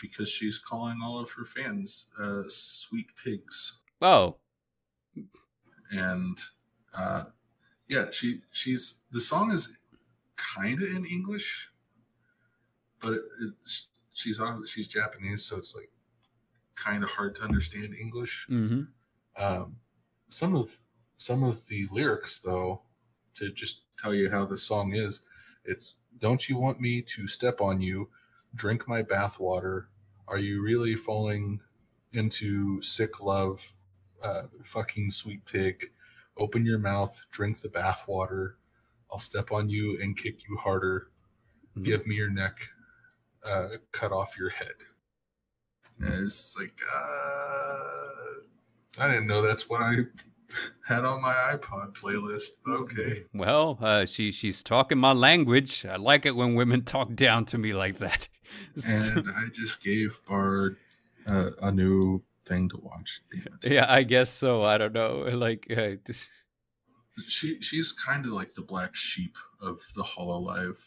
Because 0.00 0.28
she's 0.28 0.58
calling 0.58 0.98
all 1.02 1.18
of 1.18 1.30
her 1.32 1.44
fans 1.44 2.08
uh, 2.18 2.42
sweet 2.48 3.06
pigs, 3.22 3.78
Oh. 4.02 4.36
and 5.90 6.38
uh, 6.96 7.24
yeah, 7.88 8.10
she 8.10 8.40
she's 8.52 9.02
the 9.10 9.20
song 9.20 9.52
is 9.52 9.76
kind 10.36 10.82
of 10.82 10.88
in 10.90 11.04
English, 11.04 11.68
but 13.00 13.12
it, 13.14 13.22
it's 13.40 13.88
she's 14.14 14.40
on 14.40 14.66
she's 14.66 14.88
Japanese, 14.88 15.44
so 15.44 15.56
it's 15.56 15.74
like 15.74 15.90
kind 16.74 17.02
of 17.04 17.10
hard 17.10 17.34
to 17.36 17.42
understand 17.42 17.94
English. 17.94 18.46
Mm-hmm. 18.50 18.82
Um, 19.42 19.76
some 20.28 20.54
of 20.56 20.70
some 21.16 21.42
of 21.42 21.66
the 21.68 21.86
lyrics, 21.90 22.40
though, 22.40 22.82
to 23.34 23.50
just 23.52 23.82
tell 23.98 24.14
you 24.14 24.30
how 24.30 24.44
the 24.44 24.58
song 24.58 24.94
is, 24.94 25.22
it's 25.64 25.98
"Don't 26.18 26.48
you 26.48 26.56
want 26.58 26.80
me 26.80 27.02
to 27.02 27.28
step 27.28 27.60
on 27.60 27.80
you, 27.80 28.08
drink 28.56 28.88
my 28.88 29.02
bathwater? 29.02 29.86
Are 30.26 30.38
you 30.38 30.62
really 30.62 30.96
falling 30.96 31.60
into 32.12 32.82
sick 32.82 33.20
love, 33.20 33.60
uh, 34.22 34.44
fucking 34.64 35.10
sweet 35.10 35.44
pig? 35.44 35.90
Open 36.36 36.66
your 36.66 36.78
mouth, 36.78 37.22
drink 37.30 37.60
the 37.60 37.68
bathwater. 37.68 38.54
I'll 39.10 39.18
step 39.18 39.52
on 39.52 39.68
you 39.68 39.98
and 40.02 40.16
kick 40.16 40.40
you 40.48 40.56
harder. 40.56 41.10
Give 41.82 42.06
me 42.06 42.16
your 42.16 42.30
neck, 42.30 42.58
uh, 43.44 43.68
cut 43.92 44.12
off 44.12 44.36
your 44.38 44.50
head." 44.50 44.74
And 45.98 46.24
it's 46.24 46.56
like, 46.58 46.78
uh, 46.94 48.06
I 48.98 49.08
didn't 49.08 49.26
know 49.26 49.42
that's 49.42 49.68
what 49.68 49.82
I 49.82 49.96
had 50.86 51.04
on 51.04 51.22
my 51.22 51.32
iPod 51.32 51.92
playlist. 51.94 52.58
Okay. 52.68 53.24
Well, 53.32 53.78
uh, 53.80 54.06
she 54.06 54.32
she's 54.32 54.62
talking 54.62 54.98
my 54.98 55.12
language. 55.12 55.86
I 55.88 55.96
like 55.96 56.26
it 56.26 56.36
when 56.36 56.54
women 56.54 56.82
talk 56.82 57.14
down 57.14 57.44
to 57.46 57.58
me 57.58 57.72
like 57.72 57.98
that. 57.98 58.28
And 58.88 59.28
I 59.36 59.44
just 59.52 59.82
gave 59.82 60.18
Bard 60.26 60.76
uh, 61.30 61.50
a 61.62 61.72
new 61.72 62.22
thing 62.44 62.68
to 62.70 62.78
watch. 62.82 63.20
Yeah, 63.64 63.86
I 63.88 64.02
guess 64.04 64.30
so. 64.30 64.62
I 64.64 64.78
don't 64.78 64.92
know. 64.92 65.24
Like, 65.36 65.66
uh, 65.70 65.96
this- 66.04 66.28
She 67.26 67.60
she's 67.60 67.92
kind 67.92 68.26
of 68.26 68.32
like 68.32 68.54
the 68.54 68.62
black 68.62 68.94
sheep 68.94 69.36
of 69.60 69.80
the 69.94 70.02
Hololive. 70.04 70.78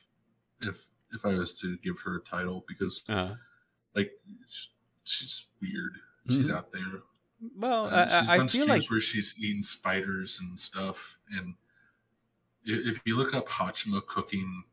If 0.61 0.87
if 1.11 1.25
I 1.25 1.33
was 1.33 1.59
to 1.61 1.75
give 1.77 1.99
her 2.05 2.17
a 2.17 2.21
title, 2.21 2.63
because 2.67 3.03
uh, 3.09 3.35
like 3.95 4.11
she's 5.03 5.47
weird. 5.61 5.97
She's 6.29 6.47
Mhm. 6.49 6.53
out 6.55 6.71
there. 6.71 7.01
well, 7.57 7.85
Uh, 7.89 8.05
she's 8.21 8.29
I, 8.29 8.35
I, 8.35 8.43
I 8.43 8.47
feel 8.47 8.67
like 8.67 8.85
where 8.91 9.01
she's 9.01 9.33
eating 9.39 9.63
spiders 9.63 10.39
and 10.39 10.59
stuff. 10.59 11.17
And 11.35 11.55
if 12.63 12.99
you 13.05 13.17
look 13.17 13.33
up 13.33 13.47
Haachama 13.49 14.05
cooking, 14.05 14.63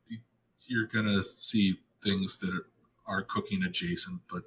you're 0.67 0.87
gonna 0.87 1.23
see 1.23 1.81
things 2.03 2.37
that 2.39 2.51
are, 2.53 2.67
are 3.07 3.23
cooking 3.23 3.63
adjacent, 3.63 4.21
but 4.31 4.45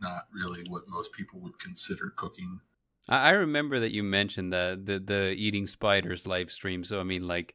not 0.00 0.26
really 0.32 0.62
what 0.68 0.88
most 0.88 1.12
people 1.12 1.40
would 1.40 1.58
consider 1.58 2.12
cooking. 2.16 2.60
I 3.08 3.30
remember 3.30 3.80
that 3.80 3.92
you 3.92 4.02
mentioned 4.02 4.52
the 4.52 4.80
the, 4.82 4.98
the 4.98 5.30
eating 5.32 5.66
spiders 5.66 6.26
live 6.26 6.50
stream. 6.50 6.84
So 6.84 7.00
I 7.00 7.02
mean, 7.02 7.26
like, 7.26 7.54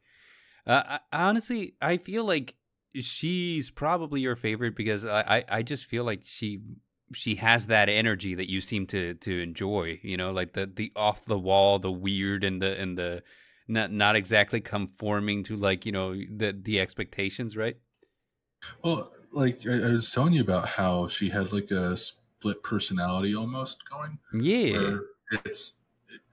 uh, 0.67 0.83
I, 0.85 0.99
honestly, 1.11 1.73
I 1.81 1.97
feel 1.97 2.23
like 2.23 2.55
she's 2.93 3.71
probably 3.71 4.21
your 4.21 4.35
favorite 4.35 4.75
because 4.75 5.05
I, 5.05 5.21
I, 5.21 5.45
I 5.57 5.63
just 5.63 5.85
feel 5.85 6.03
like 6.03 6.21
she 6.23 6.61
she 7.13 7.35
has 7.35 7.67
that 7.67 7.89
energy 7.89 8.35
that 8.35 8.49
you 8.49 8.61
seem 8.61 8.85
to 8.87 9.15
to 9.15 9.41
enjoy. 9.41 9.99
You 10.03 10.17
know, 10.17 10.31
like 10.31 10.53
the 10.53 10.67
the 10.67 10.91
off 10.95 11.25
the 11.25 11.39
wall, 11.39 11.79
the 11.79 11.91
weird, 11.91 12.43
and 12.43 12.61
the 12.61 12.79
and 12.79 12.97
the 12.97 13.23
not 13.67 13.91
not 13.91 14.15
exactly 14.15 14.61
conforming 14.61 15.43
to 15.43 15.55
like 15.55 15.85
you 15.85 15.91
know 15.91 16.13
the 16.13 16.55
the 16.59 16.79
expectations, 16.79 17.57
right? 17.57 17.77
Well, 18.83 19.11
like 19.31 19.65
I, 19.67 19.89
I 19.89 19.91
was 19.93 20.11
telling 20.11 20.33
you 20.33 20.41
about 20.41 20.67
how 20.67 21.07
she 21.07 21.29
had 21.29 21.51
like 21.53 21.71
a 21.71 21.95
split 21.97 22.63
personality 22.63 23.35
almost 23.35 23.87
going. 23.89 24.19
Yeah. 24.33 24.97
It's 25.45 25.73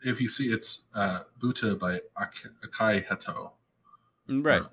if 0.04 0.20
you 0.20 0.28
see 0.28 0.46
it's 0.46 0.82
uh, 0.94 1.20
Buta 1.40 1.78
by 1.78 2.00
Ak- 2.20 2.48
Akai 2.64 3.06
Haato. 3.06 3.52
Right. 4.28 4.62
Uh, 4.62 4.66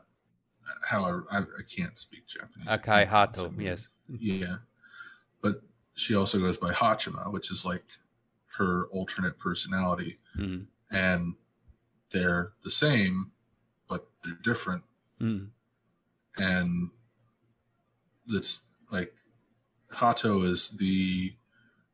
however, 0.88 1.26
I, 1.32 1.40
I 1.40 1.64
can't 1.76 1.98
speak 1.98 2.28
Japanese. 2.28 2.68
Akai 2.68 3.08
Haato. 3.08 3.54
Yes. 3.60 3.88
Yeah. 4.20 4.58
But 5.42 5.62
she 5.96 6.14
also 6.14 6.38
goes 6.38 6.58
by 6.58 6.74
Haachama, 6.74 7.32
which 7.32 7.52
is 7.52 7.64
like 7.64 7.86
her 8.58 8.88
alternate 8.92 9.40
personality. 9.40 10.20
Mm. 10.38 10.66
And 10.92 11.36
they're 12.12 12.52
the 12.64 12.70
same, 12.70 13.32
but 13.88 14.08
they're 14.24 14.38
different. 14.44 14.84
Mm. 15.22 15.48
And 16.38 16.90
that's 18.28 18.62
like 18.92 19.14
Haato 19.92 20.44
is 20.46 20.70
the 20.70 21.36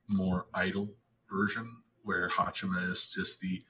more 0.07 0.47
idol 0.53 0.95
version, 1.31 1.77
where 2.03 2.29
Haachama 2.29 2.91
is 2.91 3.11
just 3.13 3.39
the 3.39 3.61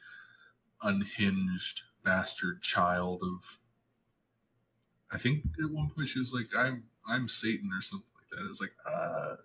unhinged 0.81 1.81
bastard 2.03 2.61
child 2.61 3.21
of. 3.23 3.59
I 5.11 5.17
think 5.17 5.43
at 5.63 5.71
one 5.71 5.89
point 5.89 6.07
she 6.07 6.19
was 6.19 6.33
like, 6.33 6.47
"I'm 6.55 6.85
I'm 7.07 7.27
Satan" 7.27 7.71
or 7.73 7.81
something 7.81 8.07
like 8.15 8.39
that. 8.39 8.47
It's 8.49 8.61
like, 8.61 8.73
uh, 8.87 9.35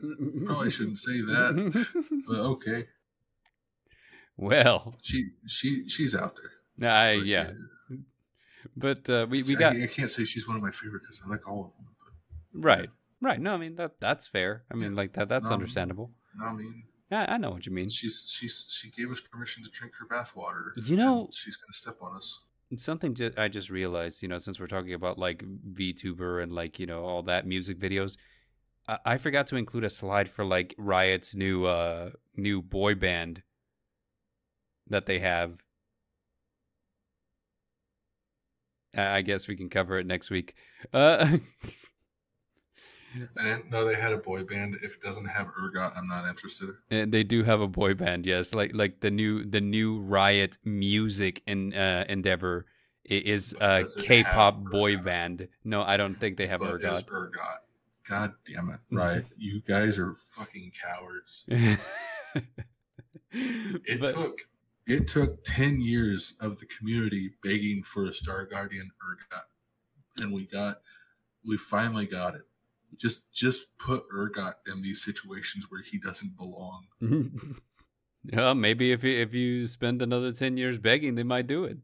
probably 0.45 0.71
shouldn't 0.71 0.99
say 0.99 1.21
that, 1.21 2.25
but 2.27 2.39
okay. 2.39 2.87
well, 4.37 4.95
She 5.03 5.31
she 5.47 5.89
she's 5.89 6.15
out 6.15 6.37
there. 6.37 6.91
I 6.91 7.17
But, 7.19 7.27
yeah, 7.27 7.53
but 8.77 9.09
uh, 9.09 9.27
we 9.29 9.43
we 9.43 9.57
I, 9.57 9.59
got 9.59 9.77
I 9.77 9.87
can't 9.87 10.11
say 10.11 10.25
she's 10.25 10.47
one 10.47 10.57
of 10.57 10.63
my 10.63 10.71
favorite 10.71 11.01
because 11.01 11.23
I 11.25 11.29
like 11.29 11.49
all 11.49 11.65
of 11.65 11.75
them. 11.77 11.87
But 11.99 12.61
right, 12.61 12.91
right. 13.21 13.41
No, 13.41 13.55
I 13.55 13.57
mean 13.57 13.77
that 13.77 14.01
that's 14.01 14.27
fair. 14.27 14.65
I 14.71 14.75
mean, 14.75 14.91
Yeah. 14.93 14.97
like 14.97 15.13
that 15.15 15.29
that's 15.29 15.49
Um, 15.49 15.55
understandable. 15.55 16.13
No, 16.37 16.47
I 16.47 16.53
mean, 16.53 16.85
Yeah, 17.11 17.27
I 17.29 17.37
know 17.39 17.51
what 17.51 17.65
you 17.67 17.73
mean. 17.73 17.89
she's 17.89 18.29
she's 18.31 18.67
she 18.71 18.91
gave 18.91 19.11
us 19.11 19.21
permission 19.21 19.63
to 19.65 19.71
drink 19.71 19.95
her 19.97 20.07
bathwater. 20.07 20.73
You 20.77 20.97
know- 20.97 21.29
she's 21.33 21.57
gonna 21.57 21.73
step 21.73 21.99
on 22.03 22.17
us. 22.17 22.41
Something 22.77 23.15
ju- 23.15 23.33
I 23.37 23.47
just 23.49 23.71
realized, 23.71 24.21
you 24.23 24.29
know, 24.29 24.39
since 24.39 24.59
we're 24.59 24.67
talking 24.67 24.95
about 24.95 25.17
like 25.19 25.45
VTuber 25.75 26.43
and 26.43 26.51
like 26.53 26.79
you 26.81 26.87
know 26.87 27.05
all 27.05 27.23
that 27.25 27.47
music 27.47 27.79
videos, 27.79 28.17
I, 28.89 28.99
I 29.05 29.19
forgot 29.19 29.47
to 29.49 29.57
include 29.57 29.85
a 29.85 29.91
slide 29.91 30.29
for 30.29 30.45
like 30.45 30.75
Riot's 30.77 31.35
new 31.37 31.67
uh 31.67 32.11
new 32.37 32.61
boy 32.63 32.95
band 32.97 33.43
that 34.89 35.07
they 35.07 35.21
have. 35.21 35.59
I 38.97 39.17
I 39.19 39.23
guess 39.23 39.47
we 39.47 39.57
can 39.57 39.69
cover 39.69 39.99
it 39.99 40.07
next 40.07 40.31
week. 40.31 40.55
Uh, 40.93 41.39
I 43.39 43.43
didn't 43.43 43.71
know 43.71 43.85
they 43.85 43.95
had 43.95 44.13
a 44.13 44.19
boy 44.19 44.45
band. 44.45 44.77
If 44.83 44.95
it 44.95 45.01
doesn't 45.01 45.27
have 45.27 45.49
Urgot, 45.49 45.97
I'm 45.97 46.07
not 46.07 46.27
interested. 46.27 46.71
And 46.91 47.13
they 47.13 47.23
do 47.23 47.43
have 47.45 47.61
a 47.61 47.69
boy 47.69 47.95
band, 47.95 48.27
yes. 48.27 48.55
Like 48.55 48.73
like 48.75 49.01
the 49.01 49.11
new 49.11 49.45
the 49.45 49.61
new 49.61 50.01
Riot 50.01 50.59
music 50.65 51.43
in 51.47 51.75
uh, 51.75 52.05
endeavor 52.09 52.67
is 53.05 53.53
a 53.61 53.81
Does 53.81 53.97
it 53.97 54.01
have 54.01 54.07
K-pop 54.07 54.65
boy 54.71 54.97
band. 54.97 55.49
No, 55.65 55.83
I 55.83 55.97
don't 55.97 56.19
think 56.19 56.37
they 56.37 56.47
have 56.47 56.61
but 56.61 56.75
it's 56.77 56.85
Urgot. 56.85 57.09
Urgot. 57.09 57.59
God 58.09 58.33
damn 58.47 58.69
it! 58.71 58.81
Right, 58.91 59.25
you 59.37 59.63
guys 59.63 59.99
are 59.99 60.15
fucking 60.15 60.73
cowards. 60.83 61.47
It 63.37 64.01
but 64.01 64.15
took 64.15 64.39
it 64.87 65.09
took 65.09 65.43
ten 65.45 65.81
years 65.81 66.35
of 66.41 66.61
the 66.61 66.67
community 66.67 67.33
begging 67.43 67.83
for 67.83 68.05
a 68.05 68.13
Star 68.13 68.45
Guardian 68.45 68.91
Urgot, 69.03 70.23
and 70.23 70.33
we 70.33 70.47
got 70.47 70.81
we 71.47 71.57
finally 71.57 72.07
got 72.07 72.37
it. 72.37 72.43
Just 72.99 73.33
just 73.33 73.77
put 73.79 74.05
Urgot 74.11 74.55
in 74.73 74.83
these 74.83 75.03
situations 75.03 75.67
where 75.69 75.83
he 75.83 75.99
doesn't 75.99 76.37
belong. 76.37 76.87
yeah, 78.25 78.53
maybe 78.53 78.93
if 78.93 79.03
you, 79.03 79.19
if 79.21 79.35
you 79.35 79.69
spend 79.69 80.03
another 80.03 80.33
ten 80.33 80.57
years 80.57 80.79
begging, 80.79 81.15
they 81.15 81.23
might 81.23 81.47
do 81.47 81.65
it. 81.65 81.79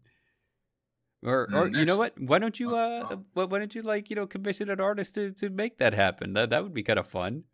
Or 1.22 1.48
or 1.52 1.68
you 1.68 1.84
know 1.84 1.98
what? 1.98 2.14
Why 2.18 2.38
don't 2.38 2.58
you 2.58 2.74
uh, 2.76 3.06
uh 3.10 3.16
uh, 3.36 3.46
why 3.46 3.58
don't 3.58 3.74
you 3.74 3.82
like 3.82 4.08
you 4.08 4.16
know 4.16 4.26
commission 4.26 4.70
an 4.70 4.80
artist 4.80 5.16
to, 5.16 5.32
to 5.32 5.50
make 5.50 5.76
that 5.78 5.92
happen? 5.92 6.32
That 6.32 6.50
that 6.50 6.62
would 6.62 6.72
be 6.72 6.82
kind 6.82 6.98
of 6.98 7.06
fun. 7.06 7.44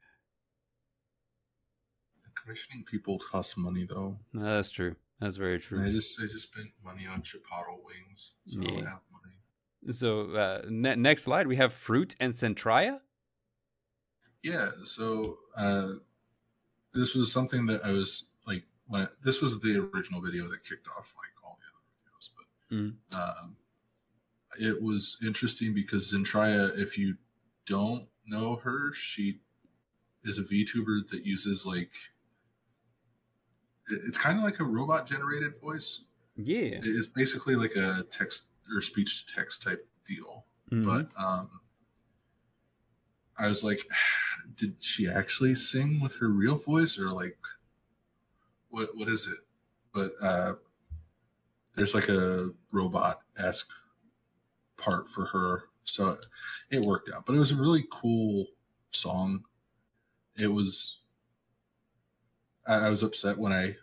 Commissioning 2.35 2.85
people 2.85 3.19
costs 3.19 3.57
money 3.57 3.87
though. 3.89 4.19
No, 4.33 4.45
that's 4.45 4.71
true. 4.71 4.95
That's 5.19 5.37
very 5.37 5.59
true. 5.59 5.79
And 5.79 5.89
I 5.89 5.91
just 5.91 6.21
I 6.21 6.25
just 6.25 6.49
spent 6.49 6.69
money 6.85 7.07
on 7.07 7.23
Chipotle 7.23 7.83
wings, 7.85 8.35
so 8.47 8.61
I 8.61 8.89
have 8.89 9.01
money. 9.11 9.93
So 9.93 10.31
uh, 10.33 10.63
ne- 10.69 10.97
next 10.97 11.25
slide, 11.25 11.49
we 11.49 11.57
have 11.57 11.73
Froot 11.73 12.15
and 12.21 12.33
Zentreya. 12.33 13.01
Yeah, 14.47 14.71
so 14.85 15.39
uh, 15.57 15.95
this 16.95 17.17
was 17.17 17.33
something 17.33 17.67
that 17.67 17.85
I 17.85 17.91
was 17.91 18.29
like 18.47 18.63
when 18.87 19.09
this 19.25 19.43
was 19.43 19.59
the 19.61 19.91
original 19.93 20.21
video 20.21 20.45
that 20.45 20.63
kicked 20.63 20.87
off 20.87 21.13
like 21.19 21.33
all 21.45 21.59
the 21.59 21.67
other 21.75 21.85
videos, 22.15 22.31
but 22.37 22.47
Mm. 22.77 22.95
um, 23.43 23.57
it 24.61 24.81
was 24.81 25.17
interesting 25.27 25.75
because 25.75 26.13
Zentreya, 26.13 26.79
if 26.79 26.97
you 26.97 27.17
don't 27.65 28.09
know 28.25 28.55
her, 28.57 28.93
she 28.93 29.41
is 30.23 30.39
a 30.39 30.45
VTuber 30.45 31.09
that 31.09 31.27
uses 31.27 31.67
like 31.67 31.93
it's 33.89 34.17
kind 34.19 34.39
of 34.39 34.45
like 34.45 34.61
a 34.61 34.65
robot 34.65 35.07
generated 35.07 35.61
voice, 35.61 36.05
Yeah. 36.37 36.79
It's 36.85 37.09
basically 37.09 37.57
like 37.57 37.75
a 37.75 38.05
text 38.13 38.45
or 38.73 38.81
speech 38.81 39.27
to 39.27 39.35
text 39.35 39.63
type 39.63 39.89
deal. 40.05 40.47
Mhm. 40.71 40.85
But 40.85 41.21
um, 41.21 41.61
I 43.39 43.49
was 43.49 43.63
like, 43.65 43.81
did 44.57 44.83
she 44.83 45.09
actually 45.09 45.55
sing 45.55 46.01
with 46.01 46.17
her 46.17 46.29
real 46.29 46.57
voice 46.57 46.99
or 46.99 47.11
like 47.11 47.37
what 48.71 48.91
what 48.95 49.09
is 49.09 49.27
it? 49.27 49.39
But 49.93 50.13
uh, 50.23 50.55
there's 51.75 51.95
like 51.95 52.09
a 52.09 52.51
robot 52.73 53.21
esque 53.39 53.71
part 54.77 55.09
for 55.09 55.27
her, 55.27 55.65
so 55.85 56.19
it 56.71 56.83
worked 56.83 57.11
out. 57.11 57.27
But 57.27 57.37
it 57.37 57.39
was 57.39 57.53
a 57.53 57.57
really 57.57 57.87
cool 57.91 58.47
song. 58.91 59.45
It 60.37 60.49
was. 60.49 61.01
I, 62.67 62.87
I 62.87 62.91
was 62.91 63.03
upset 63.03 63.39
when 63.39 63.53
I 63.53 63.77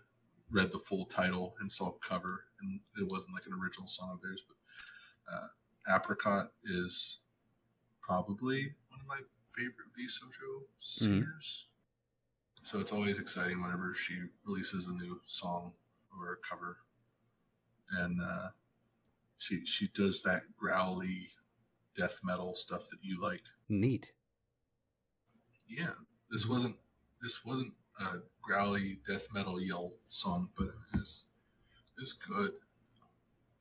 read 0.51 0.71
the 0.71 0.79
full 0.79 1.05
title 1.05 1.55
and 1.59 1.71
saw 1.71 1.91
the 1.91 2.07
cover, 2.07 2.45
and 2.61 2.79
it 2.99 3.11
wasn't 3.11 3.33
like 3.33 3.47
an 3.47 3.53
original 3.53 3.87
song 3.87 4.11
of 4.13 4.21
theirs. 4.21 4.43
But 4.47 5.33
uh, 5.33 5.95
Apricot 5.95 6.51
is 6.65 7.19
probably 8.01 8.73
one 8.89 8.99
of 8.99 9.07
my 9.07 9.19
favorite 9.55 9.93
VShojo 9.97 10.63
singers. 10.79 11.67
So 12.63 12.79
it's 12.79 12.91
always 12.91 13.19
exciting 13.19 13.61
whenever 13.61 13.93
she 13.93 14.15
releases 14.45 14.87
a 14.87 14.93
new 14.93 15.19
song 15.25 15.73
or 16.17 16.33
a 16.33 16.37
cover, 16.37 16.77
and 17.91 18.19
uh, 18.21 18.49
she 19.37 19.65
she 19.65 19.89
does 19.93 20.23
that 20.23 20.43
growly 20.57 21.29
death 21.95 22.21
metal 22.23 22.55
stuff 22.55 22.89
that 22.89 22.99
you 23.01 23.21
like. 23.21 23.43
Neat. 23.67 24.13
Yeah, 25.67 25.91
this 26.29 26.47
wasn't 26.47 26.77
this 27.21 27.43
wasn't 27.45 27.73
a 27.99 28.19
growly 28.41 28.99
death 29.07 29.27
metal 29.33 29.61
yell 29.61 29.93
song, 30.07 30.49
but 30.57 30.67
it 30.67 30.99
was 30.99 31.25
it 31.97 32.01
was 32.01 32.13
good. 32.13 32.53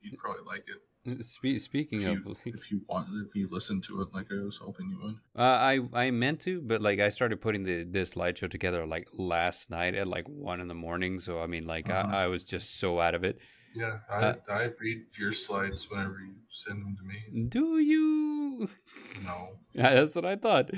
You'd 0.02 0.18
probably 0.18 0.42
like 0.44 0.64
it 0.68 0.80
Spe- 1.24 1.58
speaking 1.58 2.02
if 2.02 2.08
of, 2.08 2.24
you, 2.26 2.36
if 2.44 2.70
you 2.70 2.80
want 2.88 3.08
if 3.26 3.34
you 3.34 3.48
listen 3.50 3.80
to 3.82 4.02
it 4.02 4.14
like 4.14 4.26
I 4.30 4.36
was 4.44 4.58
hoping 4.58 4.88
you 4.88 5.00
would. 5.02 5.16
uh, 5.36 5.42
I 5.42 5.80
I 5.92 6.10
meant 6.12 6.40
to, 6.42 6.60
but 6.60 6.80
like 6.80 7.00
I 7.00 7.08
started 7.08 7.40
putting 7.40 7.64
the 7.64 7.82
this 7.82 8.14
slideshow 8.14 8.48
together 8.48 8.86
like 8.86 9.08
last 9.18 9.68
night 9.68 9.96
at 9.96 10.06
like 10.06 10.28
one 10.28 10.60
in 10.60 10.68
the 10.68 10.74
morning. 10.74 11.18
So 11.18 11.40
I 11.42 11.48
mean, 11.48 11.66
like 11.66 11.90
Uh-huh. 11.90 12.16
I, 12.16 12.24
I 12.24 12.26
was 12.28 12.44
just 12.44 12.78
so 12.78 13.00
out 13.00 13.16
of 13.16 13.24
it. 13.24 13.38
Yeah, 13.74 13.98
I 14.08 14.16
Uh, 14.24 14.34
I 14.48 14.70
read 14.78 15.06
your 15.18 15.32
slides 15.32 15.90
whenever 15.90 16.20
you 16.20 16.34
send 16.48 16.82
them 16.82 16.96
to 16.96 17.02
me. 17.02 17.48
Do 17.48 17.78
you? 17.78 18.31
No, 19.24 19.48
Yeah, 19.74 19.94
that's 19.94 20.14
what 20.14 20.26
I 20.26 20.36
thought. 20.36 20.70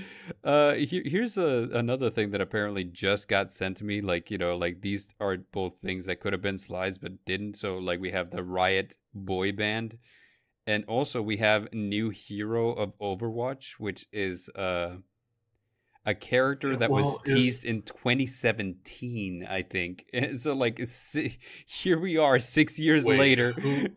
Uh, 0.44 0.74
here, 0.74 1.02
here's 1.04 1.36
a, 1.36 1.68
another 1.72 2.10
thing 2.10 2.30
that 2.30 2.40
apparently 2.40 2.84
just 2.84 3.26
got 3.28 3.50
sent 3.50 3.76
to 3.78 3.84
me. 3.84 4.00
Like, 4.00 4.30
you 4.30 4.38
know, 4.38 4.56
like 4.56 4.82
these 4.82 5.08
are 5.18 5.36
both 5.36 5.78
things 5.78 6.06
that 6.06 6.20
could 6.20 6.32
have 6.32 6.42
been 6.42 6.58
slides 6.58 6.98
but 6.98 7.24
didn't. 7.24 7.56
So, 7.56 7.78
like, 7.78 8.00
we 8.00 8.12
have 8.12 8.30
the 8.30 8.44
Riot 8.44 8.96
boy 9.12 9.50
band, 9.52 9.98
and 10.66 10.84
also 10.86 11.20
we 11.22 11.38
have 11.38 11.72
new 11.72 12.10
hero 12.10 12.70
of 12.72 12.96
Overwatch, 13.00 13.72
which 13.78 14.06
is 14.12 14.48
uh, 14.50 14.96
a 16.06 16.14
character 16.14 16.76
that 16.76 16.90
was 16.90 17.04
well, 17.04 17.22
is- 17.24 17.44
teased 17.44 17.64
in 17.64 17.82
2017, 17.82 19.46
I 19.48 19.62
think. 19.62 20.04
And 20.12 20.38
so, 20.40 20.54
like, 20.54 20.80
si- 20.86 21.38
here 21.66 21.98
we 21.98 22.16
are 22.16 22.38
six 22.38 22.78
years 22.78 23.04
Wait, 23.04 23.18
later. 23.18 23.52
who 23.52 23.88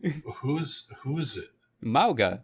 who's 0.42 0.88
who 1.02 1.18
is 1.18 1.36
it? 1.36 1.50
Mauga. 1.84 2.40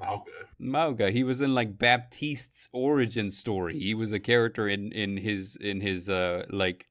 Mauga. 0.00 0.30
Mauga. 0.60 1.10
He 1.10 1.24
was 1.24 1.40
in 1.40 1.54
like 1.54 1.78
Baptiste's 1.78 2.68
origin 2.72 3.30
story. 3.30 3.78
He 3.78 3.94
was 3.94 4.12
a 4.12 4.20
character 4.20 4.68
in 4.68 4.92
in 4.92 5.16
his 5.16 5.56
in 5.56 5.80
his 5.80 6.08
uh 6.08 6.44
like 6.50 6.86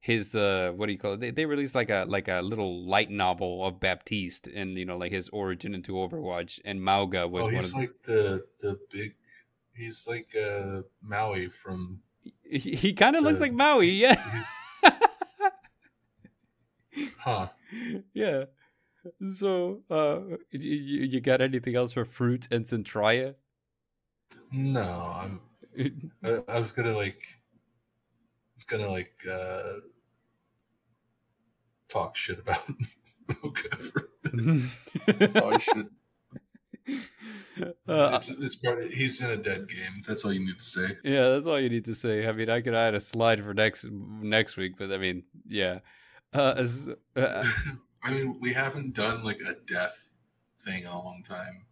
his 0.00 0.34
uh 0.34 0.72
what 0.74 0.86
do 0.86 0.92
you 0.92 0.98
call 0.98 1.12
it? 1.14 1.20
They 1.20 1.30
they 1.30 1.46
released 1.46 1.74
like 1.74 1.90
a 1.90 2.04
like 2.08 2.28
a 2.28 2.40
little 2.42 2.84
light 2.86 3.10
novel 3.10 3.64
of 3.64 3.80
Baptiste 3.80 4.48
and 4.48 4.76
you 4.76 4.84
know 4.84 4.96
like 4.98 5.12
his 5.12 5.28
origin 5.30 5.74
into 5.74 5.92
Overwatch 5.92 6.58
and 6.64 6.80
Mauga 6.80 7.28
was 7.30 7.42
Oh, 7.42 7.46
one 7.46 7.54
he's 7.54 7.72
of 7.72 7.78
like 7.78 7.94
the 8.04 8.44
the 8.60 8.78
big. 8.90 9.14
He's 9.74 10.06
like 10.06 10.34
uh 10.36 10.82
Maui 11.00 11.48
from. 11.48 12.00
he, 12.44 12.76
he 12.76 12.92
kind 12.92 13.16
of 13.16 13.22
looks 13.22 13.40
like 13.40 13.52
Maui, 13.52 13.90
yeah. 13.90 14.22
Huh. 17.18 17.48
yeah. 18.12 18.44
So, 19.30 19.82
uh 19.90 20.36
you, 20.50 21.06
you 21.06 21.20
got 21.20 21.40
anything 21.40 21.76
else 21.76 21.92
for 21.92 22.04
Froot 22.04 22.50
and 22.50 22.64
Zentreya? 22.64 23.34
No, 24.50 25.12
I'm. 25.16 25.40
I, 26.24 26.42
I 26.48 26.58
was 26.58 26.72
gonna 26.72 26.94
like. 26.94 27.22
I 27.24 28.56
was 28.56 28.64
gonna 28.64 28.90
like 28.90 29.14
uh 29.30 29.80
talk 31.88 32.16
shit 32.16 32.38
about 32.38 32.62
Mauga 33.28 33.78
for. 33.78 34.08
Probably 35.32 35.58
should. 35.58 35.88
uh, 37.88 38.10
it's, 38.14 38.28
it's 38.28 38.54
part 38.56 38.82
he's 38.92 39.22
in 39.22 39.30
a 39.30 39.36
dead 39.36 39.68
game. 39.68 40.02
That's 40.06 40.24
all 40.24 40.32
you 40.32 40.40
need 40.40 40.58
to 40.58 40.64
say. 40.64 40.98
Yeah, 41.04 41.28
that's 41.28 41.46
all 41.46 41.60
you 41.60 41.68
need 41.68 41.84
to 41.86 41.94
say. 41.94 42.26
I 42.26 42.32
mean, 42.32 42.50
I 42.50 42.60
could 42.60 42.74
add 42.74 42.94
a 42.94 43.00
slide 43.00 43.42
for 43.42 43.54
next 43.54 43.86
next 43.90 44.56
week, 44.56 44.74
but 44.78 44.92
I 44.92 44.98
mean, 44.98 45.24
yeah. 45.46 45.80
Uh, 46.32 46.54
as, 46.56 46.88
uh, 47.14 47.44
I 48.02 48.10
mean, 48.10 48.38
we 48.40 48.52
haven't 48.52 48.94
done 48.94 49.22
like 49.22 49.40
a 49.40 49.54
death 49.66 50.10
thing 50.60 50.82
in 50.82 50.88
a 50.88 51.02
long 51.02 51.22
time 51.22 51.66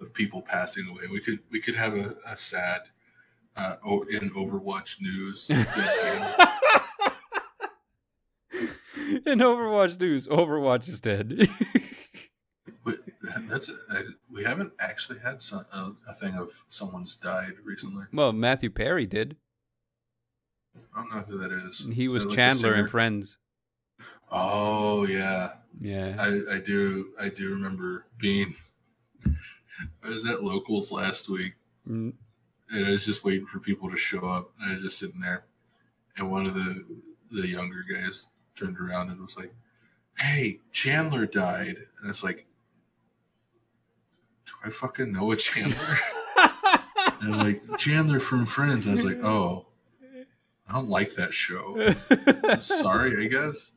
of 0.00 0.12
people 0.14 0.42
passing 0.42 0.88
away. 0.88 1.02
We 1.10 1.20
could 1.20 1.40
we 1.50 1.60
could 1.60 1.74
have 1.74 1.94
a, 1.96 2.16
a 2.26 2.36
sad 2.36 2.82
uh, 3.56 3.76
o- 3.84 4.04
in 4.10 4.30
Overwatch 4.30 5.00
news. 5.00 5.50
in 5.50 5.64
Overwatch 9.40 10.00
news, 10.00 10.26
Overwatch 10.28 10.88
is 10.88 11.00
dead. 11.00 11.48
But 12.84 12.98
that's 13.48 13.68
I, 13.90 14.02
we 14.30 14.44
haven't 14.44 14.72
actually 14.78 15.18
had 15.18 15.42
some, 15.42 15.64
a, 15.72 15.90
a 16.08 16.14
thing 16.14 16.36
of 16.36 16.50
someone's 16.68 17.16
died 17.16 17.54
recently. 17.64 18.04
well, 18.12 18.32
Matthew 18.32 18.70
Perry 18.70 19.06
did. 19.06 19.36
I 20.94 21.00
don't 21.00 21.10
know 21.12 21.22
who 21.22 21.38
that 21.38 21.50
is. 21.50 21.84
He 21.92 22.04
Is 22.04 22.12
was 22.12 22.24
like, 22.24 22.34
a 22.34 22.36
Chandler 22.36 22.76
in? 22.76 22.86
Friends. 22.86 23.38
Oh 24.30 25.06
yeah, 25.06 25.52
Yeah. 25.80 26.16
I, 26.18 26.56
I 26.56 26.58
do 26.58 27.12
I 27.20 27.28
do 27.28 27.50
remember 27.50 28.06
being. 28.18 28.54
I 30.02 30.08
was 30.08 30.24
at 30.26 30.42
locals 30.42 30.90
last 30.90 31.28
week 31.28 31.54
Mm, 31.88 32.14
and 32.70 32.86
I 32.86 32.90
was 32.90 33.04
just 33.04 33.22
waiting 33.24 33.46
for 33.46 33.60
people 33.60 33.88
to 33.90 33.96
show 33.96 34.20
up. 34.28 34.50
And 34.60 34.70
I 34.70 34.74
was 34.74 34.82
just 34.82 34.98
sitting 34.98 35.20
there, 35.20 35.44
and 36.16 36.30
one 36.30 36.46
of 36.46 36.54
the 36.54 36.84
the 37.30 37.46
younger 37.46 37.84
guys 37.88 38.30
turned 38.56 38.78
around 38.80 39.10
and 39.10 39.20
was 39.20 39.36
like, 39.36 39.52
"Hey, 40.18 40.60
Chandler 40.72 41.26
died," 41.26 41.76
and 42.00 42.10
it's 42.10 42.24
like, 42.24 42.46
"Do 44.46 44.52
I 44.64 44.70
fucking 44.70 45.12
know 45.12 45.30
a 45.30 45.36
Chandler?" 45.36 45.98
and 47.20 47.36
like 47.36 47.78
Chandler 47.78 48.18
from 48.18 48.46
Friends. 48.46 48.88
I 48.88 48.92
was 48.92 49.04
like, 49.04 49.22
"Oh, 49.22 49.66
I 50.68 50.72
don't 50.72 50.88
like 50.88 51.14
that 51.14 51.32
show. 51.32 51.94
Sorry, 52.60 53.24
I 53.24 53.28
guess." 53.28 53.70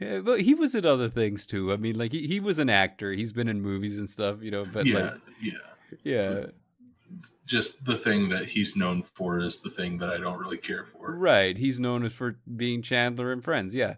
Yeah, 0.00 0.20
but 0.20 0.40
he 0.40 0.54
was 0.54 0.74
in 0.74 0.86
other 0.86 1.10
things 1.10 1.44
too. 1.44 1.72
I 1.72 1.76
mean, 1.76 1.98
like 1.98 2.12
he, 2.12 2.26
he 2.26 2.40
was 2.40 2.58
an 2.58 2.70
actor. 2.70 3.12
He's 3.12 3.32
been 3.32 3.48
in 3.48 3.60
movies 3.60 3.98
and 3.98 4.08
stuff, 4.08 4.42
you 4.42 4.50
know. 4.50 4.64
But 4.64 4.86
yeah, 4.86 4.98
like, 4.98 5.12
yeah. 5.42 5.52
yeah, 6.02 6.46
Just 7.46 7.84
the 7.84 7.96
thing 7.96 8.30
that 8.30 8.46
he's 8.46 8.76
known 8.76 9.02
for 9.02 9.40
is 9.40 9.60
the 9.60 9.68
thing 9.68 9.98
that 9.98 10.08
I 10.08 10.16
don't 10.16 10.38
really 10.38 10.56
care 10.56 10.86
for. 10.86 11.14
Right. 11.14 11.54
He's 11.56 11.78
known 11.78 12.06
as 12.06 12.14
for 12.14 12.38
being 12.56 12.80
Chandler 12.80 13.30
and 13.30 13.44
Friends. 13.44 13.74
Yeah. 13.74 13.96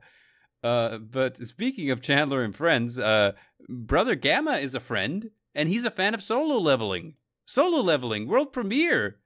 Uh, 0.65 0.99
but 0.99 1.37
speaking 1.39 1.91
of 1.91 2.03
Chandler 2.03 2.43
and 2.43 2.55
Friends, 2.55 2.99
uh, 2.99 3.33
Brother 3.69 4.17
Gamma 4.17 4.55
is 4.55 4.75
a 4.75 4.81
friend, 4.81 5.31
and 5.55 5.69
he's 5.69 5.85
a 5.85 5.91
fan 5.91 6.15
of 6.15 6.23
solo 6.23 6.59
leveling. 6.59 7.15
Solo 7.47 7.81
leveling 7.81 8.27
world 8.27 8.53
premiere 8.53 9.19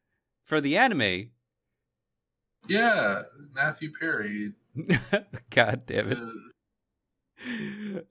for 0.45 0.61
the 0.61 0.77
anime. 0.77 1.31
Yeah, 2.69 3.23
Matthew 3.55 3.93
Perry. 3.99 4.53
God 5.51 5.87
damn 5.87 6.13
it. 6.13 6.19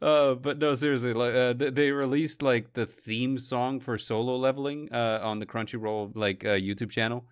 Uh, 0.01 0.35
but 0.35 0.59
no, 0.59 0.75
seriously, 0.75 1.13
like 1.13 1.35
uh, 1.35 1.53
th- 1.53 1.73
they 1.73 1.91
released 1.91 2.41
like 2.41 2.73
the 2.73 2.85
theme 2.85 3.37
song 3.37 3.79
for 3.79 3.97
solo 3.97 4.35
leveling 4.37 4.89
uh, 4.91 5.19
on 5.21 5.39
the 5.39 5.45
Crunchyroll 5.45 6.11
like 6.15 6.45
uh, 6.45 6.49
YouTube 6.49 6.89
channel. 6.89 7.25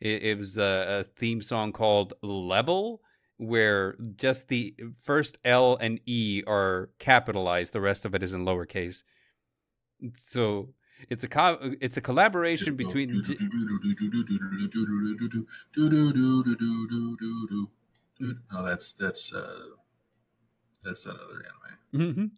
It, 0.00 0.22
it 0.22 0.38
was 0.38 0.58
a, 0.58 1.00
a 1.00 1.04
theme 1.04 1.40
song 1.40 1.72
called 1.72 2.14
Level, 2.22 3.00
where 3.36 3.96
just 4.16 4.48
the 4.48 4.74
first 5.02 5.38
L 5.44 5.76
and 5.80 6.00
E 6.06 6.42
are 6.46 6.90
capitalized. 6.98 7.72
The 7.72 7.80
rest 7.80 8.04
of 8.04 8.14
it 8.14 8.22
is 8.22 8.32
in 8.32 8.44
lowercase. 8.44 9.02
So 10.16 10.70
it's 11.08 11.24
a 11.24 11.28
co- 11.28 11.74
it's 11.80 11.96
a 11.96 12.00
collaboration 12.00 12.76
between. 12.76 13.08
No, 18.18 18.62
that's 18.64 18.92
that's 18.92 19.32
uh 19.34 19.75
that's 20.86 21.04
that 21.04 21.16
other 21.16 21.44
anime. 21.44 22.16
Mhm. 22.16 22.30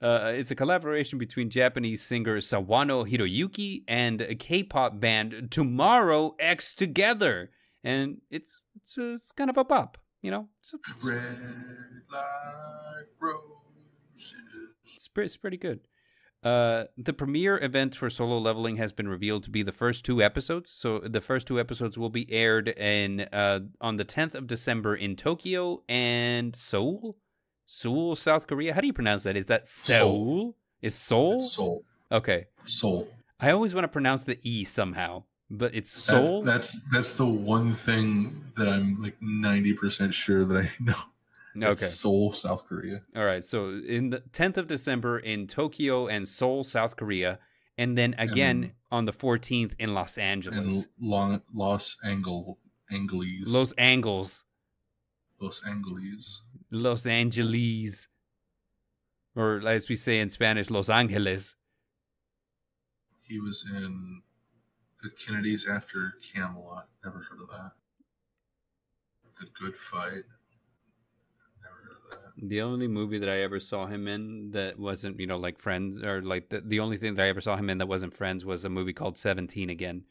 Uh, 0.00 0.32
it's 0.34 0.50
a 0.50 0.54
collaboration 0.54 1.18
between 1.18 1.50
Japanese 1.50 2.00
singer 2.02 2.38
Sawano 2.38 3.08
Hiroyuki 3.08 3.84
and 3.86 4.22
a 4.22 4.34
K-pop 4.34 4.98
band 5.00 5.48
Tomorrow 5.50 6.34
X 6.38 6.74
Together, 6.74 7.50
and 7.84 8.20
it's 8.30 8.62
it's, 8.76 8.96
uh, 8.96 9.14
it's 9.14 9.32
kind 9.32 9.50
of 9.50 9.56
a 9.58 9.64
pop, 9.64 9.98
you 10.22 10.30
know. 10.30 10.48
It's 10.60 10.72
it's- 10.74 11.04
Red 11.04 12.02
like 12.10 13.08
roses. 13.20 14.34
It's, 14.84 15.08
pre- 15.08 15.24
it's 15.26 15.36
pretty 15.36 15.56
good. 15.56 15.80
Uh, 16.42 16.84
the 16.96 17.12
premiere 17.12 17.58
event 17.62 17.94
for 17.94 18.08
Solo 18.08 18.38
Leveling 18.38 18.76
has 18.78 18.92
been 18.92 19.08
revealed 19.08 19.42
to 19.44 19.50
be 19.50 19.62
the 19.62 19.72
first 19.72 20.04
two 20.06 20.22
episodes. 20.22 20.70
So 20.70 20.98
the 21.00 21.20
first 21.20 21.46
two 21.46 21.60
episodes 21.60 21.98
will 21.98 22.08
be 22.10 22.30
aired 22.32 22.68
in 22.68 23.20
uh, 23.32 23.60
on 23.80 23.98
the 23.98 24.06
10th 24.06 24.34
of 24.34 24.46
December 24.46 24.96
in 24.96 25.16
Tokyo 25.16 25.82
and 25.88 26.56
Seoul, 26.56 27.18
Seoul, 27.74 28.16
South 28.16 28.48
Korea. 28.48 28.74
How 28.74 28.80
do 28.80 28.88
you 28.88 28.92
pronounce 28.92 29.22
that? 29.22 29.36
Is 29.36 29.46
that 29.46 29.68
Seoul? 29.68 29.96
Seoul. 29.96 30.56
Is 30.82 30.94
Seoul? 30.96 31.34
It's 31.34 31.52
soul. 31.52 31.84
Okay, 32.10 32.46
Soul. 32.64 33.08
I 33.38 33.52
always 33.52 33.74
want 33.74 33.84
to 33.84 33.88
pronounce 33.88 34.24
the 34.24 34.38
e 34.42 34.64
somehow, 34.64 35.22
but 35.48 35.72
it's 35.72 35.92
That's, 35.94 36.26
Seoul. 36.28 36.42
that's 36.42 36.80
that's 36.90 37.12
the 37.14 37.26
one 37.26 37.72
thing 37.74 38.44
that 38.56 38.68
I'm 38.68 39.00
like 39.00 39.16
ninety 39.20 39.72
percent 39.72 40.12
sure 40.14 40.44
that 40.44 40.56
I 40.56 40.70
know. 40.80 40.96
okay. 41.56 41.70
It's 41.72 41.94
Seoul, 41.94 42.32
South 42.32 42.66
Korea. 42.66 43.02
All 43.14 43.24
right, 43.24 43.44
so 43.44 43.68
in 43.86 44.10
the 44.10 44.20
10th 44.32 44.56
of 44.56 44.66
December 44.66 45.20
in 45.20 45.46
Tokyo 45.46 46.08
and 46.08 46.26
Seoul, 46.26 46.64
South 46.64 46.96
Korea, 46.96 47.38
and 47.78 47.96
then 47.96 48.16
again 48.18 48.60
then- 48.62 48.72
on 48.90 49.04
the 49.04 49.12
14th 49.12 49.74
in 49.78 49.94
Los 49.94 50.18
Angeles. 50.18 50.58
and 50.58 50.86
Long, 51.00 51.40
Los 51.54 51.96
Angeles, 52.02 52.56
Angeles, 52.90 53.44
Los 53.54 53.72
Angles, 53.78 54.44
Los 55.40 55.64
Angeles. 55.64 56.42
Los 56.70 57.06
Angeles, 57.06 58.08
or 59.34 59.66
as 59.66 59.88
we 59.88 59.96
say 59.96 60.20
in 60.20 60.30
Spanish, 60.30 60.70
Los 60.70 60.88
Angeles. 60.88 61.54
He 63.22 63.40
was 63.40 63.64
in 63.72 64.22
the 65.02 65.10
Kennedys 65.10 65.68
after 65.68 66.14
Camelot. 66.34 66.88
Never 67.04 67.18
heard 67.18 67.40
of 67.40 67.48
that. 67.48 67.72
The 69.40 69.46
Good 69.58 69.76
Fight. 69.76 70.24
Never 71.62 71.76
heard 71.84 71.96
of 71.96 72.10
that. 72.10 72.48
The 72.48 72.60
only 72.60 72.88
movie 72.88 73.18
that 73.18 73.28
I 73.28 73.38
ever 73.38 73.60
saw 73.60 73.86
him 73.86 74.06
in 74.06 74.50
that 74.50 74.78
wasn't, 74.78 75.18
you 75.18 75.26
know, 75.26 75.38
like 75.38 75.58
Friends, 75.58 76.02
or 76.02 76.22
like 76.22 76.50
the, 76.50 76.60
the 76.60 76.80
only 76.80 76.98
thing 76.98 77.14
that 77.14 77.24
I 77.24 77.28
ever 77.28 77.40
saw 77.40 77.56
him 77.56 77.70
in 77.70 77.78
that 77.78 77.86
wasn't 77.86 78.14
Friends 78.14 78.44
was 78.44 78.64
a 78.64 78.68
movie 78.68 78.92
called 78.92 79.16
Seventeen 79.16 79.70
again, 79.70 80.04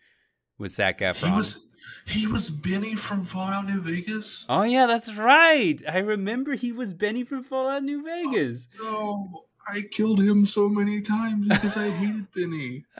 with 0.59 0.71
Zac 0.73 0.99
Efron. 0.99 1.29
He 1.29 1.35
was 1.35 1.65
he 2.05 2.27
was 2.27 2.49
Benny 2.49 2.95
from 2.95 3.23
Fallout 3.23 3.65
New 3.65 3.81
Vegas. 3.81 4.45
Oh 4.49 4.63
yeah, 4.63 4.85
that's 4.85 5.15
right. 5.15 5.79
I 5.87 5.99
remember 5.99 6.53
he 6.53 6.71
was 6.71 6.93
Benny 6.93 7.23
from 7.23 7.43
Fallout 7.43 7.83
New 7.83 8.01
oh, 8.01 8.31
Vegas. 8.31 8.67
No, 8.79 9.45
I 9.67 9.81
killed 9.91 10.19
him 10.19 10.45
so 10.45 10.69
many 10.69 11.01
times 11.01 11.47
because 11.47 11.77
I 11.77 11.89
hated 11.89 12.31
Benny. 12.31 12.85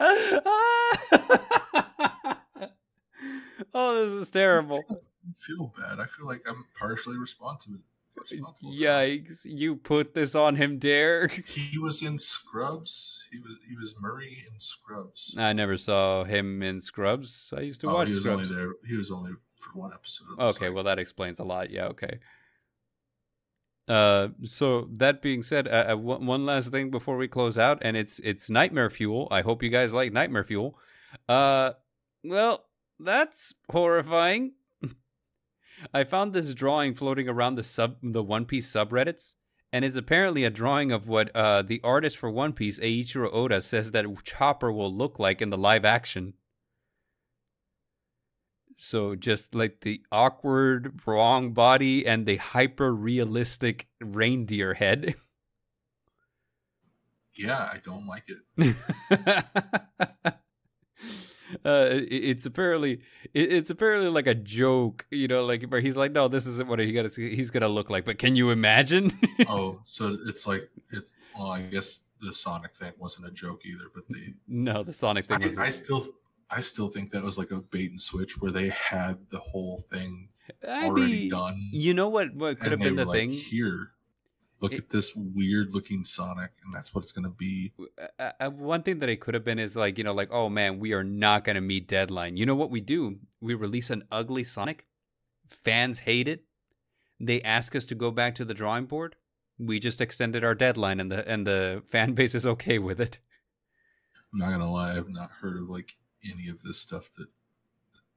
oh, 3.74 4.05
this 4.05 4.14
is 4.14 4.30
terrible. 4.30 4.84
I 4.89 4.95
feel 5.36 5.74
bad. 5.78 5.99
I 5.99 6.05
feel 6.05 6.28
like 6.28 6.47
I'm 6.47 6.66
partially 6.78 7.18
responsible. 7.18 7.80
Yikes! 8.63 9.45
You 9.45 9.76
put 9.76 10.13
this 10.13 10.36
on 10.36 10.55
him, 10.55 10.78
dare? 10.80 11.28
He 11.47 11.78
was 11.78 12.01
in 12.03 12.17
Scrubs. 12.17 13.28
He 13.32 13.39
was 13.39 13.55
he 13.67 13.76
was 13.76 13.95
Murray 13.99 14.43
in 14.51 14.59
Scrubs. 14.59 15.36
I 15.38 15.53
never 15.53 15.78
saw 15.78 16.24
him 16.24 16.61
in 16.63 16.80
Scrubs. 16.80 17.51
I 17.55 17.61
used 17.61 17.82
to 17.82 17.88
Oh, 17.89 17.93
watch 17.95 18.07
he 18.09 18.15
was 18.15 18.24
Scrubs. 18.24 18.43
only 18.49 18.55
there. 18.55 18.72
He 18.88 18.95
was 18.97 19.11
only 19.11 19.32
for 19.59 19.78
one 19.80 19.91
episode. 19.93 20.39
Okay, 20.39 20.70
well 20.70 20.84
that 20.86 20.99
explains 20.99 21.39
a 21.39 21.43
lot. 21.43 21.70
Yeah, 21.70 21.86
okay. 21.88 22.20
Uh, 23.88 24.28
so 24.43 24.88
that 24.97 25.20
being 25.22 25.41
said, 25.41 25.67
uh, 25.67 25.88
uh, 25.93 25.97
one 25.97 26.26
one 26.28 26.45
last 26.45 26.70
thing 26.70 26.91
before 26.91 27.17
we 27.17 27.28
close 27.28 27.57
out, 27.57 27.80
and 27.82 27.97
it's 27.97 28.20
it's 28.20 28.49
Nightmare 28.49 28.89
Fuel. 28.91 29.28
I 29.32 29.41
hope 29.41 29.63
you 29.63 29.70
guys 29.70 29.93
like 29.93 30.13
Nightmare 30.13 30.43
Fuel. 30.43 30.78
Uh, 31.28 31.72
well, 32.24 32.65
that's 32.99 33.55
horrifying. 33.72 34.51
I 35.93 36.03
found 36.03 36.34
this 36.34 36.53
drawing 36.53 36.93
floating 36.95 37.27
around 37.27 37.55
the 37.55 37.63
sub 37.63 37.97
the 38.01 38.23
One 38.23 38.45
Piece 38.45 38.71
subreddits, 38.71 39.36
and 39.71 39.86
it's 39.86 39.95
apparently 39.95 40.43
a 40.43 40.49
drawing 40.49 40.91
of 40.91 41.07
what 41.07 41.36
uh 41.36 41.61
the 41.61 41.82
artist 41.84 42.17
for 42.17 42.30
One 42.30 42.53
Piece, 42.53 42.80
Eiichiro 42.80 43.30
Oda, 43.32 43.61
says 43.61 43.91
that 43.91 44.05
Chopper 44.23 44.71
will 44.71 44.93
look 44.93 45.19
like 45.19 45.41
in 45.41 45.49
the 45.49 45.57
live 45.57 45.86
action. 45.86 46.34
So 48.82 49.13
just 49.13 49.53
like 49.53 49.82
the 49.82 50.01
awkward 50.09 51.01
wrong 51.05 51.53
body 51.53 52.07
and 52.07 52.25
the 52.25 52.38
hyper 52.38 52.95
realistic 52.95 53.88
reindeer 53.99 54.73
head. 54.73 55.15
yeah, 57.38 57.69
I 57.73 57.80
don't 57.84 58.07
like 58.07 58.25
it. 58.30 58.75
uh, 61.66 61.89
it- 61.91 62.07
it's 62.12 62.45
apparently 62.45 63.01
it- 63.34 63.51
it's 63.53 63.70
apparently 63.70 64.10
like 64.10 64.28
a 64.28 64.36
joke, 64.36 65.05
you 65.12 65.28
know, 65.28 65.45
like 65.45 65.64
where 65.66 65.82
he's 65.82 65.97
like, 65.97 66.12
no, 66.12 66.28
this 66.28 66.45
isn't 66.47 66.68
what 66.68 66.80
he 66.80 66.91
got. 66.91 67.10
He's 67.16 67.51
gonna 67.51 67.68
look 67.68 67.89
like. 67.89 68.05
But 68.05 68.18
can 68.18 68.36
you 68.36 68.49
imagine? 68.51 69.18
Oh, 69.47 69.80
so 69.86 70.18
it's 70.28 70.45
like 70.45 70.64
it's. 70.91 71.14
Well, 71.38 71.51
I 71.51 71.62
guess 71.62 72.03
the 72.22 72.34
Sonic 72.34 72.72
thing 72.76 72.91
wasn't 72.97 73.28
a 73.28 73.32
joke 73.32 73.62
either, 73.66 73.86
but 73.95 74.03
they. 74.10 74.34
no, 74.47 74.84
the 74.84 74.93
Sonic 74.93 75.26
thing. 75.26 75.39
Was, 75.41 75.57
I, 75.57 75.68
I 75.68 75.70
still, 75.70 76.05
I 76.51 76.60
still 76.62 76.89
think 76.89 77.12
that 77.12 77.24
was 77.24 77.38
like 77.38 77.51
a 77.51 77.62
bait 77.62 77.89
and 77.91 78.01
switch 78.01 78.39
where 78.41 78.51
they 78.51 78.68
had 78.70 79.18
the 79.30 79.39
whole 79.39 79.78
thing 79.78 80.28
I 80.68 80.86
already 80.88 81.12
mean, 81.14 81.30
done. 81.30 81.70
You 81.72 81.93
know 81.93 82.10
what? 82.10 82.34
What 82.36 82.60
could 82.60 82.72
have 82.72 82.82
been 82.82 82.95
the 82.97 83.05
like, 83.05 83.16
thing? 83.20 83.32
Here, 83.32 83.91
look 84.62 84.74
It- 84.74 84.80
at 84.80 84.89
this 84.89 85.14
weird 85.16 85.74
looking 85.74 86.03
Sonic, 86.03 86.51
and 86.64 86.74
that's 86.74 86.93
what 86.93 87.03
it's 87.03 87.12
gonna 87.12 87.30
be. 87.30 87.74
uh, 88.20 88.32
uh, 88.39 88.49
one 88.49 88.84
thing 88.84 88.99
that 88.99 89.10
it 89.10 89.22
could 89.22 89.34
have 89.34 89.43
been 89.45 89.60
is 89.60 89.76
like 89.76 89.97
you 89.97 90.03
know 90.03 90.14
like 90.14 90.30
oh 90.32 90.49
man 90.49 90.80
we 90.80 90.93
are 90.93 91.03
not 91.03 91.43
going 91.43 91.55
to 91.55 91.62
meet 91.62 91.88
deadline. 91.88 92.38
You 92.38 92.45
know 92.45 92.55
what 92.55 92.70
we 92.72 92.82
do? 92.82 93.20
We 93.41 93.53
release 93.53 93.89
an 93.89 94.03
ugly 94.12 94.43
sonic. 94.43 94.86
Fans 95.49 95.99
hate 95.99 96.28
it. 96.28 96.45
They 97.20 97.41
ask 97.41 97.76
us 97.76 97.86
to 97.88 97.95
go 97.95 98.12
back 98.12 98.36
to 98.36 98.45
the 98.45 98.53
drawing 98.53 98.86
board. 98.86 99.16
We 99.57 99.80
just 99.80 99.99
extended 99.99 100.43
our 100.43 100.55
deadline 100.55 100.99
and 100.99 101.12
the 101.12 101.28
and 101.28 101.45
the 101.45 101.84
fan 101.91 102.14
base 102.14 102.36
is 102.36 102.45
okay 102.45 102.80
with 102.80 102.99
it. 103.01 103.20
I'm 104.32 104.39
not 104.39 104.51
gonna 104.51 104.72
lie, 104.72 104.95
I've 104.95 105.10
not 105.10 105.32
heard 105.32 105.57
of 105.57 105.70
like 105.70 105.95
any 106.24 106.47
of 106.49 106.62
this 106.62 106.80
stuff 106.80 107.10
that 107.18 107.28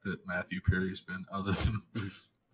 that 0.04 0.26
Matthew 0.26 0.60
Perry's 0.60 1.00
been, 1.00 1.24
other 1.32 1.52
than 1.52 1.80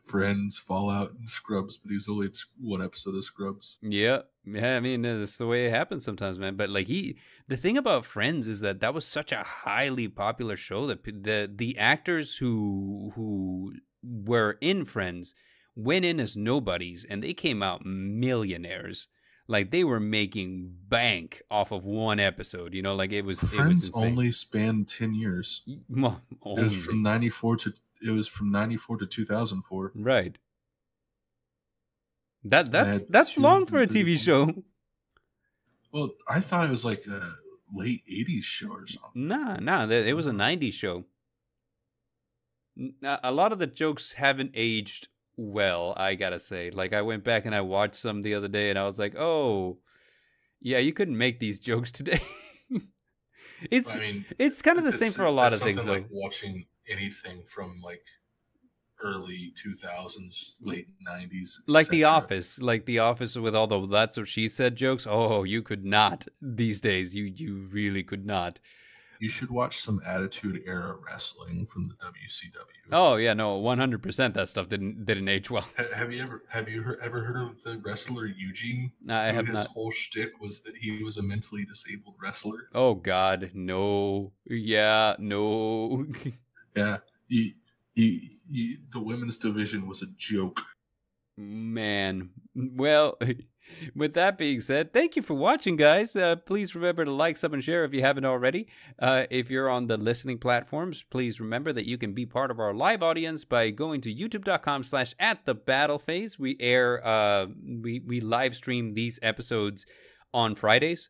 Friends, 0.09 0.59
Fallout, 0.59 1.12
and 1.18 1.28
Scrubs. 1.28 1.76
But 1.76 1.90
he 1.90 1.94
was 1.94 2.09
only 2.09 2.28
one 2.61 2.82
episode 2.82 3.14
of 3.14 3.24
Scrubs. 3.24 3.78
yeah 3.82 4.20
yeah 4.44 4.76
i 4.76 4.80
mean 4.80 5.02
that's 5.02 5.36
the 5.36 5.46
way 5.46 5.66
it 5.66 5.70
happens 5.74 6.02
sometimes 6.04 6.38
man 6.38 6.56
but 6.56 6.70
like 6.70 6.86
he 6.86 7.18
the 7.48 7.56
thing 7.56 7.76
about 7.76 8.06
friends 8.06 8.46
is 8.46 8.61
that 8.61 8.80
that 8.80 8.94
was 8.94 9.04
such 9.04 9.30
a 9.30 9.42
highly 9.42 10.09
popular 10.09 10.56
show 10.56 10.86
that 10.86 11.04
the 11.04 11.50
the 11.54 11.76
actors 11.76 12.36
who 12.36 13.12
who 13.14 13.74
were 14.02 14.56
in 14.62 14.86
friends 14.86 15.34
went 15.76 16.04
in 16.04 16.18
as 16.18 16.34
nobodies 16.34 17.04
and 17.11 17.22
they 17.22 17.34
came 17.34 17.62
out 17.62 17.84
millionaires 17.84 19.09
like 19.48 19.70
they 19.70 19.84
were 19.84 20.00
making 20.00 20.74
bank 20.88 21.42
off 21.50 21.70
of 21.72 21.84
one 21.84 22.18
episode 22.20 22.72
you 22.74 22.80
know 22.82 22.94
like 22.94 23.12
it 23.12 23.24
was 23.26 23.38
it 23.42 23.46
was 23.50 23.52
Friends 23.54 23.90
only 23.94 24.30
spanned 24.30 24.88
ten 24.88 25.12
years. 25.14 25.62
Well, 25.88 26.20
It 26.30 26.62
was 26.62 26.72
only. 26.72 26.84
from 26.84 27.02
ninety 27.02 27.30
four 27.30 27.56
to 27.56 27.72
it 28.07 28.11
was 28.11 28.28
from 28.28 28.51
ninety 28.51 28.76
four 28.76 28.96
to 28.96 29.07
two 29.07 29.24
thousand 29.24 29.62
four. 29.62 29.92
right 29.94 30.38
that 32.44 32.70
that's 32.70 33.05
that's 33.09 33.36
long 33.36 33.66
for 33.66 33.80
a 33.80 33.86
tv 33.86 34.18
show 34.18 34.53
Well, 35.92 36.11
I 36.28 36.40
thought 36.40 36.66
it 36.66 36.70
was 36.70 36.84
like 36.84 37.07
a 37.07 37.22
late 37.72 38.03
eighties 38.09 38.44
show 38.44 38.70
or 38.70 38.86
something. 38.86 39.28
Nah, 39.28 39.57
nah, 39.57 39.88
it 39.88 40.14
was 40.14 40.26
a 40.26 40.32
90s 40.32 40.72
show. 40.74 41.05
A 43.03 43.32
lot 43.32 43.53
of 43.53 43.59
the 43.59 43.66
jokes 43.66 44.12
haven't 44.12 44.53
aged 44.55 45.09
well, 45.36 45.94
I 45.96 46.14
gotta 46.14 46.38
say. 46.38 46.70
Like, 46.70 46.92
I 46.92 47.03
went 47.03 47.24
back 47.24 47.46
and 47.46 47.55
I 47.55 47.61
watched 47.61 47.96
some 47.96 48.22
the 48.22 48.34
other 48.34 48.49
day 48.49 48.70
and 48.70 48.78
I 48.78 48.84
was 48.84 48.99
like, 48.99 49.16
oh, 49.16 49.78
yeah, 50.61 50.78
you 50.78 50.92
couldn't 50.92 51.18
make 51.18 51.40
these 51.40 51.59
jokes 51.59 51.90
today. 51.90 52.20
it's 53.70 53.94
I 53.94 53.99
mean, 53.99 54.24
it's 54.38 54.62
kind 54.62 54.78
of 54.78 54.84
the 54.84 54.92
same 54.92 55.12
for 55.12 55.24
a 55.24 55.30
lot 55.30 55.53
of 55.53 55.61
things, 55.61 55.84
though. 55.84 55.92
Like 55.92 56.07
watching 56.11 56.66
anything 56.89 57.43
from 57.47 57.80
like 57.82 58.05
early 59.03 59.53
two 59.57 59.74
thousands, 59.74 60.57
late 60.61 60.89
nineties, 61.01 61.61
like 61.66 61.89
The 61.89 62.05
Office, 62.05 62.61
like 62.61 62.86
The 62.86 62.99
Office 62.99 63.36
with 63.36 63.55
all 63.55 63.66
the 63.66 63.86
"that's 63.86 64.16
what 64.16 64.28
she 64.28 64.49
said" 64.49 64.76
jokes. 64.76 65.07
Oh, 65.09 65.45
you 65.45 65.62
could 65.62 65.84
not 65.84 66.26
these 66.41 66.80
days. 66.80 67.14
You 67.14 67.24
you 67.24 67.68
really 67.70 68.03
could 68.03 68.26
not. 68.26 68.59
You 69.20 69.28
should 69.28 69.51
watch 69.51 69.78
some 69.78 70.01
Attitude 70.07 70.62
Era 70.64 70.97
wrestling 71.05 71.66
from 71.66 71.89
the 71.89 71.95
WCW. 71.95 72.93
Oh 72.93 73.16
yeah, 73.16 73.34
no, 73.34 73.57
one 73.57 73.78
hundred 73.78 74.01
percent. 74.03 74.34
That 74.34 74.49
stuff 74.49 74.68
didn't 74.68 75.05
didn't 75.05 75.28
age 75.28 75.51
well. 75.51 75.66
Have 75.95 76.12
you 76.12 76.22
ever 76.22 76.45
have 76.49 76.68
you 76.68 76.82
heard, 76.82 77.01
ever 77.03 77.22
heard 77.22 77.36
of 77.36 77.62
the 77.64 77.78
wrestler 77.78 78.26
Eugene? 78.26 78.93
I 79.09 79.32
have 79.32 79.47
his 79.47 79.55
not. 79.55 79.66
whole 79.68 79.91
shtick 79.91 80.41
was 80.41 80.61
that 80.61 80.76
he 80.76 81.03
was 81.03 81.16
a 81.16 81.22
mentally 81.22 81.64
disabled 81.64 82.14
wrestler. 82.22 82.68
Oh 82.74 82.95
God, 82.95 83.51
no. 83.55 84.32
Yeah, 84.47 85.16
no. 85.18 86.07
Yeah, 86.76 86.98
he, 87.28 87.54
he, 87.94 88.30
he, 88.50 88.76
the 88.92 89.00
women's 89.00 89.36
division 89.36 89.86
was 89.86 90.02
a 90.02 90.06
joke. 90.16 90.60
Man, 91.36 92.30
well, 92.54 93.18
With 93.94 94.14
that 94.14 94.38
being 94.38 94.60
said, 94.60 94.92
thank 94.92 95.16
you 95.16 95.22
for 95.22 95.34
watching, 95.34 95.76
guys. 95.76 96.16
Uh, 96.16 96.36
please 96.36 96.74
remember 96.74 97.04
to 97.04 97.10
like, 97.10 97.36
sub, 97.36 97.52
and 97.52 97.62
share 97.62 97.84
if 97.84 97.92
you 97.92 98.02
haven't 98.02 98.24
already. 98.24 98.68
Uh, 98.98 99.24
if 99.30 99.50
you're 99.50 99.68
on 99.68 99.86
the 99.86 99.96
listening 99.96 100.38
platforms, 100.38 101.02
please 101.02 101.40
remember 101.40 101.72
that 101.72 101.86
you 101.86 101.98
can 101.98 102.12
be 102.12 102.26
part 102.26 102.50
of 102.50 102.58
our 102.58 102.74
live 102.74 103.02
audience 103.02 103.44
by 103.44 103.70
going 103.70 104.00
to 104.02 104.14
youtube.com 104.14 104.84
slash 104.84 105.14
at 105.18 105.44
the 105.44 105.54
battle 105.54 105.98
phase. 105.98 106.38
We 106.38 106.56
air, 106.60 107.06
uh, 107.06 107.46
we, 107.64 108.00
we 108.00 108.20
live 108.20 108.56
stream 108.56 108.94
these 108.94 109.18
episodes 109.22 109.86
on 110.32 110.54
Fridays. 110.54 111.08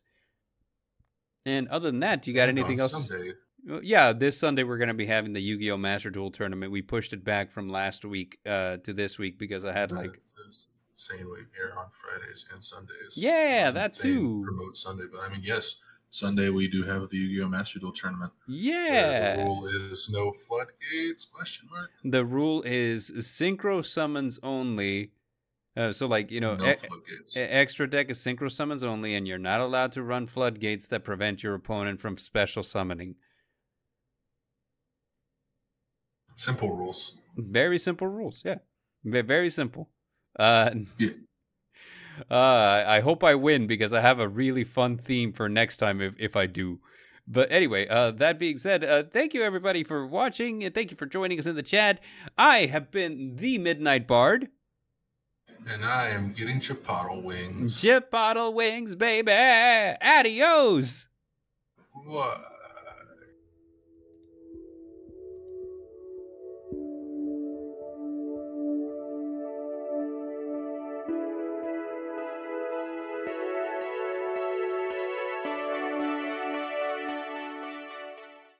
And 1.45 1.67
other 1.69 1.89
than 1.89 2.01
that, 2.01 2.27
you 2.27 2.33
got 2.33 2.49
And 2.49 2.59
anything 2.59 2.79
else? 2.79 2.91
Sunday, 2.91 3.33
Yeah, 3.81 4.13
this 4.13 4.37
Sunday 4.37 4.63
we're 4.63 4.77
going 4.77 4.87
to 4.89 4.93
be 4.93 5.05
having 5.05 5.33
the 5.33 5.41
Yu-Gi-Oh! 5.41 5.77
Master 5.77 6.09
Duel 6.09 6.31
tournament. 6.31 6.71
We 6.71 6.81
pushed 6.81 7.13
it 7.13 7.23
back 7.23 7.51
from 7.51 7.69
last 7.69 8.05
week 8.05 8.39
uh, 8.45 8.77
to 8.77 8.93
this 8.93 9.19
week 9.19 9.37
because 9.37 9.65
I 9.65 9.73
had 9.73 9.91
like 9.91 10.21
saying 10.95 11.29
we 11.29 11.39
air 11.59 11.77
on 11.77 11.87
Fridays 11.91 12.45
and 12.53 12.63
Sundays. 12.63 13.15
Yeah, 13.15 13.65
I'm 13.67 13.73
that 13.75 13.93
too. 13.93 14.41
Promote 14.43 14.75
Sunday, 14.75 15.05
but 15.11 15.21
I 15.21 15.29
mean, 15.29 15.41
yes, 15.43 15.75
Sunday 16.09 16.49
we 16.49 16.67
do 16.67 16.83
have 16.83 17.09
the 17.09 17.17
Yu-Gi-Oh! 17.17 17.47
Master 17.47 17.79
Duel 17.79 17.91
tournament. 17.91 18.31
yeah. 18.47 19.35
The 19.35 19.43
rule 19.43 19.67
is 19.91 20.09
no 20.11 20.31
floodgates? 20.31 21.25
Question 21.25 21.67
mark. 21.71 21.91
The 22.03 22.25
rule 22.25 22.63
is 22.65 23.11
synchro 23.11 23.85
summons 23.85 24.39
only. 24.41 25.11
Uh, 25.77 25.93
so 25.93 26.07
like 26.07 26.31
you 26.31 26.41
know, 26.41 26.55
no 26.55 26.65
e- 26.65 26.75
extra 27.35 27.89
deck 27.89 28.09
is 28.09 28.19
synchro 28.19 28.51
summons 28.51 28.83
only, 28.83 29.13
and 29.15 29.27
you're 29.27 29.37
not 29.37 29.61
allowed 29.61 29.91
to 29.93 30.01
run 30.03 30.27
floodgates 30.27 30.87
that 30.87 31.03
prevent 31.03 31.43
your 31.43 31.53
opponent 31.53 32.01
from 32.01 32.17
special 32.17 32.63
summoning. 32.63 33.15
Simple 36.39 36.71
rules. 36.71 37.15
Very 37.35 37.77
simple 37.77 38.07
rules. 38.07 38.43
Yeah, 38.45 38.59
very 39.03 39.49
simple. 39.49 39.89
Uh, 40.39 40.69
Yeah. 40.97 41.09
uh, 42.31 42.85
I 42.87 43.01
hope 43.01 43.25
I 43.25 43.35
win 43.35 43.67
because 43.67 43.91
I 43.91 43.99
have 43.99 44.21
a 44.21 44.27
really 44.29 44.63
fun 44.63 44.97
theme 44.97 45.33
for 45.33 45.49
next 45.49 45.77
time 45.77 45.99
if 45.99 46.13
if 46.17 46.37
I 46.37 46.45
do. 46.45 46.79
But 47.27 47.51
anyway, 47.51 47.89
uh, 47.89 48.11
that 48.11 48.39
being 48.39 48.57
said, 48.57 48.85
uh, 48.85 49.03
thank 49.03 49.33
you 49.33 49.43
everybody 49.43 49.83
for 49.83 50.07
watching 50.07 50.63
and 50.63 50.73
thank 50.73 50.91
you 50.91 50.95
for 50.95 51.05
joining 51.05 51.39
us 51.39 51.45
in 51.45 51.57
the 51.57 51.61
chat. 51.61 51.99
I 52.37 52.67
have 52.67 52.89
been 52.89 53.35
the 53.35 53.57
Midnight 53.57 54.07
Bard. 54.07 54.47
And 55.67 55.83
I 55.83 56.07
am 56.07 56.31
getting 56.31 56.61
chipotle 56.61 57.21
wings. 57.21 57.81
Chipotle 57.81 58.53
wings, 58.53 58.95
baby. 58.95 59.33
Adios. 60.01 61.09
What? 62.05 62.58